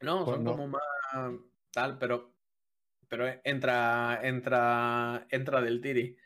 [0.00, 0.52] No, Pues son no.
[0.52, 0.82] como más
[1.70, 2.34] tal, pero
[3.08, 6.16] pero entra entra entra del tiri.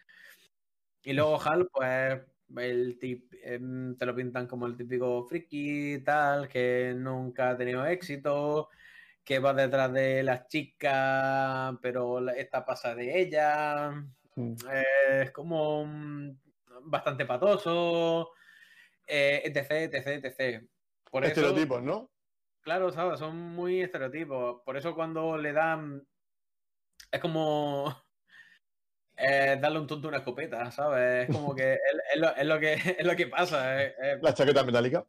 [1.03, 2.21] Y luego Hal, pues
[2.57, 7.87] el tip, em, te lo pintan como el típico friki tal, que nunca ha tenido
[7.87, 8.69] éxito,
[9.25, 13.93] que va detrás de las chicas, pero esta pasa de ella.
[14.37, 16.31] Eh, es como mm,
[16.85, 18.33] bastante patoso,
[19.07, 20.65] eh, etc, etc, etc.
[21.11, 22.11] Por eso, Estereotipos, ¿no?
[22.61, 23.19] claro, ¿sabes?
[23.19, 24.63] Son muy estereotipos.
[24.65, 26.07] Por eso cuando le dan...
[27.11, 27.95] Es como...
[29.21, 31.29] eh, darle un tonto una escopeta, ¿sabes?
[31.29, 31.81] Es como que es,
[32.15, 33.83] es lo, es lo que es lo que pasa.
[33.83, 35.07] es- es La chaqueta metálica.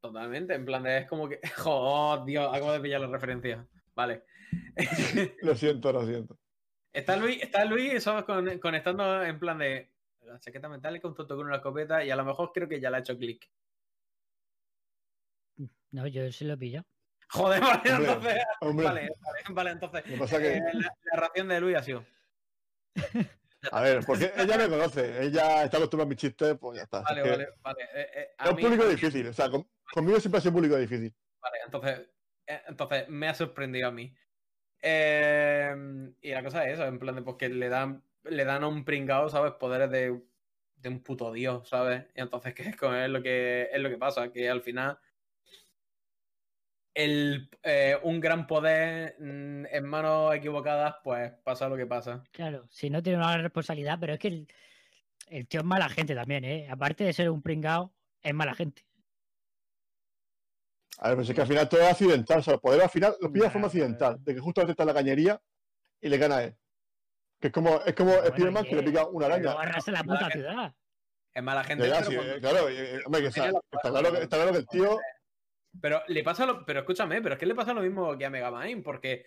[0.00, 0.98] totalmente, en plan de...
[0.98, 1.40] Es como que...
[1.66, 2.48] ¡Oh, Dios!
[2.52, 3.66] Acabo de pillar la referencia.
[3.94, 4.24] Vale.
[5.42, 6.38] Lo siento, lo siento.
[6.92, 8.24] Está Luis, está Luis ¿sabes?
[8.24, 9.90] Con- conectando en plan de
[10.22, 12.90] la chaqueta metálica, un tonto con una escopeta y a lo mejor creo que ya
[12.90, 13.48] le ha hecho clic.
[15.90, 16.86] No, yo sí lo he pillado.
[17.30, 18.44] Joder, vale, Hombre, entonces.
[18.60, 20.06] Hombre, Vale, vale, vale, entonces.
[20.06, 22.04] lo que pasa que- eh, la, la ración de Luis ha sido.
[23.70, 27.00] A ver, porque ella me conoce, ella está acostumbrada a mis chistes, pues ya está.
[27.02, 27.82] Vale, vale, vale.
[27.94, 30.50] eh, eh, a Es un mí- público difícil, o sea, con- conmigo siempre ha sido
[30.50, 31.14] un público difícil.
[31.40, 32.08] Vale, entonces.
[32.46, 34.14] eh, entonces me ha sorprendido a mí.
[34.80, 35.74] Eh,
[36.20, 38.68] y la cosa es eso, en plan de pues que le dan, le dan a
[38.68, 39.52] un pringao, ¿sabes?
[39.52, 40.20] Poderes de,
[40.76, 42.04] de un puto dios, ¿sabes?
[42.16, 44.98] Y entonces que es, como- es lo que es lo que pasa, que al final
[46.94, 52.22] el, eh, un gran poder mm, en manos equivocadas, pues pasa lo que pasa.
[52.32, 54.48] Claro, si no tiene una gran responsabilidad, pero es que el,
[55.28, 56.68] el tío es mala gente también, ¿eh?
[56.70, 58.84] Aparte de ser un pringao, es mala gente.
[60.98, 62.90] A ver, pero es que al final todo es accidental, o sea, el poder al
[62.90, 65.42] final lo pilla de forma accidental, de que justamente está en la cañería
[66.00, 66.56] y le gana a él.
[67.40, 69.52] Que es como, es como Bueno, Spiderman ¿y que le pica una araña.
[69.52, 70.74] Arrasa la puta ciudad.
[71.34, 71.88] Es mala gente.
[71.88, 72.58] Ya, ya, pero sí, cuando- claro,
[73.06, 74.98] hombre, está, está claro que, está claro que el tío.
[75.80, 78.30] Pero le pasa lo, pero escúchame, pero es que le pasa lo mismo que a
[78.30, 79.24] Megamind, porque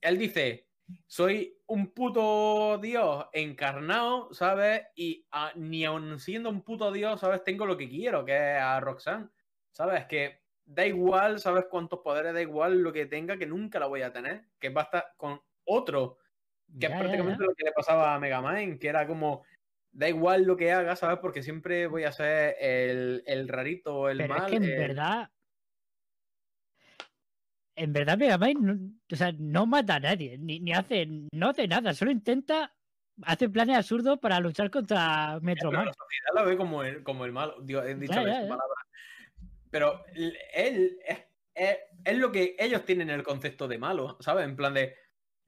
[0.00, 0.68] él dice,
[1.06, 4.82] soy un puto dios encarnado, ¿sabes?
[4.96, 7.44] Y a- ni aun siendo un puto dios, ¿sabes?
[7.44, 9.28] Tengo lo que quiero, que es a Roxanne,
[9.72, 10.06] ¿sabes?
[10.06, 11.66] Que da igual, ¿sabes?
[11.70, 15.14] Cuántos poderes, da igual lo que tenga, que nunca la voy a tener, que basta
[15.16, 16.18] con otro,
[16.80, 17.46] que Ya, es prácticamente ya.
[17.46, 19.44] lo que le pasaba a Megamind, que era como...
[19.92, 21.20] Da igual lo que haga, ¿sabes?
[21.20, 24.52] Porque siempre voy a ser el, el rarito, el Pero mal.
[24.52, 25.30] es que en verdad.
[27.76, 31.68] En verdad, Megamind no, o sea, no mata a nadie, ni, ni hace, no hace
[31.68, 32.74] nada, solo intenta,
[33.22, 35.86] hace planes absurdos para luchar contra Pero Metroman.
[35.86, 37.60] la sociedad la ve como el, como el malo.
[37.62, 38.48] Digo, he dicho Ya, esa ya, ya.
[38.48, 38.74] palabra.
[39.70, 40.36] Pero él
[41.04, 41.20] es,
[41.54, 44.44] es- es lo que ellos tienen el concepto de malo, ¿sabes?
[44.44, 44.94] En plan de.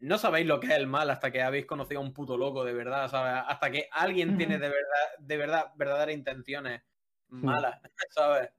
[0.00, 2.64] No sabéis lo que es el mal hasta que habéis conocido a un puto loco
[2.64, 3.42] de verdad, ¿sabes?
[3.46, 6.82] Hasta que alguien tiene de verdad, de verdad, verdaderas intenciones
[7.28, 7.80] malas,
[8.10, 8.50] ¿sabes?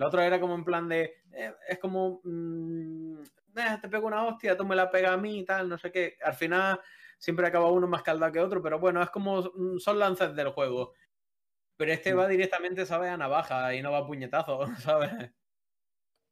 [0.00, 1.20] Lo otro era como en plan de.
[1.30, 2.22] eh, es como.
[2.24, 3.20] mm,
[3.54, 5.92] eh, te pego una hostia, tú me la pegas a mí y tal, no sé
[5.92, 6.16] qué.
[6.24, 6.80] Al final
[7.18, 9.42] siempre acaba uno más caldado que otro, pero bueno, es como.
[9.42, 10.94] mm, Son lances del juego.
[11.76, 12.18] Pero este Mm.
[12.18, 13.10] va directamente, ¿sabes?
[13.10, 15.10] A navaja y no va a puñetazo, ¿sabes?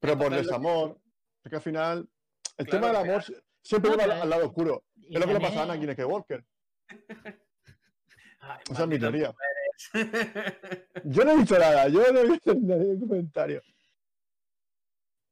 [0.01, 0.99] Pero por Entonces, desamor.
[1.45, 2.09] Es que al final.
[2.57, 3.25] El Claro, tema del amor
[3.63, 4.85] siempre No, lleva al, lado oscuro.
[5.11, 6.43] Es lo que le pasa a Anakin Skywalker.
[8.71, 9.35] Esa es mi teoría.
[11.05, 13.63] Yo no he dicho nada, yo no he visto ningún comentario.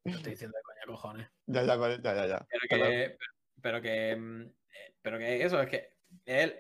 [0.05, 1.29] Lo estoy diciendo de coña, cojones.
[1.47, 2.47] Ya, ya, ya, ya, ya.
[2.49, 3.19] Pero que,
[3.61, 6.55] pero que, mm, eh, pero que eso, es que él,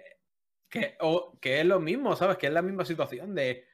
[0.68, 2.38] que, o, que es lo mismo, ¿sabes?
[2.38, 3.64] Que es la misma situación de,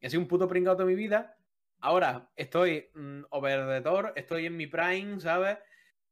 [0.00, 1.36] he sido un puto pringado toda mi vida,
[1.78, 5.58] ahora estoy mm, over the door, estoy en mi prime, ¿sabes?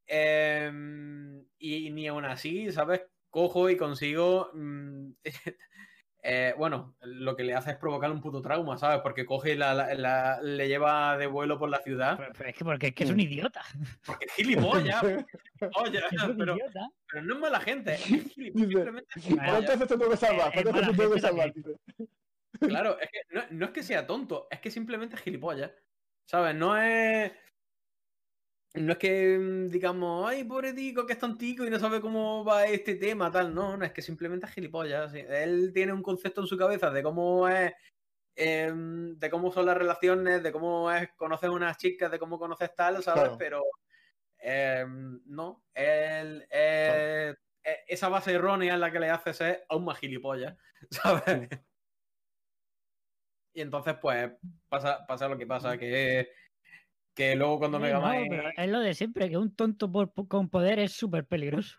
[0.07, 3.03] Em, y ni aún así, ¿sabes?
[3.31, 4.51] Cojo y consigo.
[4.55, 5.13] mm,
[6.23, 9.01] eh, bueno, lo que le hace es provocar un puto trauma, ¿sabes?
[9.03, 12.17] Porque coge y la, la- la- le lleva de vuelo por la ciudad.
[12.19, 13.63] Pero, pero es que porque es que es un idiota.
[14.05, 16.89] Porque es gilipollas, un pero, idiota.
[17.11, 18.01] pero no es mala gente, es
[18.35, 19.03] gilipollas.
[19.35, 21.49] ¿Cuántas veces te tengo que salvar?
[21.49, 22.07] Eh.
[22.61, 25.71] Claro, es que no, no es que sea tonto, es que simplemente es gilipollas.
[26.27, 26.55] ¿Sabes?
[26.55, 27.33] No es.
[28.75, 32.45] No es que mm, digamos, ay, pobre tico, que es tontico y no sabe cómo
[32.45, 33.55] va este tema, tal.
[33.55, 35.13] No, no, es que simplemente es gilipollas.
[35.15, 37.73] Él tiene un concepto en su cabeza de cómo es.
[38.37, 42.75] em, de cómo son las relaciones, de cómo es conocer unas chicas, de cómo conoces
[42.75, 43.23] tal, ¿sabes?
[43.23, 43.39] Claro.
[43.39, 43.65] Pero.
[44.39, 46.47] em, no, él.
[46.51, 50.57] eh, eh, esa base errónea en la que le haces es aún más gilipollas,
[50.91, 51.49] ¿sabes?
[53.53, 54.31] Y entonces, pues,
[54.69, 56.31] pasa, pasa lo que pasa, que,
[57.21, 58.25] que luego cuando Sí, Mega no, Man...
[58.31, 61.79] pero es lo de siempre, que un tonto por- con poder es súper peligroso.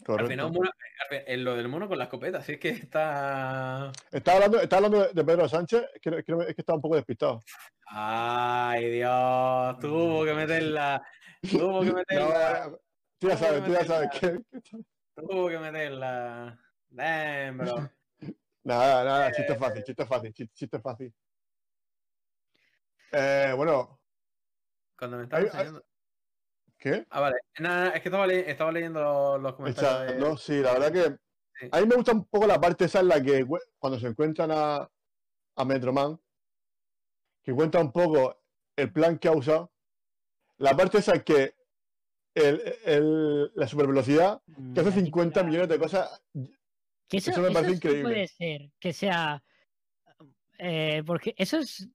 [0.00, 0.30] Al Correcto.
[0.30, 3.92] final, mono- al fin- en lo del mono con la escopeta, sí es que está...
[4.10, 7.40] Está hablando, está hablando de- Pedro Sánchez, es que, es que- está un poco despistado.
[7.86, 11.02] Ay, Dios, tuvo que meterla,
[11.50, 12.78] tuvo que meterla, eh,
[13.18, 14.40] tú ya sabes, tú ya sabes que.
[15.14, 16.58] tuvo que meterla.
[16.88, 17.90] Damn, bro.
[18.62, 21.14] Nada, nada, chiste fácil, chiste fácil, chiste, chiste fácil.
[23.12, 24.00] Eh, bueno,
[24.98, 25.84] Cuando me estaba enseñando...
[26.78, 27.06] ¿qué?
[27.10, 27.36] Ah, vale.
[27.58, 30.18] Nada, nada, es que estaba, le- estaba leyendo los, comentarios de...
[30.20, 31.16] no, sí, la verdad que
[31.60, 31.68] Sí.
[31.72, 33.44] a mí me gusta un poco la parte esa en la que
[33.78, 34.90] cuando se encuentran a,
[35.56, 36.18] a Metroman,
[37.42, 38.40] que cuenta un poco
[38.76, 39.70] el plan que ha usado.
[40.56, 41.54] La parte esa es que
[42.34, 44.40] el, el- la supervelocidad,
[44.74, 46.22] que hace La 50 típica- millones de cosas,
[47.08, 48.02] Que eso, Eso me parece increíble.
[48.04, 49.42] puede ser que sea.
[50.58, 51.86] eh, porque eso es.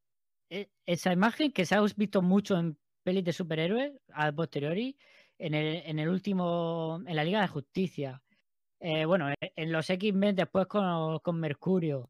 [0.49, 4.97] Eh, Esa imagen que se ha visto mucho en pelis de superhéroes a posteriori,
[5.37, 7.01] en el, en el último.
[7.05, 8.21] En la Liga de Justicia.
[8.79, 12.09] eh, bueno, en- en los X-Men después con, con Mercurio.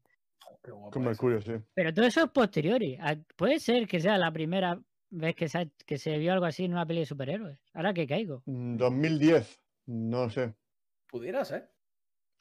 [0.64, 1.04] Guapo con.
[1.04, 1.52] Mercurio, sí.
[1.74, 2.96] Pero todo eso es posteriori.
[3.00, 4.78] a- Puede ser que sea la primera
[5.10, 7.58] vez que se, que se vio algo así en una peli de superhéroes.
[7.72, 8.42] Ahora que caigo.
[8.46, 10.54] Mm, 2010, no sé.
[11.08, 11.70] Pudiera ser.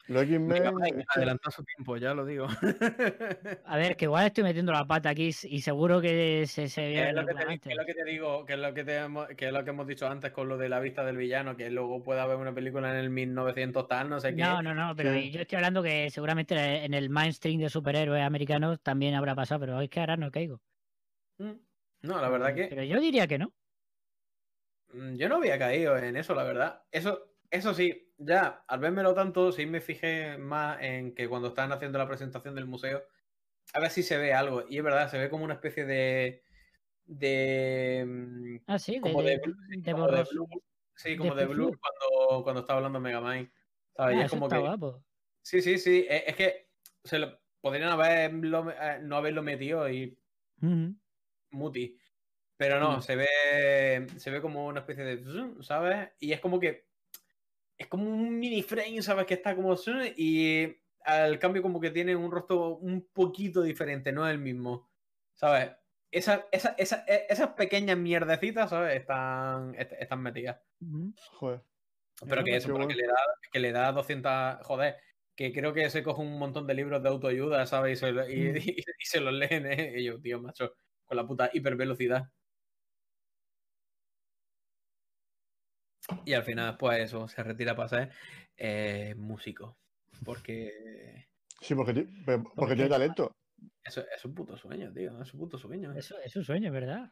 [0.07, 1.03] Los X-Men.
[1.15, 2.47] Adelantó su tiempo, ya lo digo.
[3.67, 6.89] A ver, que igual estoy metiendo la pata aquí y seguro que se, se Que
[6.89, 8.83] vio es, lo que te, que es lo que te digo, que es lo que,
[8.83, 11.17] te hemos, que es lo que hemos dicho antes con lo de la vista del
[11.17, 14.41] villano, que luego puede haber una película en el 1900 tal, no sé qué.
[14.41, 15.31] No, no, no, pero Sí.
[15.31, 19.81] yo estoy hablando que seguramente en el mainstream de superhéroes americanos también habrá pasado, pero
[19.81, 20.61] es que ahora no caigo.
[21.39, 21.53] Mm.
[22.03, 23.53] No, la verdad que Pero yo diría que no.
[24.93, 26.83] mm, yo no había caído en eso, la verdad.
[26.91, 31.71] Eso, eso sí, ya al vérmelo tanto, sí me fijé más en que cuando estaban
[31.71, 33.03] haciendo la presentación del museo,
[33.73, 34.65] a ver si se ve algo.
[34.69, 36.43] Y es verdad, se ve como una especie de.
[37.05, 38.03] de.
[38.07, 40.23] mm, Ah, sí, como de, de, como de.
[40.23, 40.47] Blur.
[40.95, 41.45] Sí, como de.
[41.45, 43.51] Blur cuando, cuando estaba hablando Mega Man.
[43.95, 44.17] ¿sabes?
[44.17, 44.57] Y Ah, es como que.
[44.57, 45.03] guapo.
[45.41, 46.05] Sí, sí, sí.
[46.09, 46.69] Es, es que
[47.03, 50.17] se lo, podrían haberlo, eh, no haberlo metido y
[51.51, 51.97] muti.
[52.57, 54.07] Pero no, se ve.
[54.17, 55.63] Se ve como una especie de.
[55.63, 56.09] ¿Sabes?
[56.19, 56.87] Y es como que.
[57.77, 59.25] Es como un mini frame, ¿sabes?
[59.25, 59.75] Que está como.
[60.17, 64.89] Y al cambio, como que tiene un rostro un poquito diferente, no es el mismo.
[65.33, 65.71] ¿Sabes?
[66.11, 68.95] Esa, esa, esa- e- esas pequeñas mierdecitas, ¿sabes?
[69.01, 70.59] Están, est- están metidas.
[71.33, 71.61] Joder.
[72.29, 73.15] Pero que eso, pero que le da,
[73.51, 74.65] que le da 200.
[74.65, 74.95] Joder,
[75.35, 77.97] que creo que se coge un montón de libros de autoayuda, ¿sabes?
[77.97, 78.57] Y se, y, Mm.
[78.57, 79.95] y- y se los leen, ¿eh?
[79.99, 80.73] Y yo, tío, macho,
[81.03, 82.29] con la puta hipervelocidad.
[86.25, 88.11] Y al final, pues eso, se retira para ser
[88.57, 89.77] eh, músico.
[90.23, 91.27] Porque
[91.61, 93.35] Sí, porque, porque ¿Por tiene talento.
[93.83, 95.21] eso es un puto sueño, tío.
[95.21, 95.93] Es un puto sueño.
[95.93, 97.11] Eso es un sueño, ¿verdad?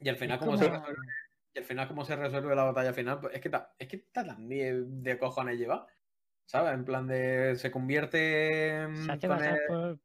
[0.00, 1.02] Y al final, como se resuelve,
[1.54, 3.96] y al final, cómo se resuelve la batalla final, pues es que ta- es que
[3.96, 5.86] está tan de, de cojones lleva.
[6.46, 6.72] ¿Sabes?
[6.74, 7.56] En plan de.
[7.56, 8.86] Se convierte.
[9.04, 9.98] Se hace con pasar el- por.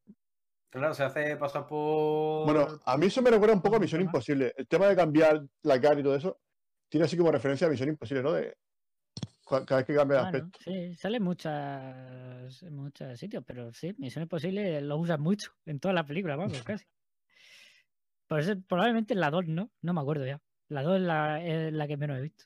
[0.69, 2.45] Claro, se hace pasar por.
[2.45, 4.01] Bueno, a mí eso me recuerda un poco a Misión.
[4.01, 4.53] Imposible.
[4.57, 6.39] El tema de cambiar la cara y todo eso
[6.93, 8.33] tiene así como referencia a Misión Imposible, ¿no?
[8.33, 8.55] De
[9.49, 10.59] cada vez que cambia de Bueno, aspecto.
[10.63, 15.79] sí, sale en muchas, en muchos sitios, pero sí, Misión Imposible lo usan mucho en
[15.79, 16.85] todas las películas, vamos, casi.
[18.27, 19.71] Por eso, probablemente en la 2, ¿no?
[19.81, 20.39] No me acuerdo ya.
[20.69, 22.45] La 2 es la, es la que menos he visto.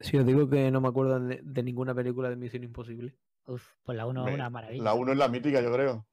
[0.00, 3.14] Si os digo que no me acuerdo de, ninguna película de Misión Imposible.
[3.44, 4.84] Uf, pues la 1 es una maravilla.
[4.84, 6.06] La 1 es la mítica, yo creo.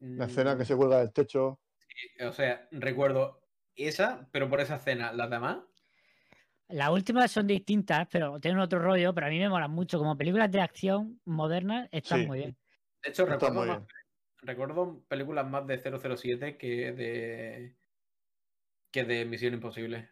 [0.00, 0.58] La escena Mm.
[0.58, 1.60] que se cuelga del techo.
[2.26, 3.40] O sea, recuerdo
[3.76, 5.12] esa, pero por esa escena.
[5.12, 5.58] Las demás.
[6.68, 9.98] Las últimas son distintas, pero tienen otro rollo, pero a mí me molan mucho.
[9.98, 12.26] Como películas de acción modernas, están Sí.
[12.26, 12.56] muy bien.
[13.02, 13.88] De hecho, Está recuerdo muy más, bien.
[14.42, 17.74] recuerdo películas más de 007 que de
[18.90, 20.10] que de Misión Imposible.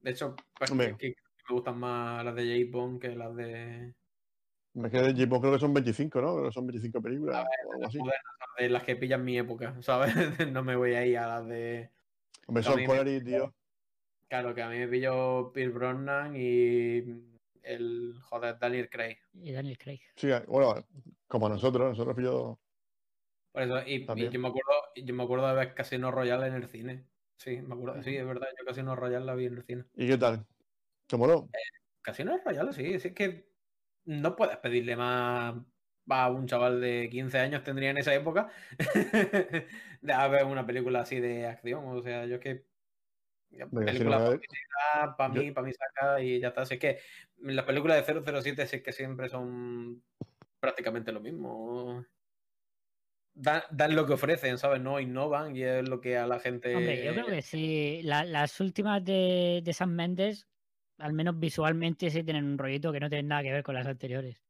[0.00, 0.96] De hecho, pues, Hombre.
[0.98, 1.16] que- que
[1.48, 3.94] me gustan más las de James Bond que las de,
[4.72, 6.34] Me quedé James Bond, creo que son 25, ¿no?
[6.36, 7.98] Creo que son 25 películas o algo así.
[7.98, 10.14] modernas, las de las que pillan mi época, ¿sabes?
[10.54, 11.90] no me voy a ir a las de
[12.46, 13.54] Hombre, a son Connery, tío.
[14.30, 17.02] Claro, que a mí me pilló Pierce Brosnan y
[17.64, 19.18] el joder Daniel Craig.
[19.32, 20.00] Y Daniel Craig.
[20.14, 20.86] Sí, bueno,
[21.26, 22.60] como a nosotros, nosotros pilló.
[23.50, 26.68] Por eso, y, yo me acuerdo, yo me acuerdo de ver Casino Royale en el
[26.68, 27.08] cine.
[27.38, 29.84] Sí, me acuerdo, sí, es verdad, yo Casino Royale la vi en el cine.
[29.96, 30.46] ¿Y qué tal?
[31.08, 31.50] ¿Te moló?
[32.00, 33.50] Casino Royale, sí, sí es que
[34.04, 35.56] no puedes pedirle más
[36.08, 38.48] a un chaval de 15 años tendría en esa época
[40.00, 41.84] de a ver una película así de acción.
[41.86, 42.69] O sea, yo es que
[43.72, 44.38] película
[45.16, 46.62] para Yo- mí, para mí saca y ya está.
[46.62, 46.98] Así que
[47.38, 50.02] las películas de 007 sí que siempre son
[50.60, 52.04] prácticamente lo mismo.
[53.32, 54.80] Dan, dan lo que ofrecen, ¿sabes?
[54.82, 56.74] No innovan y es lo que a la gente...
[56.74, 58.00] Hombre, yo creo que sí.
[58.02, 60.46] la- las últimas de, de Sam Mendes,
[60.98, 63.86] al menos visualmente, sí tienen un rollito que no tiene nada que ver con las
[63.86, 64.42] anteriores.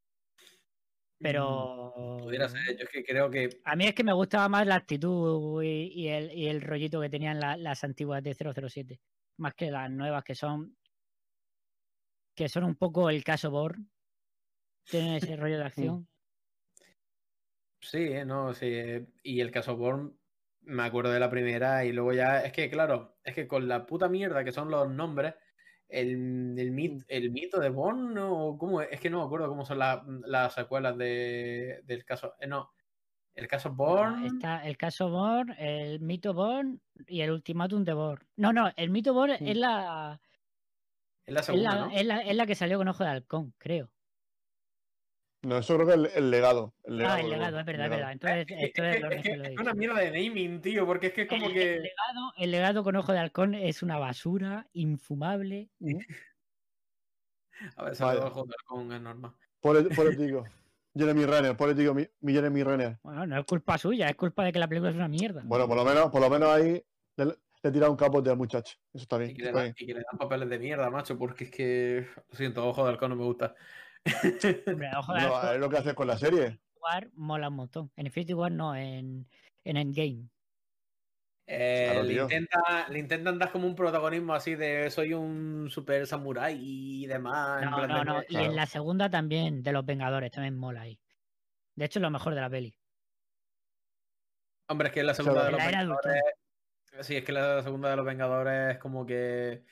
[1.21, 1.93] Pero.
[1.97, 4.67] Mm, Pudiera ser, yo es que creo que A mí es que me gustaba más
[4.67, 9.01] la actitud y, y el, y el rollito que tenían la- las antiguas de 007.
[9.39, 10.77] Más que las nuevas que son.
[12.35, 13.87] Que son un poco el caso Bourne.
[14.85, 16.09] Tienen ese rollo de acción.
[17.81, 18.67] Sí, eh, no, sí.
[18.67, 20.13] eh, Y el caso Bourne,
[20.63, 22.41] me acuerdo de la primera y luego ya.
[22.43, 25.35] Es que, claro, es que con la puta mierda que son los nombres,
[25.91, 29.49] el, el, mit- el mito de Bourne, o cómo es, es que no me acuerdo
[29.49, 32.35] cómo son la- las secuelas de, del caso.
[32.41, 32.71] eh, no,
[33.35, 34.27] el caso Bourne.
[34.27, 38.27] Está el caso Bourne, el mito Bourne y el ultimátum de Bourne.
[38.37, 39.47] No, no, el mito Bourne Mm.
[39.49, 40.21] es la,
[41.27, 41.91] Es la es segunda, la, ¿no?
[41.93, 43.91] es la- es la que salió con ojo de halcón, creo.
[45.43, 46.75] No, eso creo que es el, el legado.
[46.85, 48.13] El legado, ah, el legado, es verdad, es el verdad.
[48.13, 51.07] Entonces, Es esto que- es lo es que es una mierda de naming, tío, porque
[51.09, 51.63] es que es como El, que.
[51.77, 55.71] el legado, el legado con ojo de halcón es una basura infumable.
[57.77, 58.21] A ver, se Vale.
[58.21, 59.33] lo joder con es normal.
[59.61, 60.45] Pobre, pobre tico.
[60.95, 62.99] Jeremy Renner, tico, mi, mi Jeremy Renner.
[63.03, 65.43] Bueno, no es culpa suya, es culpa de que la película es una mierda.
[65.45, 66.83] Bueno, por lo menos, por lo menos ahí
[67.17, 68.77] le, le he tirado un capote al muchacho.
[68.93, 69.37] Eso está Y bien.
[69.37, 69.75] que, le está dan, bien.
[69.79, 72.07] y que le dan papeles de mierda, macho, porque es que.
[72.29, 73.55] Lo siento, ojo de halcón no me gusta.
[74.67, 76.61] Hombre, ojo de No, halcón es lo que haces con la serie.
[76.81, 77.93] War mola un montón.
[77.97, 79.29] En Infinity War no, en,
[79.65, 80.29] en Endgame.
[81.47, 86.07] Eh, Claro, le, intenta, le intentan dar como un protagonismo así de soy un super
[86.07, 87.65] samurái y demás.
[87.65, 88.23] No, no, de no.
[88.29, 91.01] Y en la segunda también, de los Vengadores, también mola ahí.
[91.75, 92.75] De hecho, es lo mejor de la peli.
[94.69, 96.15] Hombre, es que la segunda de En los la era de Ultron.
[96.15, 97.07] Vengadores.
[97.07, 99.65] Sí, es que la segunda de los Vengadores es como que.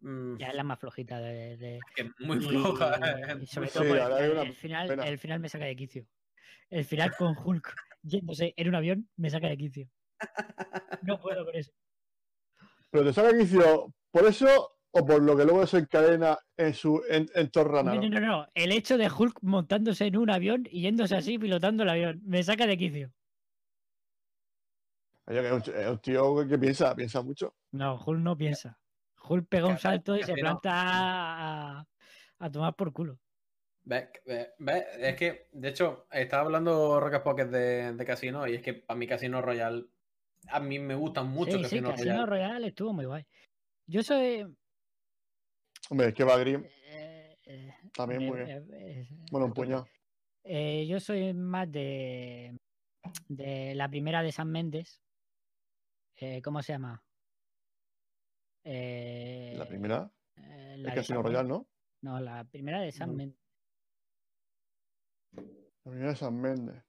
[0.00, 1.56] Mm, Ya es la más flojita de.
[1.56, 2.98] de- es muy y- floja.
[3.38, 3.84] y es sobre todo
[4.18, 5.06] el, el final, pena.
[5.06, 6.06] el final me saca de quicio.
[6.70, 9.88] El final con Hulk yéndose en un avión me saca de quicio.
[11.02, 11.72] No puedo con eso.
[12.90, 17.02] Pero te saca quicio por eso o por lo que luego se encadena en su
[17.08, 18.48] en, entorno No, no, no, no.
[18.54, 22.42] El hecho de Hulk montándose en un avión y yéndose así pilotando el avión me
[22.42, 23.12] saca de quicio.
[25.26, 27.54] Es un, ch- es un tío que piensa, piensa mucho.
[27.72, 28.78] No, Hulk no piensa.
[29.28, 31.86] Hulk pega un salto y se planta a,
[32.38, 33.18] a tomar por culo.
[33.84, 38.54] Ve- ve- ve, Es que, de hecho, estaba hablando Rocket Pocket de, de Casino y
[38.56, 39.86] es que para mí Casino Royale.
[40.48, 42.26] A mí me gusta mucho sí, sí, Casino Casino Royale.
[42.48, 43.24] Royale estuvo muy guay.
[43.86, 44.46] Yo soy.
[45.88, 48.48] Hombre, es que va Grimm eh, eh, también muy bien.
[48.50, 49.86] eh, eh, Bueno, un puñado.
[50.42, 52.56] eh, yo soy más de.
[53.28, 55.00] de la primera de San Méndez.
[56.16, 57.04] Eh, ¿Cómo se llama?
[58.68, 61.46] Eh, La primera eh, la de Casino Royal.
[61.46, 61.68] ¿no?
[62.02, 63.14] No, la primera de San No.
[63.16, 63.38] Méndez.
[65.84, 66.82] La primera es San Méndez.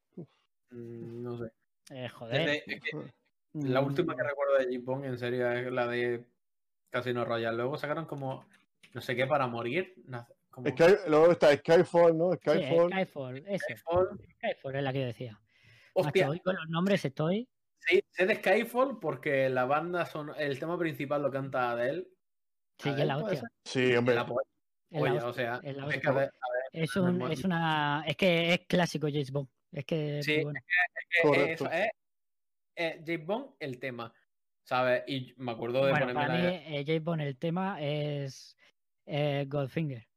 [0.71, 1.51] Mm, No sé.
[1.91, 2.45] Eh, joder.
[2.45, 3.11] Desde- es que
[3.53, 6.25] la última que Mm, recuerdo de J-Bong, en serio, es la de
[6.89, 7.57] Casino Royale.
[7.57, 8.45] Luego sacaron como.
[8.93, 9.93] No sé qué para morir.
[10.05, 12.31] na- Como Sky- luego está Skyfall, ¿no?
[12.33, 12.89] sí, Skyfall.
[12.91, 13.65] Skyfall, eso.
[13.65, 14.19] Skyfall.
[14.37, 15.39] Skyfall es la que yo decía.
[15.93, 17.47] Hostia, Macho, hoy con los nombres estoy.
[17.79, 20.31] Sí, sé de Skyfall porque la banda son.
[20.37, 22.07] El tema principal lo canta Adele.
[22.79, 23.49] Sí, Adele, la ¿puede hostia.
[23.65, 24.15] Sí, hombre.
[24.15, 24.25] La
[24.89, 26.11] es hostia, o sea, es la es que hostia.
[26.11, 26.31] Adele-
[26.73, 28.03] Es, me un, es una.
[28.05, 29.49] Es que es clásico James Bond.
[29.71, 30.21] Es que.
[30.23, 30.59] Sí, bueno.
[31.33, 31.61] es,
[32.75, 34.13] eh, James Bond el tema,
[34.63, 35.03] ¿sabes?
[35.07, 36.53] Y me acuerdo de Bueno, ponerme para mí, la...
[36.55, 38.55] eh, James Bond, el tema es
[39.05, 40.07] eh, Goldfinger.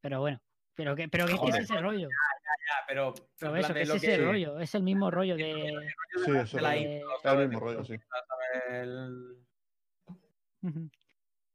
[0.00, 0.40] Pero bueno.
[0.74, 2.08] Pero que, pero que es es ese rollo.
[2.86, 4.58] Pero, Pero eso, que es lo ese que- rollo.
[4.60, 5.74] Es el mismo rollo de.
[6.24, 6.76] Sí, la es rollo.
[6.76, 7.94] intro, Es el mismo rollo, sí.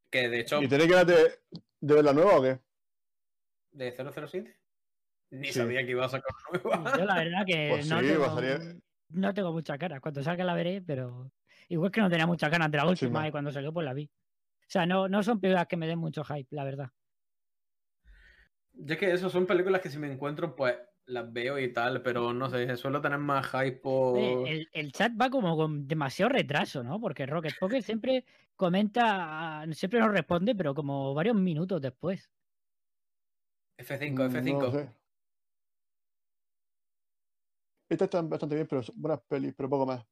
[0.10, 1.40] Que de hecho, ¿Y tenéis ganas de,
[1.82, 2.60] de ver la nueva o qué?
[3.72, 4.56] de 007,
[5.32, 5.54] ni Sí.
[5.54, 6.98] sabía que iba a sacar una nueva.
[6.98, 8.28] Yo la verdad que Pues no sí, tengo
[9.10, 10.00] no tengo muchas ganas.
[10.00, 11.32] Cuando salga la veré, pero
[11.70, 13.28] igual que no tenía muchas ganas de la última ma.
[13.28, 14.06] y cuando salió pues la vi.
[14.06, 16.90] O sea, no, no son películas que me den mucho hype, la verdad.
[18.88, 20.76] Es que eso son películas que si me encuentro, pues
[21.06, 24.18] las veo y tal, pero no sé, suelo tener más hype por.
[24.18, 27.00] El, el chat va como con demasiado retraso, ¿no?
[27.00, 28.26] Porque Rocket Poker siempre
[28.56, 32.30] comenta, siempre nos responde, pero como varios minutos después.
[33.78, 34.62] F5, No F5.
[34.62, 34.90] lo sé.
[37.90, 40.02] Estas están bastante bien, pero son buenas pelis, pero poco más.
[40.02, 40.06] O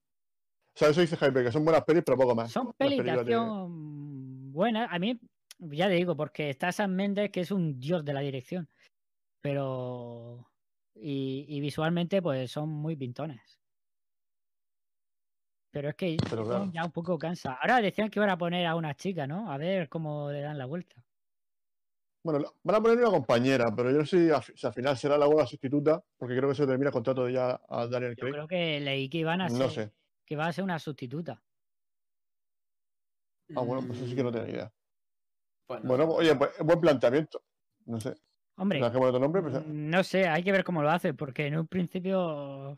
[0.76, 2.52] sea, eso dice Hyper, que son buenas pelis, pero poco más.
[2.52, 4.88] Son pelis de- acción buenas.
[4.92, 5.20] A mí,
[5.62, 8.68] ya te digo, porque está Sam Mendes, que es un dios de la dirección.
[9.42, 10.48] Pero.
[10.94, 13.60] Y, y visualmente, pues son muy pintones.
[15.72, 16.72] Pero es que Pero son claro.
[16.74, 17.54] ya un poco cansa.
[17.54, 19.50] Ahora decían que iban a poner a una chica, ¿no?
[19.52, 21.04] A ver cómo le dan la vuelta.
[22.24, 25.26] Bueno, van a poner una compañera, pero yo no sé si, al final será la
[25.26, 28.34] buena sustituta, porque creo que se termina el contrato de ya a Daniel Yo Craig.
[28.34, 29.94] creo que leí que iban a No ser, sé.
[30.26, 31.42] que va a ser una sustituta.
[33.56, 34.72] Ah, bueno, pues eso sí que no tengo ni idea.
[35.72, 35.88] Pues no.
[35.90, 37.42] Bueno, oye, pues, buen planteamiento.
[37.86, 38.14] No sé.
[38.58, 39.42] Hombre, ¿Sabes qué poner otro nombre?
[39.42, 42.78] Pues, Mm, No sé, hay que ver cómo lo hace, porque en un principio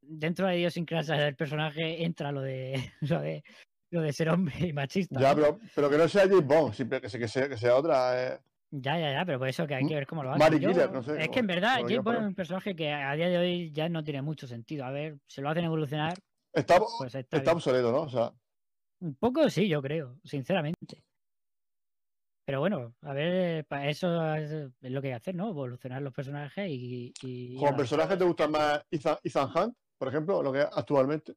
[0.00, 3.44] dentro de la idiosincrasia del personaje entra lo de lo de
[3.90, 5.20] lo de ser hombre y machista.
[5.20, 5.36] ya, ¿no?
[5.36, 8.34] pero, pero que no sea James Bond, siempre que, sea- que sea, que sea otra.
[8.34, 8.38] eh.
[8.70, 10.38] ya, ya, ya, pero por eso que hay que ver cómo lo hace.
[10.40, 12.92] Mary Yo- Killer, no sé, es que en verdad James Bond es un personaje que
[12.92, 14.84] a día de hoy ya no tiene mucho sentido.
[14.84, 16.14] A ver, se lo hacen evolucionar,
[16.52, 18.02] Está, pues está, está obsoleto, ¿no?
[18.02, 18.32] O sea,
[19.00, 21.04] Un poco sí, yo creo, sinceramente.
[22.46, 25.48] Pero bueno, a ver, para eso es, es lo que hay que hacer, ¿no?
[25.48, 27.12] Evolucionar los personajes y.
[27.22, 31.34] y- como personaje te gusta más Ethan, Ethan Hunt, por ejemplo, lo que es actualmente.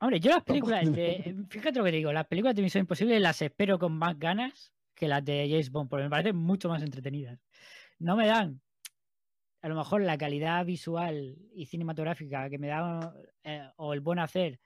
[0.00, 1.44] Hombre, yo las películas tiene- de.
[1.50, 4.72] Fíjate lo que te digo, las películas de Misión Imposible las espero con más ganas
[4.94, 7.38] que las de James Bond, porque me parecen mucho más entretenidas.
[7.98, 8.62] No me dan,
[9.60, 13.14] a lo mejor, la calidad visual y cinematográfica que me da,
[13.44, 14.60] eh, o el buen hacer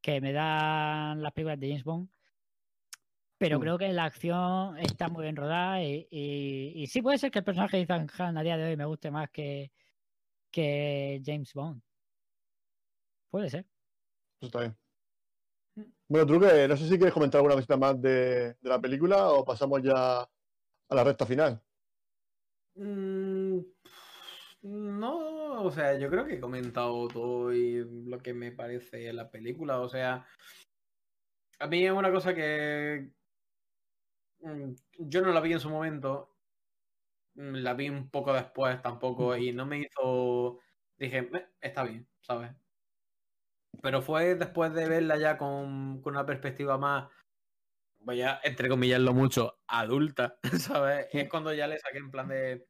[0.00, 2.08] que me dan las películas de James Bond,
[3.42, 3.60] pero Mm.
[3.62, 7.40] creo que la acción está muy bien rodada y, y- y sí puede ser que
[7.40, 9.72] el personaje de Ethan Hunt a día de hoy me guste más que,
[10.52, 11.82] que James Bond.
[13.32, 13.66] Puede ser.
[14.40, 14.76] Eso está bien.
[16.06, 19.44] Bueno, Truque, no sé si quieres comentar alguna cosita más de, de la película o
[19.44, 21.60] pasamos ya a la recta final.
[22.76, 23.58] Mm,
[24.62, 29.28] No, o sea, yo creo que he comentado todo y lo que me parece la
[29.28, 29.80] película.
[29.80, 30.24] O sea,
[31.58, 33.21] a mí es una cosa que mm,
[34.98, 36.36] yo no la vi en su momento.
[37.34, 40.58] mm, La vi un poco después tampoco y no me hizo.
[40.96, 42.52] Dije, "Eh, está bien, ¿sabes?
[43.82, 47.08] Pero fue después de verla ya con, con una perspectiva más,
[48.00, 51.08] voy a entre comillarlo mucho, adulta, ¿sabes?
[51.12, 52.68] Es cuando ya le saqué en plan de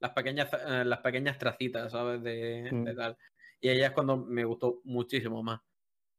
[0.00, 2.22] las pequeñas, eh, las pequeñas tracitas, ¿sabes?
[2.22, 2.84] De, Mm.
[2.84, 3.18] de tal.
[3.60, 5.60] Y ella es cuando me gustó muchísimo más.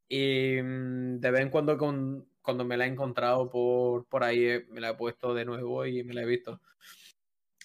[0.10, 4.44] Y mm, de vez en cuando con- cuando me la he encontrado por, por ahí,
[4.46, 6.62] eh, me la he puesto de nuevo y me la he visto.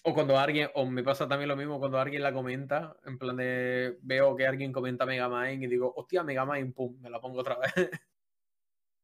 [0.03, 3.35] O cuando alguien, o me pasa también lo mismo cuando alguien la comenta, en plan
[3.37, 7.57] de veo que alguien comenta Megamind y digo, hostia, Megamind, pum, me la pongo otra
[7.57, 7.73] vez.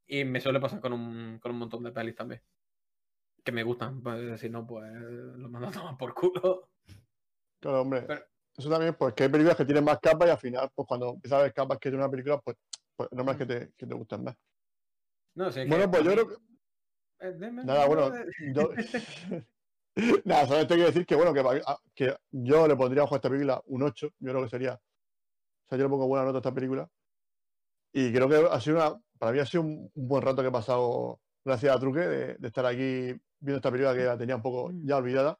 [0.07, 2.41] y me suele pasar con un, con un montón de pelis también.
[3.43, 6.69] Que me gustan, pues, si no, pues lo mando a tomar por culo.
[7.59, 8.03] Claro, hombre.
[8.03, 10.87] Pero- Eso también, pues que hay películas que tienen más capas y al final, pues
[10.87, 12.57] cuando empiezas a ver capas que tiene una película, pues,
[13.01, 14.35] pues normal que te, que te gustan más.
[15.35, 15.65] No sé.
[15.65, 16.35] Bueno, pues yo creo que.
[17.19, 18.11] Eh, Nada, bueno,
[18.53, 18.71] yo.
[20.25, 21.61] Nada, solamente quiero decir que, bueno, que,
[21.93, 24.09] que yo le pondría ojo a esta película un 8.
[24.19, 24.73] Yo creo que sería.
[24.73, 26.87] O sea, yo le pongo buena nota a esta película.
[27.93, 29.01] Y creo que ha sido una.
[29.17, 32.35] Para mí ha sido un, un buen rato que he pasado gracias a Truque de,
[32.35, 34.87] de estar aquí viendo esta película que la tenía un poco Mm.
[34.87, 35.39] ya olvidada.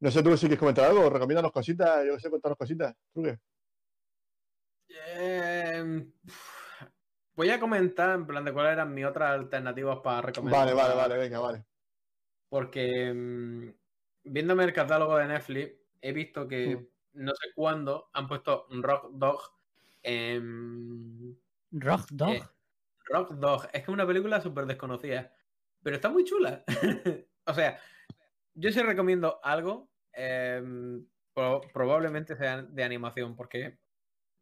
[0.00, 3.38] No sé tú si quieres comentar algo, recomiéndanos cositas, yo sé, contanos cositas, Truque.
[4.88, 6.06] Eh,
[7.34, 10.60] voy a comentar en plan de cuáles eran mis otras alternativas para recomendar.
[10.66, 11.64] Vale, vale, vale, venga, vale.
[12.48, 13.68] Porque mm,
[14.24, 17.24] viéndome el catálogo de Netflix, he visto que Mm.
[17.24, 19.40] no sé cuándo han puesto Rock Dog
[20.02, 21.38] en.
[21.72, 22.30] Rock Dog.
[22.30, 22.42] Eh,
[23.06, 23.64] Rock Dog.
[23.66, 25.32] Es que es una película súper desconocida.
[25.82, 26.64] Pero está muy chula.
[27.46, 27.78] o sea,
[28.54, 29.90] yo sí recomiendo algo.
[30.12, 31.04] em,
[31.34, 33.78] pro- probablemente sea de animación, porque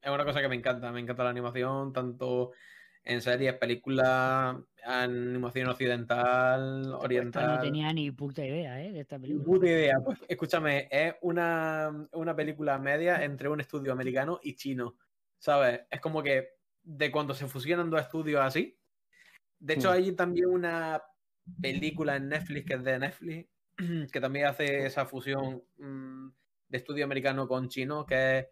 [0.03, 0.91] es una cosa que me encanta.
[0.93, 2.53] Me encanta la animación, tanto
[3.05, 7.47] en series, películas, animación occidental, Esta oriental.
[7.57, 8.93] no tenía ni puta idea, ¿eh?
[8.93, 9.45] De esta película.
[9.45, 9.95] Puta idea.
[10.05, 14.97] Pues, escúchame, es una, una película media entre un estudio americano y chino.
[15.39, 15.81] ¿Sabes?
[15.91, 16.51] Es como que
[16.85, 18.79] de cuando se fusionan dos estudios así.
[19.59, 19.93] De hecho, Mm.
[19.93, 21.03] hay también una
[21.61, 23.49] película en Netflix que es de Netflix,
[24.13, 26.29] que también hace esa fusión mm,
[26.69, 28.47] de estudio americano con chino, que es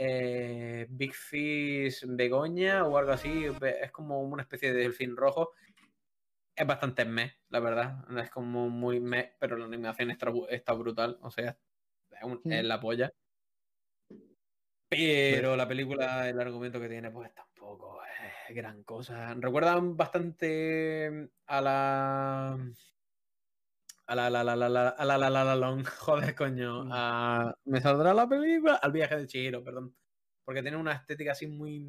[0.00, 3.46] eh, Big Fish Begoña o algo así.
[3.82, 5.52] Es como una especie de delfín rojo.
[6.54, 8.04] Es bastante meh, la verdad.
[8.18, 11.18] Es como muy meh, pero la animación está, está brutal.
[11.22, 11.58] O sea,
[12.10, 12.52] es, un- Mm.
[12.52, 13.12] es la polla.
[14.90, 18.00] Pero la película, el argumento que tiene, pues tampoco
[18.48, 19.34] es gran cosa.
[19.34, 22.58] Recuerdan bastante a la.
[24.08, 25.84] A la la la la la a la la la la long.
[26.00, 26.84] Joder, coño.
[26.84, 26.90] Mm.
[26.92, 28.76] a- me saldrá la película.
[28.76, 29.94] Al viaje de Chihiro, perdón.
[30.44, 31.86] Porque tiene una estética así muy.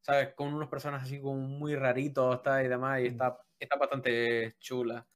[0.00, 0.34] ¿Sabes?
[0.34, 3.00] Con unos personajes así como muy raritos tal, y demás.
[3.00, 3.06] Y Mm.
[3.12, 5.06] está, está bastante chula.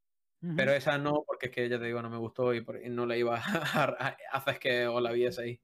[0.56, 2.88] Pero esa no, porque es que ya te digo, no me gustó y, por- y
[2.88, 5.60] no la iba a, hacer que os la viese ahí.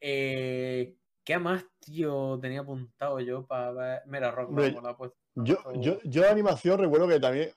[0.00, 4.02] Eh, ¿Qué más, tío, tenía apuntado yo para ver?
[4.06, 5.16] Mira, Rock Bottom la ha puesto.
[5.36, 7.50] Yo, yo, yo de animación recuerdo que también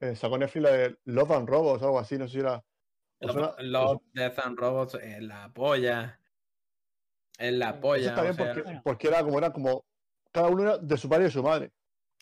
[0.00, 2.64] eh, sacó Netflix la de Love and Robots o algo así, no sé si era.
[3.20, 6.18] ¿os Love, Death and Robots es la polla.
[7.38, 8.08] Es la polla.
[8.08, 8.80] está bien o sea, porque, Bueno.
[8.84, 9.84] porque era como era como
[10.32, 11.72] cada uno era de su padre y de su madre.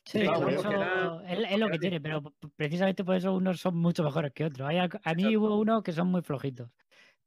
[0.05, 2.23] Sí, Sí, por claro, eso que era- es, es lo que tiene, pero
[2.57, 4.69] precisamente por eso unos son mucho mejores que otros.
[4.69, 5.41] Hay, a mí Exacto.
[5.41, 6.71] hubo unos que son muy flojitos,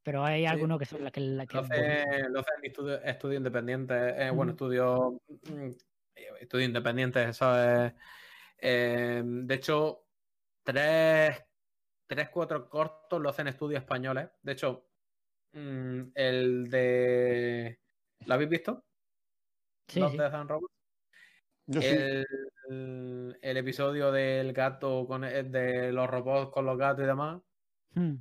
[0.04, 0.48] pero hay Sí.
[0.48, 3.94] algunos que son la que, la que Lo hace, lo hace en estudio, estudio independiente,
[3.96, 4.66] eh, bueno, Ujú.
[4.66, 5.22] estudio,
[6.16, 7.94] mm, estudio independiente, ¿sabes?
[8.58, 10.08] Eh, de hecho,
[10.64, 11.44] tres,
[12.08, 14.30] tres, cuatro cortos lo hacen estudios españoles.
[14.42, 14.88] De hecho,
[15.54, 17.80] mm, el de...
[18.26, 18.86] ¿Lo habéis visto?
[19.88, 20.18] Sí, sí.
[21.68, 21.82] Yo.
[21.82, 22.26] El,
[22.70, 27.42] el- el episodio del gato con el- de los robots con los gatos y demás
[27.94, 28.16] Hmm.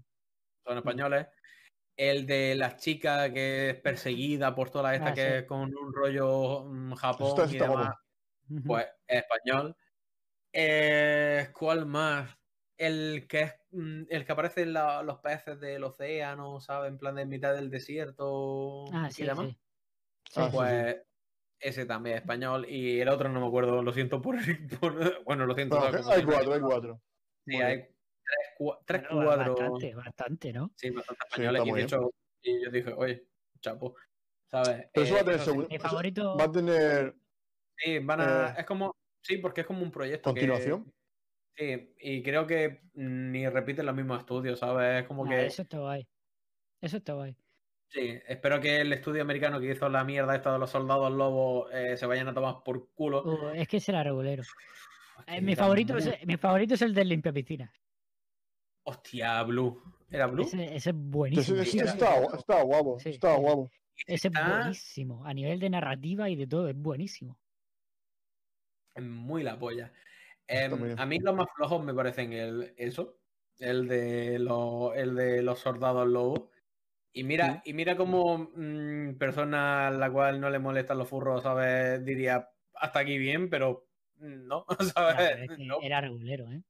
[0.64, 1.26] son españoles.
[1.96, 5.26] El de la chica que es perseguida por toda esta Ah, que sí.
[5.28, 7.82] es con un rollo mm, Japón está- y está guapo.
[8.48, 9.76] demás, pues es español.
[10.52, 12.36] Eh, ¿Cuál más?
[12.76, 16.90] El que es mm, el que aparece en la- los peces del océano, ¿sabes?
[16.90, 19.46] En plan de mitad del desierto Ah, y sí, demás.
[19.48, 19.58] sí.
[20.36, 20.56] Ah, sí, sí.
[20.56, 20.96] Pues
[21.60, 24.36] ese también es español y el otro no me acuerdo, lo siento por,
[24.80, 25.80] por- bueno, lo siento.
[25.80, 26.06] ¿sabes?
[26.08, 27.02] hay cuatro, hay cuatro.
[27.46, 27.88] Sí, hay
[28.84, 29.60] tres, Bueno, cuadros.
[29.60, 30.72] Bastante, bastante, ¿no?
[30.76, 31.62] Sí, bastante Sí, españoles.
[31.66, 32.10] y de hecho,
[32.42, 33.26] y yo dije, oye,
[33.60, 33.94] chapo,
[34.50, 34.86] ¿sabes?
[34.92, 36.36] Pero eso va a Eh, tener seguro- Mi favorito.
[36.36, 37.14] Va a tener
[37.76, 38.48] Sí, van a.
[38.50, 38.94] eh, es como.
[39.22, 40.32] Sí, porque es como un proyecto.
[40.32, 40.92] que- continuación.
[41.56, 45.02] sí, y creo que ni repiten los mismos estudios, ¿sabes?
[45.02, 45.46] Es como Ah, que.
[45.46, 46.06] Eso está guay.
[46.80, 47.36] Eso está guay.
[47.88, 51.70] Sí, espero que el estudio americano que hizo la mierda esta de los soldados lobos
[51.72, 53.22] eh, se vayan a tomar por culo.
[53.22, 54.42] Uh, es que será regulero.
[55.28, 57.72] Eh, mi, favorito es, mi favorito es el del limpia piscina.
[58.84, 59.82] Hostia, Blue.
[60.10, 60.42] ¿Era Blue?
[60.44, 61.60] Ese, ese es buenísimo.
[61.60, 63.40] ese está, gu- está guapo, Sí, está sí.
[63.42, 63.70] guapo.
[64.06, 65.24] Ese es buenísimo.
[65.24, 67.38] A nivel de narrativa y de todo, es buenísimo.
[69.00, 69.92] Muy la polla.
[70.46, 73.18] Em, a mí los más flojos me parecen el eso,
[73.58, 76.50] el de los, el de los soldados lobos.
[77.12, 81.42] Y mira, y mira como mm, persona a la cual no le molestan los furros,
[81.42, 82.04] ¿sabes?
[82.04, 85.78] Diría hasta aquí bien, pero mm, no, es que No.
[85.80, 86.62] Era regulero, ¿eh?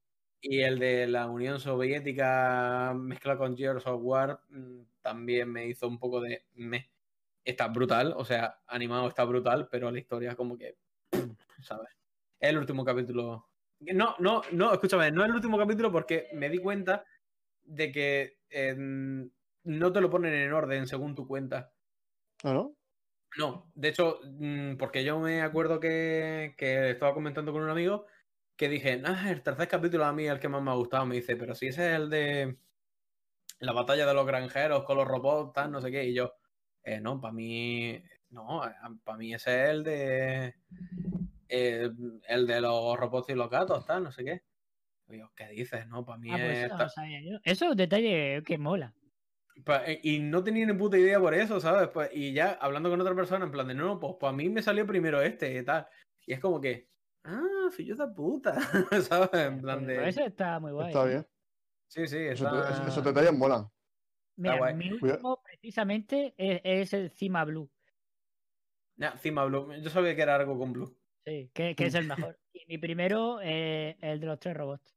[0.47, 5.89] Y el de la Unión Soviética mezclado con Gears of War mm, también me hizo
[5.89, 6.91] un poco de me.
[7.43, 10.77] Está brutal, o sea, animado está brutal, pero la historia como que,
[11.62, 11.89] ¿sabes?
[12.39, 13.49] Es el último capítulo.
[13.81, 17.07] No, no, no, escúchame, no es el último capítulo porque me di cuenta
[17.62, 21.73] de que eh, no te lo ponen en orden según tu cuenta.
[22.43, 22.77] ¿Ah, no?
[23.39, 28.05] No, de hecho, mm, porque yo me acuerdo que, que estaba comentando con un amigo
[28.56, 31.06] que dije, ah, el tercer capítulo a mí es el que más me ha gustado.
[31.06, 32.59] Me dice, pero si ese es el de
[33.60, 36.05] la batalla de los granjeros con los robots, tal, no sé qué.
[36.05, 36.35] Y yo,
[36.82, 38.62] "Eh, no, para mí, no,
[39.05, 40.55] para mí ese es el de
[41.48, 41.90] eh,
[42.28, 44.43] el de los robots y los gatos, tal, no sé qué.
[45.09, 45.86] Y yo, ¿qué dices?
[45.89, 46.86] No, para mí Ah, pues es eso tal".
[46.86, 47.39] lo sabía yo.
[47.44, 48.94] Eso es un detalle que mola.
[49.86, 51.89] Eh, Y no tenía ni puta idea por eso, ¿sabes?
[51.89, 54.48] Pues, y ya hablando con otra persona, en plan de, no, pues, pues a mí
[54.48, 55.86] me salió primero este y tal.
[56.26, 56.90] Y es como que,
[57.24, 58.55] ah, de puta,
[59.03, 59.31] ¿sabes?
[59.35, 60.09] En plan de...
[60.09, 60.89] eso está muy guay.
[60.89, 61.09] Está ¿eh?
[61.09, 61.27] bien.
[61.89, 62.66] Sí, sí, Eso está...
[62.69, 63.69] te- eso- esos detalles molan.
[64.36, 64.74] Mira, guay.
[64.74, 67.70] mi último precisamente es, es el Cima Blue.
[69.19, 69.73] Cima Blue.
[69.81, 70.97] Yo sabía que era algo con Blue.
[71.24, 72.39] Sí, que, que es el mejor.
[72.53, 74.97] Y mi primero, eh, el de los tres robots.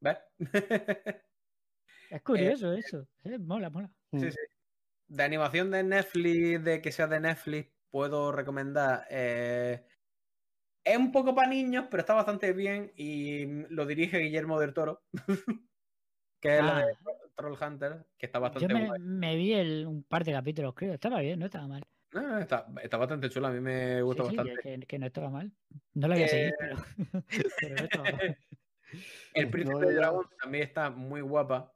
[0.00, 0.18] ¿Ves?
[2.08, 3.08] Es curioso eso.
[3.24, 3.90] eh, mola, mola.
[4.12, 4.20] Mm.
[4.20, 4.38] Sí, sí.
[5.08, 9.06] De animación de Netflix, de que sea de Netflix, puedo recomendar.
[10.86, 13.44] Es un poco para niños, pero está bastante bien y
[13.74, 15.02] lo dirige Guillermo del Toro,
[16.40, 19.00] que es la de Ah, Troll Hunter, que está yo bastante me, guay.
[19.00, 20.94] me vi el- un par de capítulos, creo.
[20.94, 21.82] Estaba bien, no estaba mal.
[22.12, 24.62] No, está, está bastante chula, a mí me gusta Sí, sí, bastante.
[24.62, 25.52] que, que- no estaba mal.
[25.94, 26.76] No lo voy a seguir, Eh, pero,
[27.60, 28.38] pero no estaba mal.
[29.34, 31.74] El Príncipe de Dragón también está muy guapa.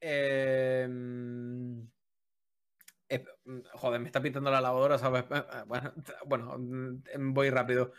[0.00, 0.88] Eh,
[3.08, 3.24] eh,
[3.74, 5.24] joder, me está pintando la lavadora, ¿sabes?
[5.30, 5.92] Eh, eh, Bueno,
[6.26, 7.92] bueno, mm, voy rápido.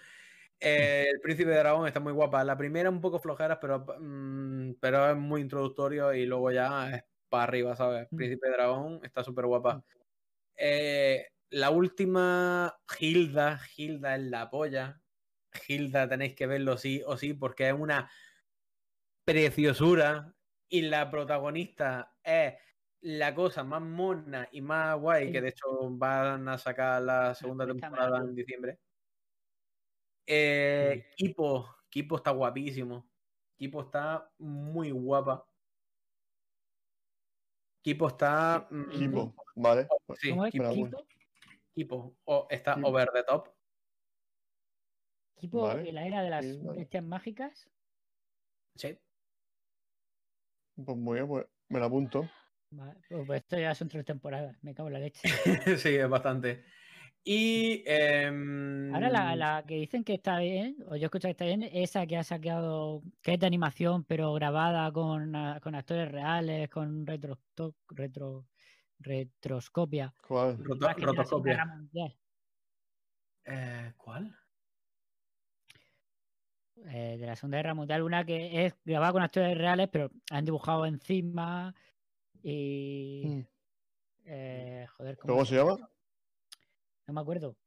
[0.60, 2.44] Eh, el Príncipe de Dragón está muy guapa.
[2.44, 7.04] La primera un poco flojera, pero, mm, pero es muy introductorio y luego ya es
[7.30, 8.08] para arriba, ¿sabes?
[8.12, 8.16] Mm.
[8.16, 9.84] Príncipe de Dragón está súper guapa.
[10.56, 15.02] Eh, la última, Hilda, Hilda es la polla.
[15.68, 18.10] Hilda tenéis que verlo sí o sí porque es una
[19.24, 20.34] preciosura
[20.70, 22.56] y la protagonista es
[23.02, 25.32] la cosa más mona y más guay, Sí.
[25.34, 28.80] que de hecho van a sacar la segunda temporada en diciembre.
[30.26, 33.10] Eh, Kipo, Kipo está guapísimo.
[33.56, 35.48] Kipo está muy guapa.
[37.82, 38.68] Kipo está.
[38.70, 39.88] mm, Equipo, ¿vale?
[40.18, 40.52] Sí, ¿Cómo es?
[40.52, 40.70] Kipo.
[40.74, 41.08] ¿Kipo?
[41.74, 42.18] Kipo.
[42.26, 42.88] O- está Kipo.
[42.90, 43.48] over the top.
[45.36, 45.88] ¿Kipo Vale.
[45.90, 46.80] en la era de las Sí, vale.
[46.80, 47.70] bestias mágicas?
[48.76, 48.98] Sí.
[50.84, 52.30] Pues muy bien, pues me lo apunto.
[52.70, 55.28] Pues, pues esto ya son tres temporadas, me cago en la leche.
[55.78, 56.64] sí, es bastante.
[57.24, 57.84] Y.
[57.86, 61.64] em, Ahora la, la que dicen que está bien, o yo escucho que está bien,
[61.64, 66.70] esa que ha sacado, que es de animación, pero grabada con, ah, con actores reales,
[66.70, 68.48] con retro, to- retro,
[69.00, 70.14] retroscopia.
[70.28, 70.58] ¿Cuál?
[70.58, 71.54] roto- Más que de la Segunda rotoscopia.
[71.54, 72.18] Guerra Mundial,
[73.46, 74.36] Eh, ¿Cuál?
[76.86, 80.46] eh, de la Segunda Guerra Mundial, una que es grabada con actores reales, pero han
[80.46, 81.74] dibujado encima
[82.50, 83.24] y...
[83.26, 83.48] Mm.
[84.26, 85.78] eh, joder, ¿Cómo se llama?
[87.08, 87.58] No me acuerdo.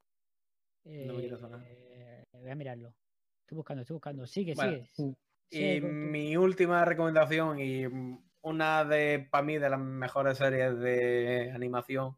[0.84, 1.60] No me quiere sonar.
[1.66, 2.94] Eh, voy a mirarlo.
[3.42, 4.26] Estoy buscando, estoy buscando.
[4.26, 5.08] Sigue, Bueno, sigue.
[5.08, 5.14] mm.
[5.50, 10.78] Sigue Y mi última recomendación y mm, una de, para mí, de las mejores series
[10.78, 12.16] de animación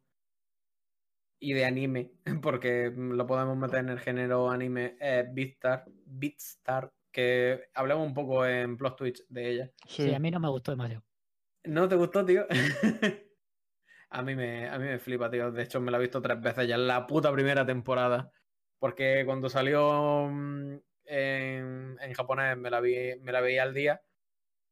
[1.41, 2.13] y de anime,
[2.43, 8.47] porque lo podemos meter en el género anime, es Beatstar, Beatstar, que hablamos un poco
[8.47, 9.73] en Plot Twitch de ella.
[9.89, 10.05] Sí.
[10.05, 11.03] Sí, a mí no me gustó demasiado.
[11.65, 12.47] ¿No te gustó, tío?
[14.11, 15.53] a, mí me, a mí me flipa, tío.
[15.53, 18.33] De hecho, me la he visto tres veces ya en la puta primera temporada.
[18.79, 24.03] Porque cuando salió mm, en, en japonés me la, vi, me la veía al día.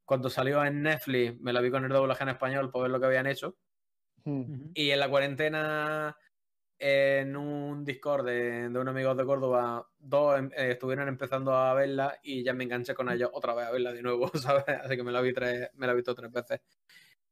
[0.04, 2.98] Cuando salió en Netflix me la vi con el doblaje en español por ver lo
[2.98, 3.56] que habían hecho.
[4.24, 4.40] Mm.
[4.40, 4.70] Ujú.
[4.74, 6.16] Y en la cuarentena,
[6.81, 11.74] en un Discord de, de unos amigos de Córdoba, dos em- eh, estuvieron empezando a
[11.74, 14.65] verla y ya me enganché con ellos otra vez a verla de nuevo, ¿sabes?
[14.69, 16.61] Así que me la vi tres, he visto tres veces.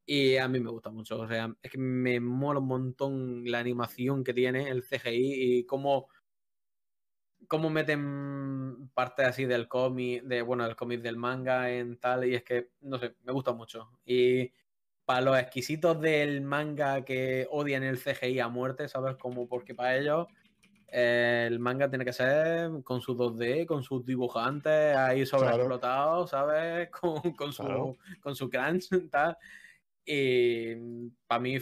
[0.05, 3.59] Y a mí me gusta mucho, o sea, es que me mola un montón la
[3.59, 6.09] animación que tiene, el CGI y cómo,
[7.47, 12.35] cómo meten partes así del cómic, de, bueno, del cómic del manga en tal, y
[12.35, 13.91] es que, no sé, me gusta mucho.
[14.05, 14.51] Y
[15.09, 19.15] para los exquisitos del manga que odian el CGI a muerte, ¿sabes?
[19.15, 20.27] Como porque para ellos
[20.87, 26.89] eh, el manga tiene que ser con su 2D, con sus dibujantes ahí sobreexplotados, ¿sabes?
[27.01, 27.97] Con, con su, Claro.
[28.21, 29.35] con su crunch y tal.
[30.05, 30.75] Y
[31.25, 31.57] para mí,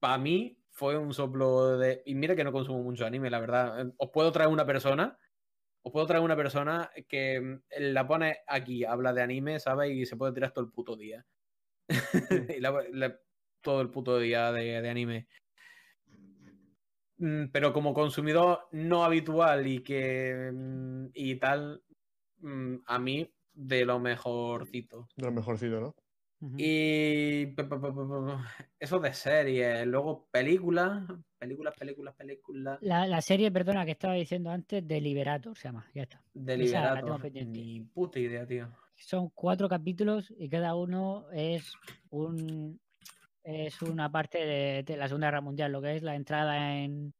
[0.00, 2.02] para mí fue un soplo de...
[2.04, 3.80] Y mira que no consumo mucho anime, la verdad.
[3.80, 5.16] Eh, Os puedo traer una persona,
[5.82, 9.92] os puedo traer una persona que mm, la pone aquí, habla de anime, ¿sabes?
[9.92, 11.24] Y se puede tirar todo el puto día.
[12.56, 13.18] Y la- la-
[13.60, 15.28] todo el puto día de, de anime.
[17.18, 21.82] Mm, Pero como consumidor no habitual y que mm, y tal,
[22.38, 25.08] mm, a mí de lo mejorcito.
[25.16, 25.94] De lo mejorcito, ¿no?
[26.58, 27.54] Y
[28.80, 31.04] eso de series, luego películas,
[31.38, 32.78] películas, películas, películas.
[32.82, 36.20] La, la serie, perdona, que estaba diciendo antes, de Liberator se llama, ya está.
[36.34, 37.20] De Esa la tengo Liberator.
[37.22, 37.58] pendiente.
[37.60, 38.68] Ni puta idea, tío.
[39.04, 41.72] Son cuatro capítulos y cada uno es
[42.10, 42.80] un
[43.44, 47.12] es una parte de, de la Segunda Guerra Mundial, lo que es la entrada en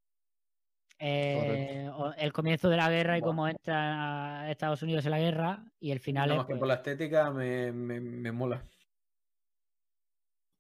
[1.01, 5.91] eh, el comienzo de la guerra y cómo entra Estados Unidos en la guerra y
[5.91, 8.65] el final Nada es que pues, por la estética me, me, me mola.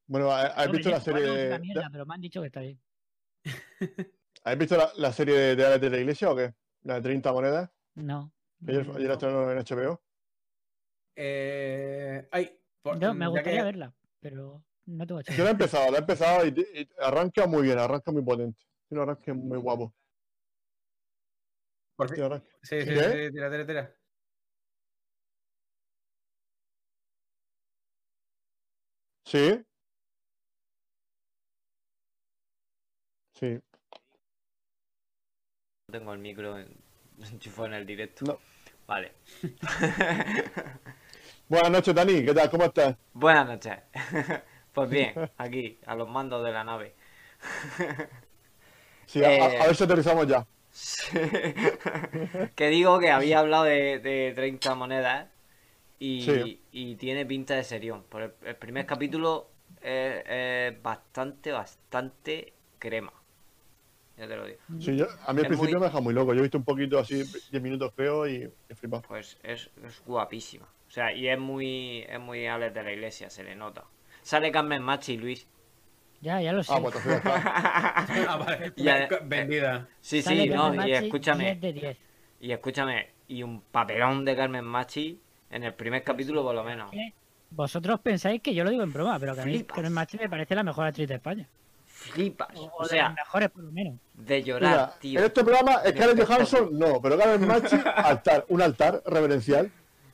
[0.08, 2.60] Bueno, ¿has hombre, visto la serie no de, mierda, pero me han dicho que está
[2.60, 2.80] bien.
[4.44, 6.52] ¿Has visto la, la serie de, de Alex de la Iglesia o qué?
[6.82, 7.70] La de 30 monedas.
[7.94, 8.32] No.
[8.66, 10.02] Ayer, no, ayer la estrenaron en HBO.
[11.16, 15.90] Eh, ay, por- Yo me gustaría que- verla, pero no tengo Yo la he empezado,
[15.90, 18.58] la he empezado y, y arranca muy bien, arranca muy potente.
[18.88, 19.94] Tiene un arranque muy guapo.
[21.96, 22.94] por arranque- Sí, sí, ¿Qué?
[23.28, 23.96] sí, tira, tira, tira.
[29.24, 29.64] Sí.
[33.34, 33.60] Sí.
[35.88, 36.82] No tengo el micro en-
[37.32, 38.24] enchufado en el directo.
[38.24, 38.38] No.
[38.86, 39.12] Vale.
[41.52, 42.24] Buenas noches, Dani.
[42.24, 42.48] ¿Qué tal?
[42.48, 42.96] ¿Cómo estás?
[43.12, 43.76] Buenas noches.
[44.72, 46.94] Pues bien, aquí, a los mandos de la nave.
[49.04, 49.58] Sí, a- a, Eh.
[49.60, 50.46] a ver si aterrizamos ya.
[52.54, 55.28] que digo que había hablado de, de 30 monedas
[55.98, 56.62] y, Sí.
[56.72, 58.02] y tiene pinta de serión.
[58.04, 59.50] Por el, el primer capítulo
[59.82, 63.12] es, es bastante, bastante crema.
[64.16, 64.58] Ya te lo digo.
[64.80, 66.32] Sí, yo- a mí al principio muy- me deja muy loco.
[66.32, 67.16] Yo he visto un poquito así,
[67.50, 69.02] 10 minutos feo y he flipado.
[69.06, 70.66] Pues es, es guapísima.
[70.92, 73.84] O sea, y es muy, es muy Alex de la iglesia, se le nota.
[74.20, 75.46] Sale Carmen Machi, Luis.
[76.20, 76.70] Ya, ya lo sé.
[76.76, 77.22] Ah, pues entonces.
[78.28, 78.72] Ah, vale.
[78.76, 79.88] Ya, Ve- Vendida.
[80.02, 81.98] Sí, Sale sí, no, y escúchame, 10 de 10.
[82.40, 85.18] y escúchame, y un papelón de Carmen Machi
[85.50, 86.90] en el primer capítulo por lo menos.
[86.90, 87.14] ¿Qué?
[87.48, 89.74] Vosotros pensáis que yo lo digo en broma, pero que a mí Flipas.
[89.76, 91.48] Carmen Machi me parece la mejor actriz de España.
[91.86, 92.48] Flipas.
[92.54, 93.94] O, O de sea, las mejores, por lo menos.
[94.12, 95.20] de llorar, Mira, tío.
[95.20, 99.70] en este programa, Scarlett Johansson no, pero Carmen Machi, altar, un altar reverencial.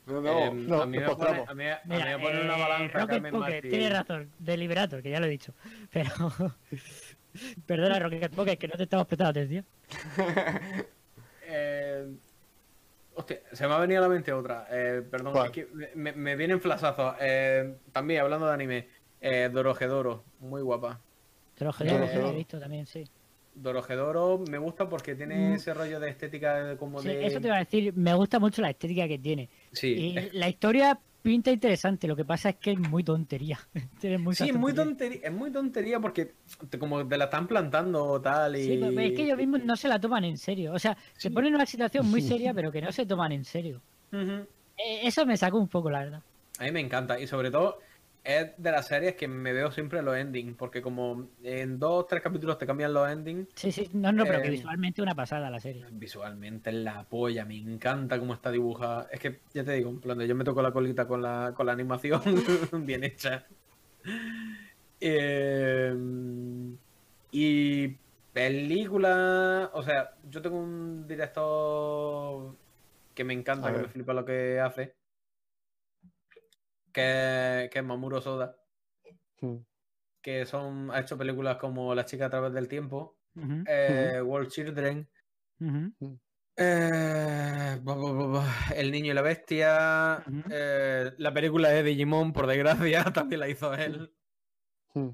[0.08, 2.40] No, no, Eh, no, a mí me pone, a mí, a mí Mira, me pone
[2.40, 3.68] una eh, balanza Rocket Carmen Pocket, Machi.
[3.68, 5.54] tiene razón, Deliberator, que ya lo he dicho.
[5.92, 6.10] Pero.
[7.66, 9.64] Perdona, Rocket Pocket, que no te estamos prestando atención.
[11.50, 12.06] Eh,
[13.14, 14.66] hostia, se me ha venido a la mente otra.
[14.70, 15.46] Eh, perdón, ¿Cuál?
[15.46, 17.14] es que me, me vienen flasazos.
[17.20, 18.88] Eh, también hablando de anime.
[19.20, 21.00] Eh, Dorohedoro, muy guapa.
[21.56, 21.64] Sé.
[21.64, 23.02] lo he visto también, sí.
[23.62, 25.52] Dorohedoro me gusta porque tiene Mm.
[25.54, 27.26] ese rollo de estética como Sí, de.
[27.26, 29.48] Eso te iba a decir, me gusta mucho la estética que tiene.
[29.72, 33.58] Sí, Y la historia pinta interesante, lo que pasa es que es muy tontería.
[34.00, 35.20] Sí, es muy tontería.
[35.24, 36.32] es muy tontería porque
[36.70, 38.64] te, como te la están plantando o tal y.
[38.64, 40.72] Sí, pero es que ellos mismos no se la toman en serio.
[40.72, 41.22] O sea, Sí.
[41.22, 43.80] se ponen en una situación muy seria, pero que no se toman en serio.
[44.12, 44.46] Eh,
[45.04, 46.22] Eso me sacó un poco, la verdad.
[46.58, 47.78] A mí me encanta y sobre todo
[48.24, 52.06] es de las series que me veo siempre los endings porque como en dos o
[52.06, 55.14] tres capítulos te cambian los endings Sí, sí, no, no, pero que Eh, visualmente una
[55.14, 55.84] pasada la serie.
[55.92, 59.08] visualmente la polla, me encanta cómo está dibujada.
[59.10, 61.52] Es que ya te digo, en plan de yo me toco la colita con la,
[61.56, 62.20] con la animación
[62.86, 63.46] bien hecha.
[65.00, 65.94] Eh,
[67.30, 67.88] y
[68.32, 72.58] película, o sea, yo tengo un director
[73.14, 74.96] que me encanta, que me flipa lo que hace,
[76.92, 78.56] que, que es Mamuro Soda,
[79.40, 79.58] Hmm.
[80.20, 84.50] que son, ha hecho películas como La chica a través del tiempo, Ujú, eh, World
[84.50, 85.08] Children,
[86.56, 87.80] eh,
[88.74, 90.24] El niño y la bestia.
[90.50, 94.12] Eh, la película de Digimon, por desgracia, también la hizo él.
[94.92, 95.10] Hmm.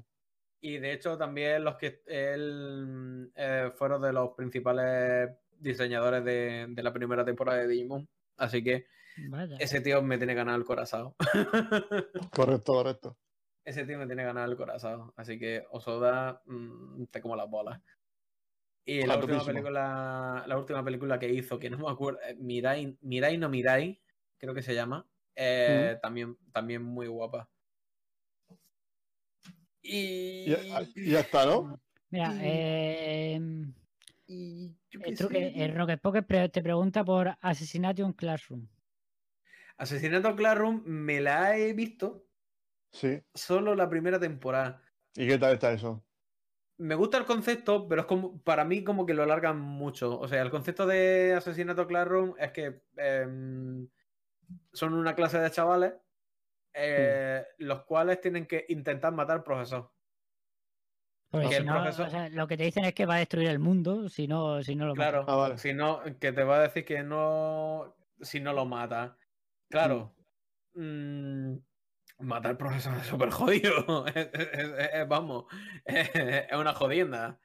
[0.61, 5.29] Y de hecho, también los que él eh, fueron de los principales
[5.59, 8.09] diseñadores de, de la primera temporada de Digimon.
[8.37, 8.87] Así que
[9.17, 9.55] Vaya.
[9.59, 11.15] ese tío me tiene ganado el corazón.
[12.33, 13.17] Correcto, correcto.
[13.63, 15.11] ese tío me tiene ganado el corazón.
[15.15, 17.81] Así que Osoda, mm, te como las bolas.
[18.87, 22.35] Y la Ah, última, película, la última película que hizo, que no me acuerdo, eh,
[22.35, 23.99] Mirai, Mirai no Mirai,
[24.37, 27.49] creo que se llama, eh, también, también muy guapa.
[29.81, 30.51] Y,
[30.95, 31.79] Y ya, está, ¿no?
[32.09, 33.39] Mira, eh,
[34.27, 35.63] y el, truque, sé.
[35.63, 38.67] el Rocket Pocket pre- te pregunta por Assassination Classroom.
[39.77, 42.27] Asesinato Classroom me la he visto
[42.91, 43.21] Sí.
[43.33, 44.81] solo la primera temporada.
[45.15, 46.05] ¿Y qué tal está eso?
[46.77, 50.19] Me gusta el concepto, pero es como para mí como que lo alargan mucho.
[50.19, 53.87] O sea, el concepto de Asesinato Classroom es que em,
[54.73, 55.93] son una clase de chavales
[56.73, 59.91] eh, los cuales tienen que intentar matar al profesor.
[61.29, 63.15] Porque Que si el no, profesor- o sea, lo que te dicen es que va
[63.15, 65.09] a destruir el mundo si no, si no lo mata.
[65.11, 65.57] Claro, Ah, vale.
[65.57, 69.17] si no, que te va a decir que no, si no lo mata.
[69.69, 70.15] Claro,
[70.73, 71.55] mm,
[72.19, 74.05] matar al profesor es súper jodido.
[74.15, 75.45] Es- es- es- es- vamos,
[75.85, 77.39] es una jodienda.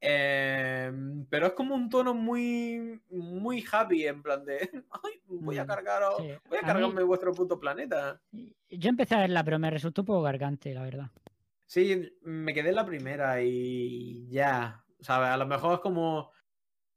[0.00, 4.58] Em, pero es como un tono muy, muy happy, en plan de,
[5.02, 6.32] "Ay, voy a Mm, cargaros, sí.
[6.48, 8.20] voy a A mí- cargarme vuestro puto planeta.
[8.68, 11.10] Yo empecé a verla, pero me resultó un poco gargante, la verdad.
[11.66, 15.30] Sí, me quedé en la primera y ya, ¿sabes?
[15.30, 16.30] A lo mejor es como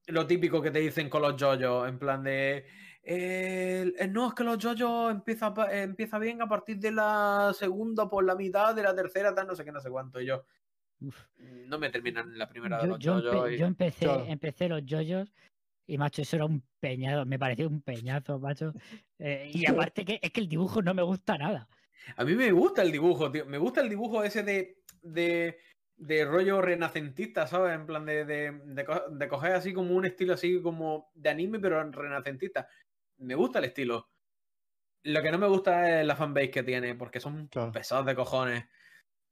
[0.08, 2.66] lo típico que te dicen con los yoyos, en plan de...
[3.04, 8.24] eh, no, es que los yoyos empieza, empieza bien a partir de la segunda por
[8.24, 10.20] la mitad, de la tercera, tal, no sé qué, no sé cuánto.
[10.22, 10.44] Y yo,
[11.02, 11.18] Uf.
[11.38, 13.52] no me terminan en la primera de Yo, los yo empe- yoyos.
[13.54, 14.26] y- yo empecé, Claro.
[14.28, 15.34] empecé los yoyos
[15.88, 17.26] y, macho, eso era un peñado.
[17.26, 18.74] Me pareció un peñazo, macho.
[19.18, 21.68] Eh, y aparte que es que el dibujo no me gusta nada.
[22.16, 23.46] A mí me gusta el dibujo, tío.
[23.46, 25.58] Me gusta el dibujo ese de, de,
[25.98, 27.74] de rollo renacentista, ¿sabes?
[27.76, 31.30] En plan de, de, de co- de coger así como un estilo así como de
[31.30, 32.68] anime, pero renacentista.
[33.20, 34.10] Me gusta el estilo.
[35.04, 37.72] Lo que no me gusta es la fanbase que tiene, porque son Claro.
[37.72, 38.66] pesados de cojones.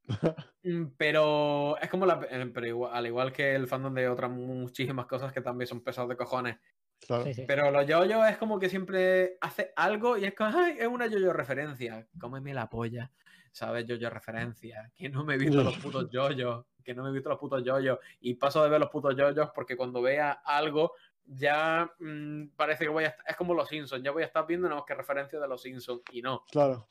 [0.64, 2.26] Mm, Pero es como la.
[2.30, 5.82] eh, Pero igual, al igual que el fandom de otras muchísimas cosas que también son
[5.84, 6.58] pesados de cojones.
[7.06, 7.24] Claro.
[7.26, 7.44] Sí, sí.
[7.48, 11.08] Pero los yoyos es como que siempre hace algo y es como, ay, es una
[11.08, 12.08] yoyo referencia.
[12.20, 13.12] Cómeme la polla.
[13.52, 13.86] ¿Sabes?
[13.86, 14.92] Yoyo referencia.
[14.96, 16.66] Que no me he visto los putos yoyos.
[16.84, 18.00] Que no me he visto los putos yoyos.
[18.20, 20.94] Y paso de ver los putos yoyos porque cuando vea algo
[21.28, 23.08] ya mm, parece que voy a...
[23.10, 24.04] est- Es como los Simpsons.
[24.04, 26.02] Ya voy a estar viendo nada más que referencia de los Simpsons.
[26.12, 26.44] Y no.
[26.52, 26.90] Claro.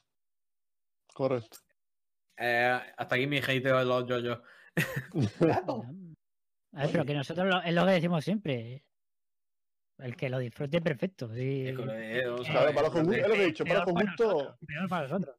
[1.12, 1.58] Correcto.
[2.36, 4.40] Eh, hasta aquí mi hateo de los yoyos.
[6.72, 8.84] A ver, pero que nosotros lo- es lo que decimos siempre.
[9.98, 11.32] El que lo disfrute perfecto.
[11.34, 11.72] sí.
[11.74, 14.10] Claro, para los con gusto, es lo que he dicho, para los Peor con para
[14.10, 15.36] gusto, nosotros, peor para nosotros.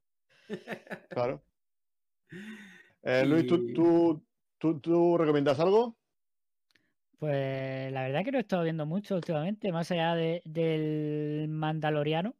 [1.10, 1.44] claro.
[3.04, 5.97] Eh, Luis, ¿tú, tú, tú, tú recomiendas algo?
[7.18, 12.36] Pues la verdad que no he estado viendo mucho últimamente, más allá de- del Mandaloriano.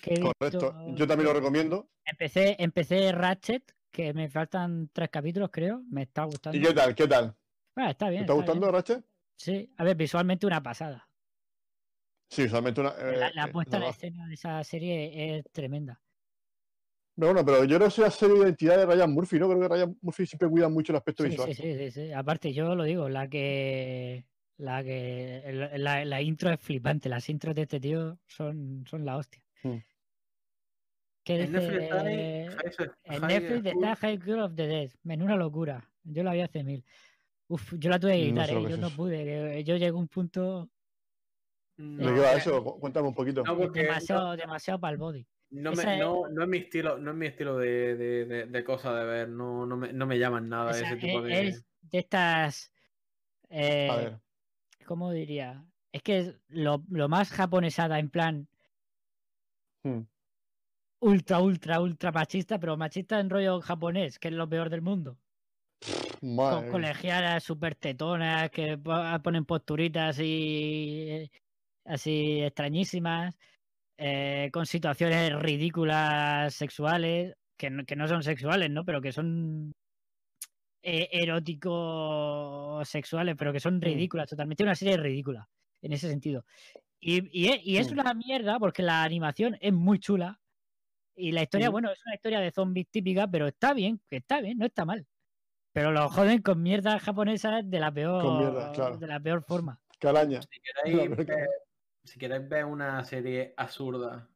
[0.00, 0.72] que Correcto.
[0.72, 1.88] visto- Yo también lo recomiendo.
[2.04, 5.82] Empecé, empecé Ratchet, que me faltan tres capítulos, creo.
[5.88, 6.58] Me está gustando.
[6.58, 6.94] ¿Y qué tal?
[6.96, 7.36] ¿Qué tal?
[7.76, 8.22] Bueno, está ¿Te bien.
[8.22, 8.72] está gustando, bien.
[8.74, 9.04] Ratchet?
[9.36, 11.08] Sí, a ver, visualmente una pasada.
[12.28, 12.94] Sí, solamente una.
[12.94, 16.00] La, eh, la eh, puesta en escena de esa serie es tremenda.
[17.14, 19.48] No, bueno, pero yo no sé serie de identidad de Ryan Murphy, ¿no?
[19.48, 21.54] Creo que Ryan Murphy siempre cuida mucho el aspecto Sí, visual.
[21.54, 22.12] sí, sí, sí, sí.
[22.12, 24.24] Aparte, yo lo digo, la que.
[24.56, 25.70] La que.
[25.76, 27.08] La, la intro es flipante.
[27.08, 29.42] Las intros de este tío son, son la hostia.
[29.62, 29.76] Mm.
[31.24, 33.66] ¿Qué En Netflix High Netflix School.
[33.66, 34.90] está High School of the Dead.
[35.02, 35.88] Menuda locura.
[36.04, 36.84] Yo la vi hace mil.
[37.48, 38.62] Uf, yo la tuve que No quitar, sé lo ¿eh?
[38.64, 38.96] que yo es no eso.
[38.96, 39.24] pude.
[39.24, 40.70] que Yo llegué a un punto
[41.76, 42.64] ¿De No, qué va eh, eso?
[42.64, 43.42] Cu- Cuéntame un poquito.
[43.44, 45.26] No, porque demasiado, demasiado para el body.
[45.52, 48.24] No, esa me, es- no, no es mi estilo, no es mi estilo de, de,
[48.26, 50.96] de, de cosas de ver, no, no, me, no me llaman nada O sea, ese
[50.96, 51.32] tipo e- de.
[51.48, 52.72] es de estas.
[53.50, 54.22] eh, A ver.
[54.86, 55.66] ¿Cómo diría?
[55.92, 58.48] Es que es lo, lo más japonesada, en plan
[59.84, 60.02] Hmm.
[61.00, 65.18] ultra, ultra, ultra machista, pero machista en rollo japonés, que es lo peor del mundo.
[66.44, 66.92] Con Madre mía.
[66.96, 71.30] colegialas súper tetonas que po- ponen posturitas y
[71.84, 73.38] así extrañísimas,
[74.04, 78.84] eh, con situaciones ridículas sexuales, que no, que no son sexuales, ¿no?
[78.84, 79.70] Pero que son
[80.82, 85.48] eh, eróticos sexuales, pero que son ridículas, totalmente una serie ridícula
[85.80, 86.44] en ese sentido.
[87.00, 87.92] Y, y es, y es Mm.
[88.00, 90.40] una mierda porque la animación es muy chula
[91.14, 91.72] y la historia, Mm.
[91.72, 94.84] bueno, es una historia de zombies típica, pero está bien, que está bien, no está
[94.84, 95.06] mal.
[95.72, 98.96] Pero lo joden con mierdas japonesas de la peor, mierda, claro.
[98.98, 99.80] de la peor forma.
[100.00, 100.40] Calaña.
[100.42, 101.10] Si queréis,
[102.04, 104.28] si queréis ver una serie absurda,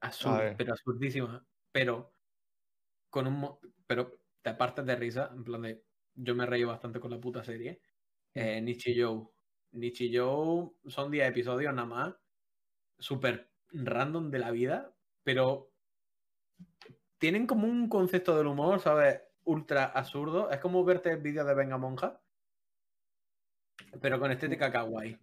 [0.00, 2.14] absurda, pero absurdísima, pero
[3.10, 5.84] con un pero te partes de risa, en plan de
[6.14, 7.80] yo me reí bastante con la puta serie.
[8.34, 9.26] Eh, Nichi Joe.
[9.72, 12.14] Nichi Joe son 10 episodios nada más,
[12.98, 14.94] súper random de la vida,
[15.24, 15.72] pero
[17.18, 19.22] tienen como un concepto del humor, ¿sabes?
[19.44, 20.50] Ultra absurdo.
[20.50, 22.20] Es como verte vídeos de Venga Monja,
[24.00, 25.18] pero con estética kawaii.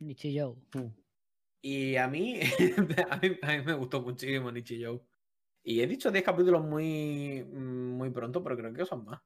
[0.00, 0.56] Nichijou.
[0.74, 1.07] Hmm.
[1.60, 2.40] Y a mí,
[3.10, 5.00] a mí, a mí me gustó muchísimo Nichi Joe.
[5.62, 9.20] Y he dicho 10 capítulos muy, muy pronto, pero creo que son más.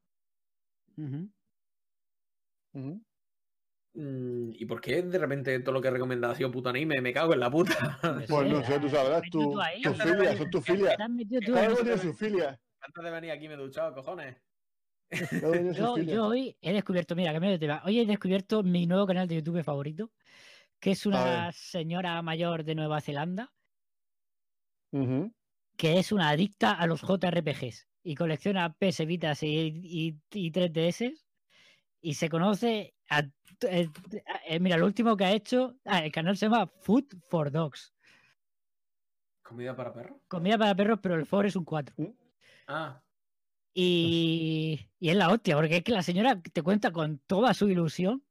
[3.94, 7.00] Mm, ¿Y por qué de repente todo lo que he recomendado ha sido puto anime?
[7.00, 7.98] Me cago en la puta.
[8.28, 10.06] Pues no sé, tú sabrás, Mete tu, tú ahí, tu hombre.
[10.06, 10.96] filia, son tus filias.
[10.96, 12.60] Cada uno tiene filia.
[12.80, 14.36] Antes de venir aquí me he duchado, cojones.
[15.76, 16.06] Yo, filias.
[16.16, 17.82] yo hoy he descubierto, mira, cambio de tema.
[17.84, 20.10] Hoy he descubierto mi nuevo canal de YouTube favorito,
[20.82, 23.54] que es una señora mayor de Nueva Zelanda,
[25.76, 31.14] que es una adicta a los JRPGs y colecciona PS Vitas y, y, y 3DS
[32.00, 33.20] y se conoce a...
[33.68, 33.88] eh,
[34.46, 37.94] eh, mira, lo último que ha hecho, ah, el canal se llama Food for Dogs,
[39.42, 40.20] ¿Comida para perros?
[40.28, 41.94] comida para perros, pero el for es un 4.
[42.66, 43.04] Ah,
[43.74, 47.68] Y, y es la hostia, porque es que la señora te cuenta con toda su
[47.68, 48.24] ilusión.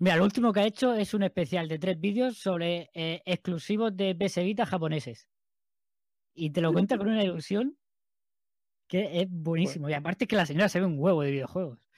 [0.00, 3.96] Mira, lo último que ha hecho es un especial de tres vídeos sobre eh, exclusivos
[3.96, 5.28] de PS Vita japoneses.
[6.34, 7.76] Y te lo cuenta con una ilusión
[8.86, 9.88] que es buenísimo.
[9.88, 11.88] Y aparte es que la señora se ve un huevo de videojuegos.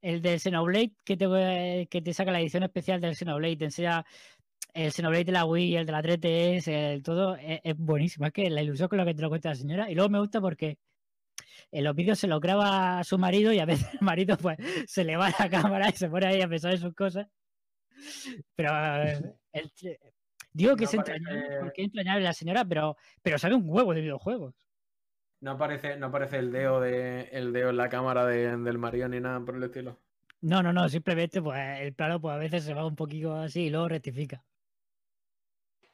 [0.00, 4.04] El del Xenoblade, que te, que te saca la edición especial del Xenoblade, te enseña
[4.74, 8.26] el Xenoblade de la Wii, el de la 3DS, el todo, es, es buenísimo.
[8.26, 9.88] Es que la ilusión con la que te lo cuenta la señora.
[9.88, 10.78] Y luego me gusta porque
[11.70, 14.58] en los vídeos se lo graba a su marido y a veces el marido pues
[14.86, 17.26] se le va la cámara y se pone ahí a pensar en sus cosas.
[18.54, 18.70] Pero
[19.04, 19.20] eh,
[19.52, 19.72] el-
[20.52, 23.68] digo que No es entrañable parece- porque es entrañable la señora, pero, pero sabe un
[23.68, 24.54] huevo de videojuegos.
[25.40, 29.08] no aparece, no aparece el dedo de el dedo en la cámara de- del marido
[29.08, 29.98] ni nada por el estilo.
[30.40, 33.64] No, no, no, simplemente pues el plano pues a veces se va un poquito así
[33.64, 34.44] y luego rectifica.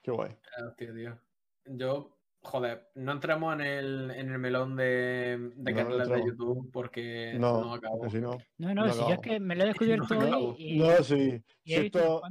[0.03, 0.37] Qué guay.
[0.69, 1.19] Hostia, tío.
[1.65, 2.15] Yo,
[2.45, 6.25] joder, no entramos en el, en el melón de, de No, canales de.
[6.27, 8.09] YouTube porque No, no acabo.
[8.11, 8.37] si no.
[8.59, 10.97] No, no, No si yo es que me lo he descubierto No hoy y, No,
[11.03, 11.43] sí.
[11.65, 12.23] y Si esto.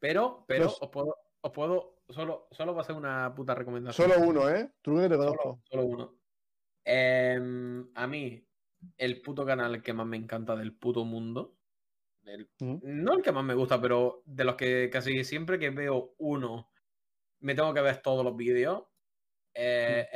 [0.00, 4.10] Pero, pero Pues- os puedo, os puedo, solo, solo va a ser una puta recomendación.
[4.10, 4.72] solo uno, ¿eh?
[4.82, 5.60] Tú que te Solo, conozco.
[5.70, 6.14] solo uno.
[6.84, 8.44] Em, a mí,
[8.98, 11.56] el puto canal que más me encanta del puto mundo.
[12.24, 12.80] el- Ujú.
[12.84, 16.70] no el que más me gusta, pero de los que casi siempre que veo uno,
[17.42, 18.84] me tengo que ver todos los vídeos.
[19.54, 20.06] eh,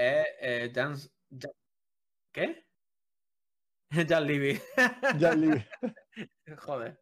[0.40, 1.12] eh, Jans,
[2.32, 2.66] ¿Qué?
[4.08, 4.60] Jan Libby.
[5.20, 5.64] Jan Libby.
[6.58, 7.00] Joder.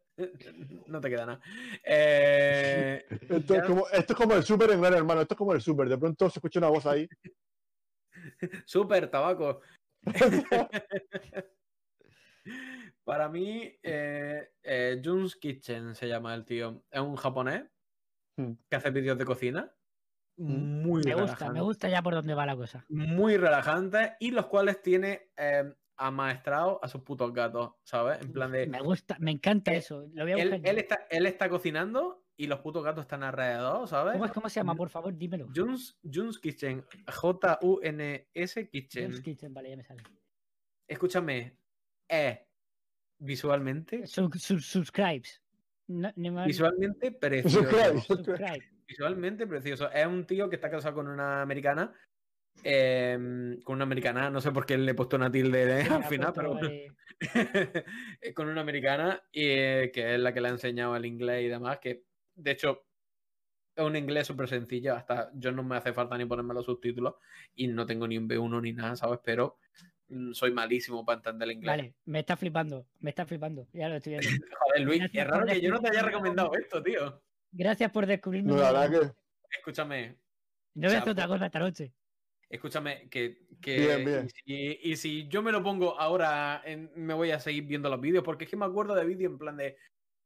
[0.87, 1.41] No te queda nada.
[1.83, 5.21] Eh, Esto, es como, esto es como el super en Gran Hermano.
[5.21, 5.89] Esto es como el super.
[5.89, 7.07] De pronto se escucha una voz ahí.
[8.65, 9.61] Súper tabaco.
[13.03, 16.83] Para mí, eh, eh, Jun's Kitchen se llama el tío.
[16.89, 17.65] Es un japonés
[18.37, 18.53] Hmm.
[18.69, 19.73] que hace vídeos de cocina.
[20.37, 21.53] Muy Me gusta, relajante.
[21.53, 22.85] me gusta ya por dónde va la cosa.
[22.89, 25.63] Muy relajantes y los cuales tiene eh,
[25.97, 28.19] amaestrado a sus putos gatos, ¿sabes?
[28.21, 28.67] En plan de.
[28.67, 30.07] Me gusta, me encanta Eh, eso.
[30.13, 34.13] Lo voy a Él, está, él está cocinando y los putos gatos están alrededor, ¿sabes?
[34.13, 34.75] ¿Cómo, es- cómo se llama?
[34.75, 35.47] Por favor, dímelo.
[35.55, 36.83] Jun's, Jun's Kitchen.
[37.07, 39.03] J-U-N-S Kitchen.
[39.11, 40.03] John's Kitchen, vale, ya me sale.
[40.87, 41.57] Escúchame.
[42.09, 42.39] Es
[43.19, 45.41] visualmente, Sub- sub- subscribes.
[45.87, 47.61] No, ni más- visualmente precioso.
[47.63, 48.01] Subscribe.
[48.01, 48.74] subscribe.
[48.87, 49.91] Visualmente precioso.
[49.91, 51.93] Es un tío que está casado con una americana.
[52.63, 56.03] em, con una americana, no sé por qué le he puesto una tilde de- al
[56.05, 56.57] final, pero
[58.35, 61.47] con una americana y, eh, que es la que le ha enseñado el inglés y
[61.49, 62.03] demás, que
[62.35, 62.85] de hecho
[63.75, 67.15] es un inglés súper sencillo, hasta yo no me hace falta ni ponerme los subtítulos
[67.55, 69.19] y no tengo ni un B1 ni nada, ¿sabes?
[69.23, 69.57] Pero
[70.07, 71.67] mm, soy malísimo para entender el inglés.
[71.77, 73.67] Vale, me está flipando, me está flipando.
[73.73, 74.29] Ya lo estoy viendo.
[74.59, 77.21] Joder, Luis, es raro que yo no te haya recomendado esto, tío.
[77.57, 78.51] Gracias por descubrirme.
[78.51, 79.11] No, la verdad que.
[79.57, 80.17] Escúchame,
[80.73, 81.93] No voy a hacer otra cosa esta noche.
[82.49, 83.47] escúchame, que...
[83.61, 84.27] que Bien, bien.
[84.27, 87.89] Y, si, y si yo me lo pongo ahora, en- me voy a seguir viendo
[87.89, 89.77] los vídeos, porque es que me acuerdo de vídeos en plan de...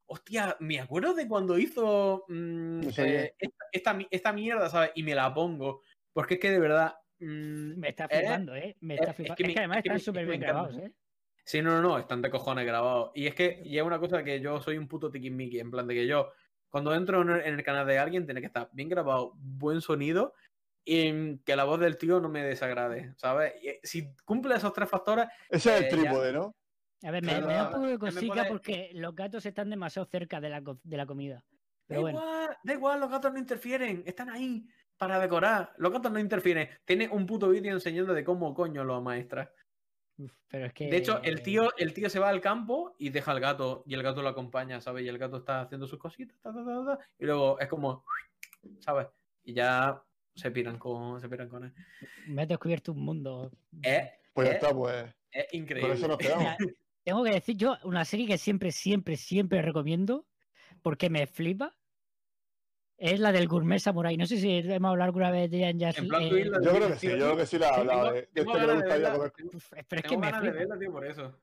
[0.06, 4.90] Hostia, me acuerdo de cuando hizo mm, No eh, esta, esta, mi- esta mierda, ¿sabes?
[4.96, 5.82] Y me la pongo.
[6.12, 6.96] Porque es que de verdad...
[7.20, 8.76] mm, Me está eh, flipando, ¿eh?
[8.80, 9.36] Me está es flipando.
[9.36, 10.92] que Es que además es que me- están es que súper bien grabados, ¿eh?
[11.44, 13.12] Sí, no, no, no, están de cojones grabados.
[13.14, 15.86] Y es que y es una cosa que yo soy un puto tiquismiqui, en plan
[15.86, 16.32] de que yo,
[16.70, 19.80] cuando entro en el, en el canal de alguien, tiene que estar bien grabado, buen
[19.80, 20.34] sonido
[20.84, 23.54] y que la voz del tío no me desagrade, ¿sabes?
[23.62, 26.10] Y, eh, si cumple esos tres factores, Ese es Eh, el ya.
[26.10, 26.54] trípode, ¿no?
[27.02, 29.68] A ver, me, Claro, me da un poco de cosica pone- porque los gatos están
[29.70, 31.36] demasiado cerca de la, co- de la comida.
[31.36, 31.42] da
[31.86, 34.66] Pero bueno, igual, da igual, los gatos no interfieren, están ahí
[34.96, 35.72] para decorar.
[35.78, 36.68] Los gatos no interfieren.
[36.84, 39.52] Tiene un puto vídeo enseñando de cómo coño lo maestra.
[40.24, 40.88] Uf, pero es que.
[40.88, 43.94] De hecho, el tío, el tío se va al campo y deja al gato, y
[43.94, 45.04] el gato lo acompaña, ¿sabes?
[45.04, 48.04] Y el gato está haciendo sus cositas, ta, ta, ta, ta, y luego es como,
[48.80, 49.08] ¿sabes?
[49.42, 50.02] Y ya
[50.34, 51.74] se piran con, se piran con él.
[52.28, 53.50] Me has descubierto un mundo.
[53.82, 55.04] Es, Pues ya Eh, está, pues.
[55.30, 55.92] es Por increíble.
[55.94, 56.54] eso nos quedamos.
[57.04, 60.26] Tengo que decir yo una serie que siempre, siempre, siempre recomiendo
[60.82, 61.76] porque me flipa.
[63.02, 64.14] Es la del Gourmet Samurai.
[64.18, 65.96] No sé si hemos hablado alguna vez de ella en Jazz.
[65.98, 67.68] En plan, eh, tú y la- Yo creo que sí, yo creo que sí la
[67.68, 69.30] Sí, hablado tengo- de tengo este ganas de gustaría verla.
[69.30, 69.54] comer.
[69.56, 71.40] uf, pero es que me ganas de verla, tío, por eso.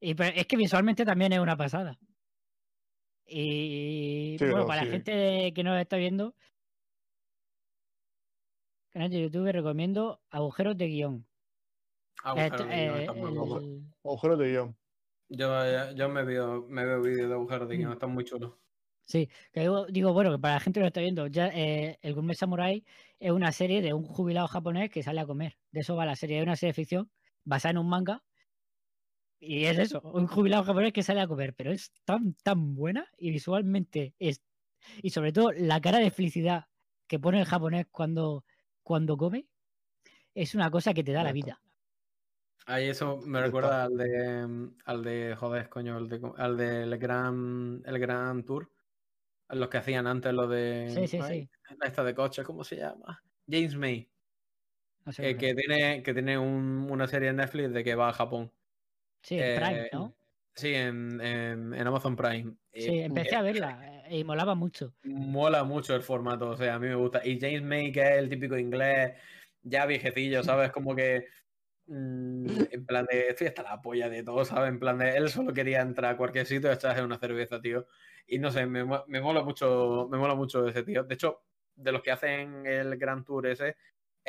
[0.00, 1.96] Y pero es que visualmente también es una pasada.
[3.26, 4.86] Y Sí, bueno, no, para sí.
[4.88, 6.34] la gente que nos está viendo,
[8.90, 11.26] canal de YouTube recomiendo Agujeros de Guión.
[12.24, 13.62] Agujeros Este, de guion, eh, está muy el- guapo.
[14.04, 14.76] Agujeros de guion.
[15.28, 17.92] Yo, yo me veo, me veo vídeos de agujeros de guion, Mm.
[17.92, 18.52] están muy chulos.
[19.12, 21.98] Sí, que digo, digo, bueno, que para la gente que lo está viendo, ya eh,
[22.00, 22.82] el Gourmet Samurai
[23.20, 25.58] es una serie de un jubilado japonés que sale a comer.
[25.70, 27.10] De eso va la serie, es una serie de ficción
[27.44, 28.24] basada en un manga.
[29.38, 33.06] Y es eso, un jubilado japonés que sale a comer, pero es tan, tan buena
[33.18, 34.40] y visualmente es.
[35.02, 36.68] Y sobre todo la cara de felicidad
[37.06, 38.46] que pone el japonés cuando,
[38.82, 39.46] cuando come
[40.34, 41.60] es una cosa que te da la vida.
[42.64, 46.96] Ahí eso me recuerda al de, mm, al de, joder, coño, al de, al del
[46.96, 48.71] gran, el gran tour.
[49.52, 51.76] Los que hacían antes lo de, Sí, sí, ay, sí.
[51.84, 53.22] esta de coche, ¿cómo se llama?
[53.46, 54.10] James May,
[55.04, 58.08] No sé eh, que tiene, que tiene un- una serie en Netflix de que va
[58.08, 58.50] a Japón.
[59.22, 60.14] Sí, en Prime, Eh, ¿no?
[60.54, 62.54] Sí, en, en- en Amazon Prime.
[62.72, 64.94] Sí, Eh, empecé a verla y molaba mucho.
[65.04, 67.20] Mola mucho el formato, o sea, a mí me gusta.
[67.26, 69.14] Y James May, que es el típico inglés,
[69.62, 70.70] ya viejecillo, ¿sabes?
[70.72, 71.26] Como que.
[71.86, 73.28] mm, en plan de.
[73.28, 74.70] Estoy hasta la polla de todo, ¿sabes?
[74.70, 75.16] En plan de.
[75.16, 77.86] Él solo quería entrar a cualquier sitio y echarse una cerveza, tío.
[78.26, 80.08] Y no sé, me, mo- me mola mucho.
[80.10, 81.04] Me mola mucho ese tío.
[81.04, 81.42] De hecho,
[81.74, 83.76] de los que hacen el Grand Tour ese, es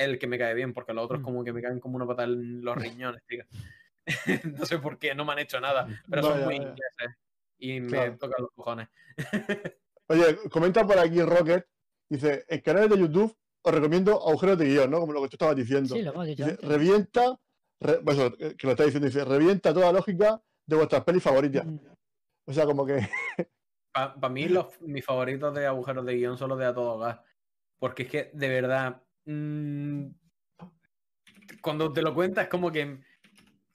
[0.07, 1.23] el que me cae bien, porque los otros Mm.
[1.23, 3.45] como que me caen como una pata en los riñones, tío.
[4.57, 6.69] no sé por qué, no me han hecho nada, pero son muy vaya.
[6.69, 7.17] ingleses.
[7.59, 8.17] Y me Claro.
[8.17, 8.89] tocan los cojones.
[10.07, 11.65] Oye, comenta por aquí Rocket.
[12.09, 14.99] Dice, en canales de YouTube os recomiendo agujeros de guion, ¿no?
[14.99, 15.95] Como lo que tú estabas diciendo.
[15.95, 17.39] Sí, lo hemos dicho Dice, revienta,
[17.79, 21.23] re- pues eso, eh, que lo está diciendo, dice, revienta toda lógica de vuestras pelis
[21.23, 21.65] favoritas.
[21.65, 21.79] Mm.
[22.45, 22.97] O sea, como que
[23.93, 27.19] Para mí, los, mis favoritos de agujeros de guion son los de A Todo Gas.
[27.77, 30.07] Porque es que, de verdad, mm,
[31.61, 32.99] cuando te lo cuentas, es como que.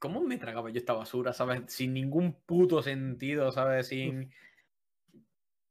[0.00, 1.62] ¿Cómo me tragaba yo esta basura, sabes?
[1.66, 3.88] Sin ningún puto sentido, ¿sabes?
[3.88, 4.30] Sin.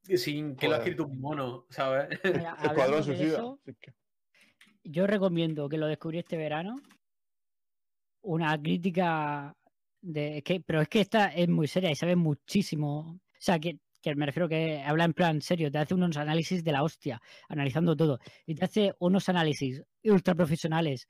[0.03, 2.07] Sin que lo ha escrito un mono, ¿sabes?
[2.23, 3.27] Mira, Escuadrón Suicida.
[3.27, 3.59] eso,
[4.83, 6.77] yo recomiendo que lo descubrí este verano.
[8.21, 9.55] una crítica
[10.01, 12.99] de que, pero es que esta es muy seria y sabe muchísimo.
[12.99, 16.63] O sea, que, que me refiero que habla en plan serio, te hace unos análisis
[16.63, 18.19] de la hostia, analizando todo.
[18.45, 21.07] Y te hace unos análisis ultra profesionales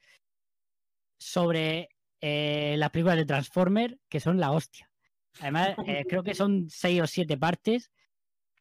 [1.19, 1.89] sobre
[2.21, 4.89] eh, las películas de Transformer, que son la hostia.
[5.39, 7.91] Además, eh, creo que son seis o siete partes.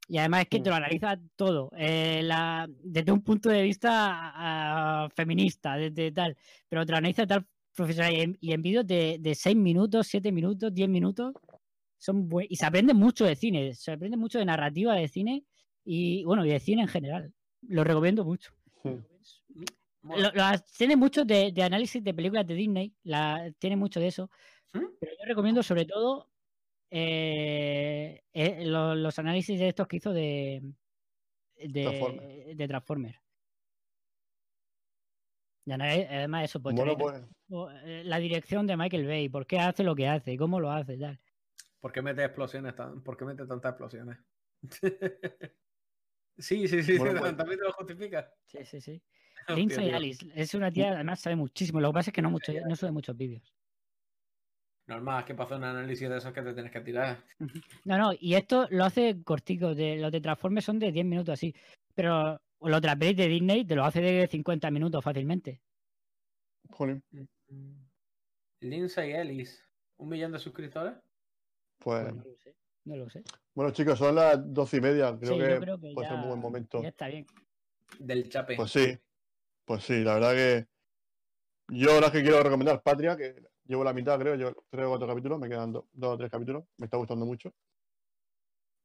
[0.08, 5.08] Y además es que te lo analiza todo, eh, la, desde un punto de vista
[5.16, 6.36] feminista, desde tal,
[6.68, 7.44] pero te lo analiza tal
[7.74, 11.34] profesional y en, y en vídeos de, de 6 minutos, 7 minutos, 10 minutos.
[12.06, 15.44] Son buen- y se aprende mucho de cine, se aprende mucho de narrativa de cine
[15.84, 17.34] y bueno, y de cine en general.
[17.62, 18.52] Lo recomiendo mucho.
[20.04, 20.30] Lo-
[20.78, 24.30] tiene mucho de, de análisis de películas de Disney, la, tiene mucho de eso.
[25.00, 26.30] Pero yo recomiendo sobre todo
[26.90, 30.62] eh, eh, lo- los análisis de estos que hizo de,
[31.56, 32.56] de, Transformer.
[32.56, 33.20] de Transformer.
[35.64, 37.20] Y ana- además eso, pues, Bueno, pues,
[37.84, 40.96] eh, la dirección de Michael Bay, por qué hace lo que hace, cómo lo hace,
[40.96, 41.18] tal.
[41.80, 43.02] ¿Por qué mete explosiones tan...
[43.02, 44.18] ¿Por qué mete tantas explosiones?
[46.38, 48.32] sí, sí, sí, Bueno, pues- también te lo justifica.
[48.46, 49.02] Sí, sí, sí.
[49.48, 49.96] Lindsay tío.
[49.96, 51.80] Alice es una tía, además sabe muchísimo.
[51.80, 53.54] Lo que pasa es que no, mucho, no sube muchos vídeos.
[54.86, 57.24] Normal, que hacer un análisis de esos que te tienes que tirar.
[57.84, 59.74] No, no, y esto lo hace cortico.
[59.74, 61.54] De, los de Transformers son de 10 minutos así.
[61.94, 65.60] Pero los de de Disney te lo hace de 50 minutos fácilmente.
[66.70, 67.02] jolín,
[68.60, 69.60] Lindsay Ellis,
[69.96, 70.94] un millón de suscriptores.
[71.78, 72.56] Pues, Pues no lo sé.
[72.84, 73.22] No lo sé.
[73.54, 76.16] bueno chicos, son las doce y media, creo Sí, que yo creo que puede ser
[76.16, 76.82] un buen momento.
[76.82, 77.26] ya está bien.
[77.98, 78.56] Del chape.
[78.56, 78.98] Pues sí,
[79.64, 80.66] pues sí, la verdad que
[81.68, 85.08] yo ahora que quiero recomendar Patria, que llevo la mitad, creo, llevo tres o cuatro
[85.08, 87.52] capítulos, me quedan do- dos o tres capítulos, me está gustando mucho.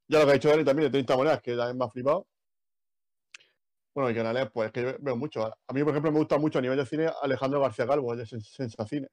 [0.07, 2.27] Ya lo que ha dicho Dani también de 30 monedas, que también me ha flipado.
[3.93, 5.45] Bueno, y canales, pues que yo veo mucho.
[5.45, 8.23] A mí, por ejemplo, me gusta mucho a nivel de cine Alejandro García Calvo, de
[8.25, 9.07] Sens- Sensacine.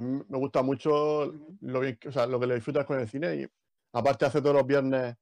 [0.00, 2.98] A mí me gusta mucho lo, bien, que- o sea, lo que le disfrutas con
[2.98, 3.46] el cine y
[3.92, 5.14] aparte hace todos los viernes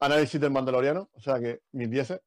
[0.00, 2.20] análisis del Mandaloriano, o sea que mis dieces.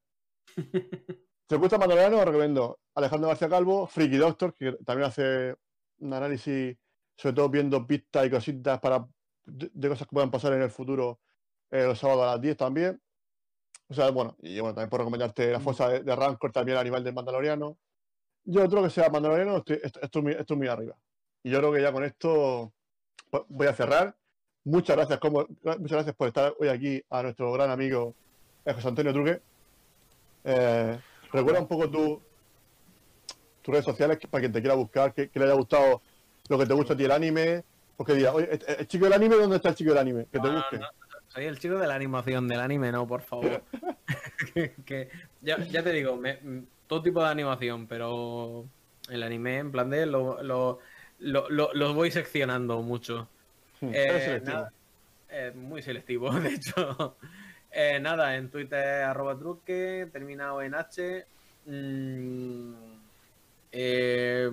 [1.48, 5.56] Si os gusta el Mandaloriano, os recomiendo Alejandro García Calvo, Freaky Doctor, que también hace
[5.98, 6.76] un análisis,
[7.16, 9.04] sobre todo viendo pistas y cositas para,
[9.46, 11.18] de, de cosas que puedan pasar en el futuro
[11.72, 13.02] eh, los sábados a las 10 también.
[13.88, 16.84] O sea, bueno, y bueno, también puedo recomendarte La Fosa de, de Rancor también a
[16.84, 17.80] nivel del Mandaloriano.
[18.44, 20.96] Yo otro que sea Mandaloriano, estoy, esto, esto es muy, esto es muy arriba.
[21.42, 22.72] Y yo creo que ya con esto
[23.30, 24.14] pues, voy a cerrar.
[24.64, 28.14] Muchas gracias, como, muchas gracias por estar hoy aquí a nuestro gran amigo
[28.64, 29.40] eh, José Antonio Truque.
[30.44, 30.98] Eh,
[31.32, 32.22] recuerda un poco tu,
[33.62, 36.02] tus redes sociales para quien te quiera buscar, que, que le haya gustado
[36.48, 37.64] lo que te gusta a ti el anime.
[37.96, 40.24] Porque diga, oye, el, el chico del anime, ¿dónde está el chico del anime?
[40.24, 40.78] Que te No, busque.
[40.78, 40.86] no.
[41.28, 43.62] Soy el chico de la animación, del anime, no, por favor.
[44.54, 45.10] que, que-
[45.40, 48.66] ya, ya te digo, me- todo tipo de animación, pero
[49.08, 50.78] el anime, en plan de, lo, lo,
[51.20, 53.28] lo, lo- lo voy seccionando mucho.
[53.80, 54.52] Hmm, Eh, selectivo.
[54.56, 54.72] nada,
[55.30, 57.16] eh, muy selectivo, de hecho.
[57.70, 61.24] Eh, nada, en Twitter arroba truque, terminado en H.
[61.66, 62.72] Mm,
[63.72, 64.50] eh,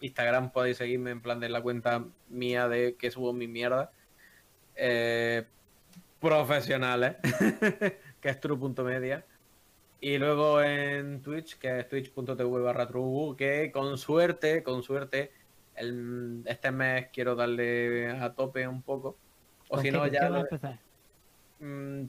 [0.00, 3.92] Instagram podéis seguirme en plan de la cuenta mía de que subo mi mierda.
[6.20, 7.16] Profesionales,
[8.20, 9.24] que es true.media.
[10.00, 12.88] Y luego en Twitch, que es twitch.tv barra
[13.36, 15.32] que con suerte, con suerte,
[15.74, 19.18] el- este mes quiero darle a tope un poco.
[19.68, 20.78] O ¿Con si no, ya qué va a empezar?
[21.58, 22.04] Mm,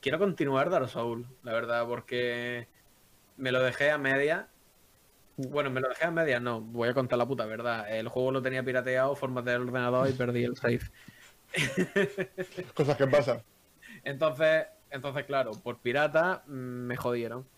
[0.00, 2.68] quiero continuar Dark Souls, la verdad, porque
[3.36, 4.48] me lo dejé a media.
[5.36, 7.94] Bueno, me lo dejé a media, no, voy a contar la puta verdad.
[7.94, 10.80] El juego lo tenía pirateado, formateé el ordenador y perdí el save.
[12.74, 13.42] Cosas que pasan.
[14.04, 17.48] Entonces, entonces claro, por pirata mm, me jodieron.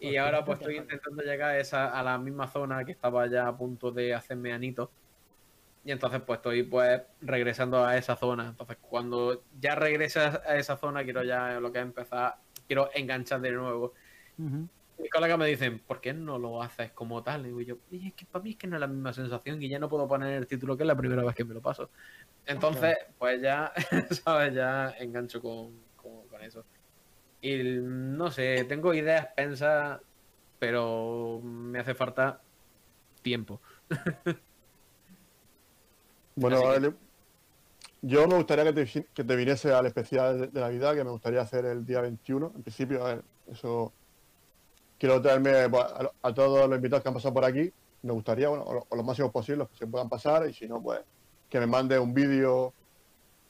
[0.00, 3.46] Y ahora pues estoy intentando llegar a, esa, a la misma zona que estaba ya
[3.48, 4.92] a punto de hacerme anito.
[5.84, 8.48] Y entonces pues estoy pues regresando a esa zona.
[8.48, 13.40] Entonces cuando ya regrese a esa zona quiero ya lo que es empezar, quiero enganchar
[13.40, 13.92] de nuevo.
[14.38, 14.68] Ujú.
[14.98, 17.42] Mis colegas me dicen, ¿por qué no lo haces como tal?
[17.42, 19.60] Y digo yo, "Y es que para mí es que no es la misma sensación
[19.60, 21.60] y ya no puedo poner el título que es la primera vez que me lo
[21.60, 21.90] paso.
[22.46, 23.72] Entonces, pues ya,
[24.24, 24.54] ¿sabes?
[24.54, 26.64] Ya engancho con, con- con eso.
[27.44, 30.00] Y no sé, tengo ideas pensas,
[30.58, 32.40] pero me hace falta
[33.22, 33.60] tiempo.
[36.36, 36.94] Bueno, Así que- vale.
[38.02, 41.40] yo me gustaría que te, que te viniese al especial de, Navidad, que me gustaría
[41.42, 42.52] hacer el día 21.
[42.56, 43.92] En principio, a ver, eso.
[44.98, 47.70] Quiero traerme pues, a, a todos los invitados que han pasado por aquí.
[48.02, 50.48] Me gustaría, bueno, o, o los máximos posibles que se puedan pasar.
[50.48, 51.00] Y si no, pues
[51.48, 52.74] que me mande un vídeo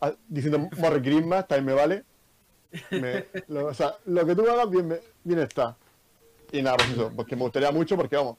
[0.02, 2.04] a- diciendo Morri Christmas, también me vale.
[2.92, 5.80] Me- lo, o sea, lo que tú hagas, bien, me- bien está.
[6.51, 8.38] Y nada, pues eso, porque me gustaría mucho, porque vamos,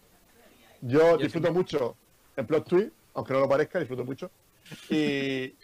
[0.80, 2.00] yo disfruto mucho
[2.36, 4.34] en plot twist, aunque no lo parezca, disfruto mucho.
[4.90, 5.60] Y,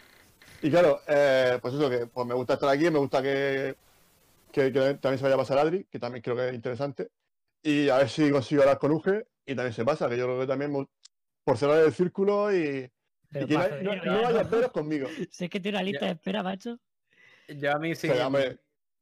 [0.60, 3.78] y claro, eh, pues eso, que pues me gusta estar aquí, me gusta que,
[4.52, 7.10] que, que también se vaya a pasar Adri, que también creo que es interesante.
[7.62, 10.40] Y a ver si consigo hablar con Uge y también se pasa, que yo creo
[10.40, 10.86] que también me-
[11.44, 12.90] por cerrar el círculo y,
[13.30, 15.08] Pero y que no, paso no, no peros conmigo.
[15.30, 16.78] Si es que tiene una lista de espera, macho.
[17.58, 18.08] Yo a mí sí.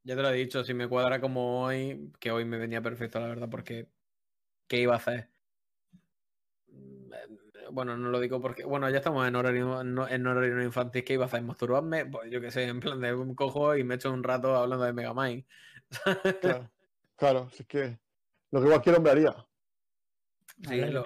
[0.02, 3.20] Ya te lo he dicho, si me cuadra como hoy, que hoy me venía perfecto,
[3.20, 3.88] la verdad, porque
[4.68, 5.30] ¿qué iba a hacer?
[6.68, 7.10] Mm,
[7.72, 11.12] Bueno, no lo digo porque, bueno, ya estamos en horario, no- en horario infantil, ¿qué
[11.14, 11.42] iba a hacer?
[11.42, 12.06] ¿Masturbarme?
[12.06, 14.84] Pues yo qué sé, en plan de un cojo y me echo un rato hablando
[14.86, 15.44] de Megamind.
[16.40, 16.70] claro,
[17.16, 17.98] claro, si es que
[18.50, 19.46] lo que cualquier hombre haría.
[20.68, 21.04] Sí, lo-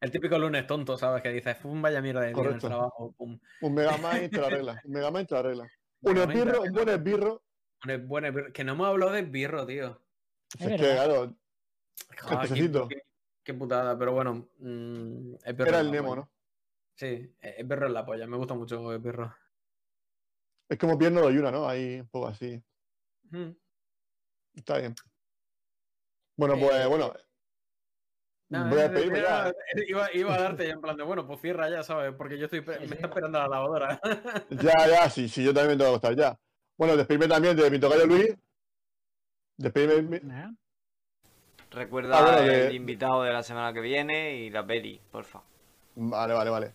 [0.00, 1.22] el típico lunes tonto, ¿sabes?
[1.22, 3.38] Que dices, "Fum, vaya mierda de día en el trabajo, pum.
[3.60, 4.80] Un Megamind te lo arregla.
[4.84, 5.68] Un Megamind te lo arregla.
[6.04, 7.42] Un esbirro, un buen esbirro.
[7.84, 10.00] Un es- buen esbirro- que no hemos hablado de esbirro, tío.
[10.58, 11.34] Es Es que, claro,
[12.26, 13.02] Ah, qué, qué-
[13.42, 14.48] qué putada, pero bueno.
[14.58, 16.20] mm, era el Nemo, polla.
[16.22, 16.30] ¿no?
[16.96, 19.34] Sí, e- esbirro es la polla, me gusta mucho esbirro.
[20.68, 21.68] Es como pierno de Yuna, ¿no?
[21.68, 22.62] Ahí un poco así.
[23.30, 23.50] Mm.
[24.54, 24.94] Está bien.
[26.36, 27.12] Bueno, pues Eh, bueno.
[28.48, 29.52] Voy a eh, despedirme era- ya.
[29.88, 32.14] Iba, iba a darte ya en plan de, bueno, pues cierra ya, ¿sabes?
[32.16, 34.00] Porque yo estoy, me está esperando la lavadora.
[34.50, 36.38] Ya, ya, sí, sí, yo también me tengo que estar ya.
[36.76, 38.36] Bueno, despedirme también de mi tocayo Luis.
[39.56, 40.20] Despedirme.
[40.22, 40.54] Nada.
[41.70, 45.42] Recuerda Ah, bueno, el que- invitado de la semana que viene y la peli, porfa.
[45.96, 46.74] Vale, vale, vale.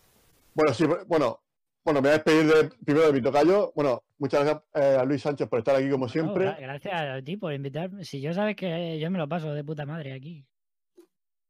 [0.54, 1.40] Bueno, sí, bueno,
[1.86, 3.72] bueno, me voy a despedir de, primero de mi tocayo.
[3.76, 6.46] Bueno, muchas gracias eh, a Luis Sánchez por estar aquí como siempre.
[6.48, 8.04] gra- gracias a ti por invitarme.
[8.04, 10.46] Si yo sabes que yo me lo paso de puta madre aquí.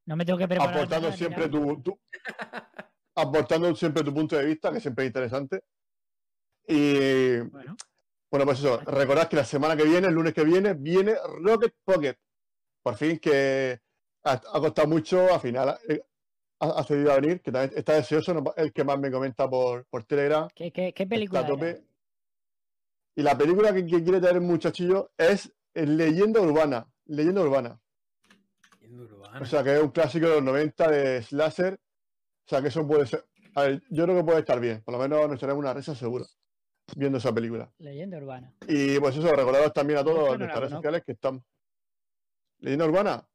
[0.09, 0.73] No me tengo que preparar.
[0.73, 1.99] aportando nada siempre tu, tu-
[3.15, 5.61] aportando siempre tu punto de vista, que siempre es interesante.
[6.67, 7.75] Y Bueno,
[8.31, 11.75] bueno, pues eso, recordad que la semana que viene, el lunes que viene, viene Rocket
[11.83, 12.15] Pocket.
[12.81, 13.79] Por fin que
[14.23, 16.01] ha, ha costado mucho, al final eh,
[16.59, 19.47] ha, ha cedido a venir, que también está deseoso, no- el que más me comenta
[19.47, 20.47] por, por Telegram.
[20.55, 21.83] ¿qué, qué, qué película tope.
[23.15, 26.87] Y la película que, que quiere traer el muchachillo es Leyenda Urbana.
[27.05, 27.79] Leyenda Urbana.
[29.41, 31.73] O sea, que es un clásico de los 90 de Slasher.
[31.75, 33.25] O sea, que eso puede ser.
[33.55, 34.81] A ver, yo creo que puede estar bien.
[34.83, 36.25] Por lo menos nos echaremos una risa seguro
[36.95, 37.71] viendo esa película.
[37.77, 38.53] Leyenda urbana.
[38.67, 41.43] Y pues eso, recordaros también a todos en no la nuestras redes sociales que estamos.
[42.59, 43.27] Leyenda Urbana.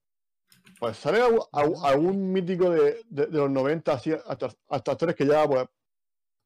[0.78, 1.20] Pues sale
[1.52, 5.64] algún, mítico de, de- de los 90, así, hasta, hasta actores que ya, pues,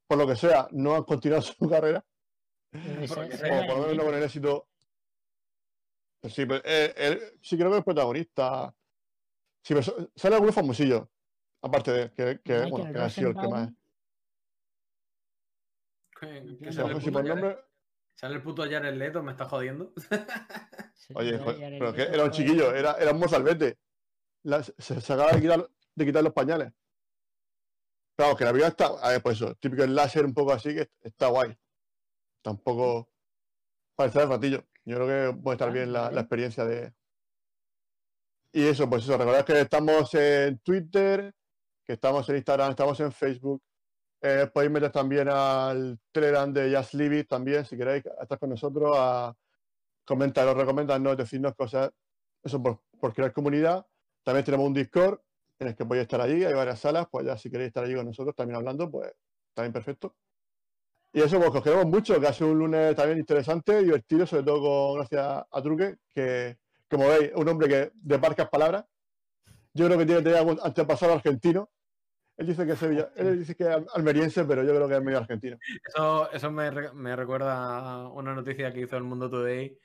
[0.06, 2.04] por lo que sea, no han continuado su carrera.
[2.72, 4.68] Ese- O por lo menos no con el éxito.
[6.20, 8.74] Pues sí, pues, eh, él- sí, creo que es protagonista.
[9.68, 11.06] Sí, pero sale algunos famosillos.
[11.60, 13.70] Aparte de que, que, Michael bueno, que ha sido el que más.
[16.72, 17.58] Sale el puto nombre.
[18.14, 19.92] Sale el puto Jared Leto, me está jodiendo.
[20.94, 21.38] Sí, Oye,
[21.78, 23.78] pero que era un chiquillo, era, era un mozalbete.
[24.42, 26.72] La- se, se acaba de quitar, de quitar los pañales.
[28.16, 28.86] Claro, que la vida está.
[28.86, 31.56] A ver, pues eso, típico el láser un poco así, que está guay.
[32.42, 33.10] Tampoco.
[33.94, 34.64] Para estar el ratillo.
[34.84, 36.94] Yo creo que puede estar Ah, bien la experiencia de.
[38.52, 41.34] Y eso, pues eso, recordad que estamos en Twitter,
[41.84, 43.62] que estamos en Instagram, estamos en Facebook.
[44.20, 48.96] Eh, podéis meter también al Telegram de Just Leave también, si queréis estar con nosotros,
[48.96, 49.34] a
[50.04, 51.90] comentaros, recomendarnos, decirnos cosas,
[52.42, 53.86] eso por, por crear comunidad.
[54.24, 55.20] También tenemos un Discord
[55.58, 57.94] en el que podéis estar allí, hay varias salas, pues ya si queréis estar allí
[57.94, 59.12] con nosotros también hablando, pues
[59.54, 60.16] también perfecto.
[61.12, 64.42] Y eso, pues os queremos mucho, que ha sido un lunes también interesante, divertido, sobre
[64.44, 66.58] todo con, gracias a Truque, que
[66.90, 68.84] como veis, un hombre que de parcas palabras.
[69.74, 71.70] Yo creo que tiene, tiene algún antepasado argentino.
[72.36, 75.02] Él dice que es sevilla- él dice que es almeriense, pero yo creo que es
[75.02, 75.58] medio argentino.
[75.86, 79.76] Eso, eso me, re- me recuerda a una noticia que hizo el Mundo Today,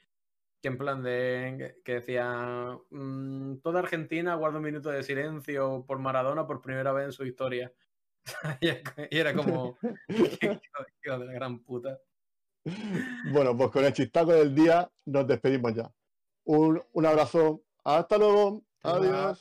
[0.62, 5.84] que en plan de que- que decía mm, toda Argentina guarda un minuto de silencio
[5.88, 7.72] por Maradona por primera vez en su historia.
[9.12, 9.78] y era como
[10.08, 10.60] "Qué
[11.04, 12.00] hijo de la gran puta.
[13.32, 15.92] Bueno, pues con el chistaco del día nos despedimos ya.
[16.46, 17.62] Un, un abrazo.
[17.84, 18.64] Hasta luego.
[18.82, 19.14] Hasta luego.
[19.14, 19.40] Adiós.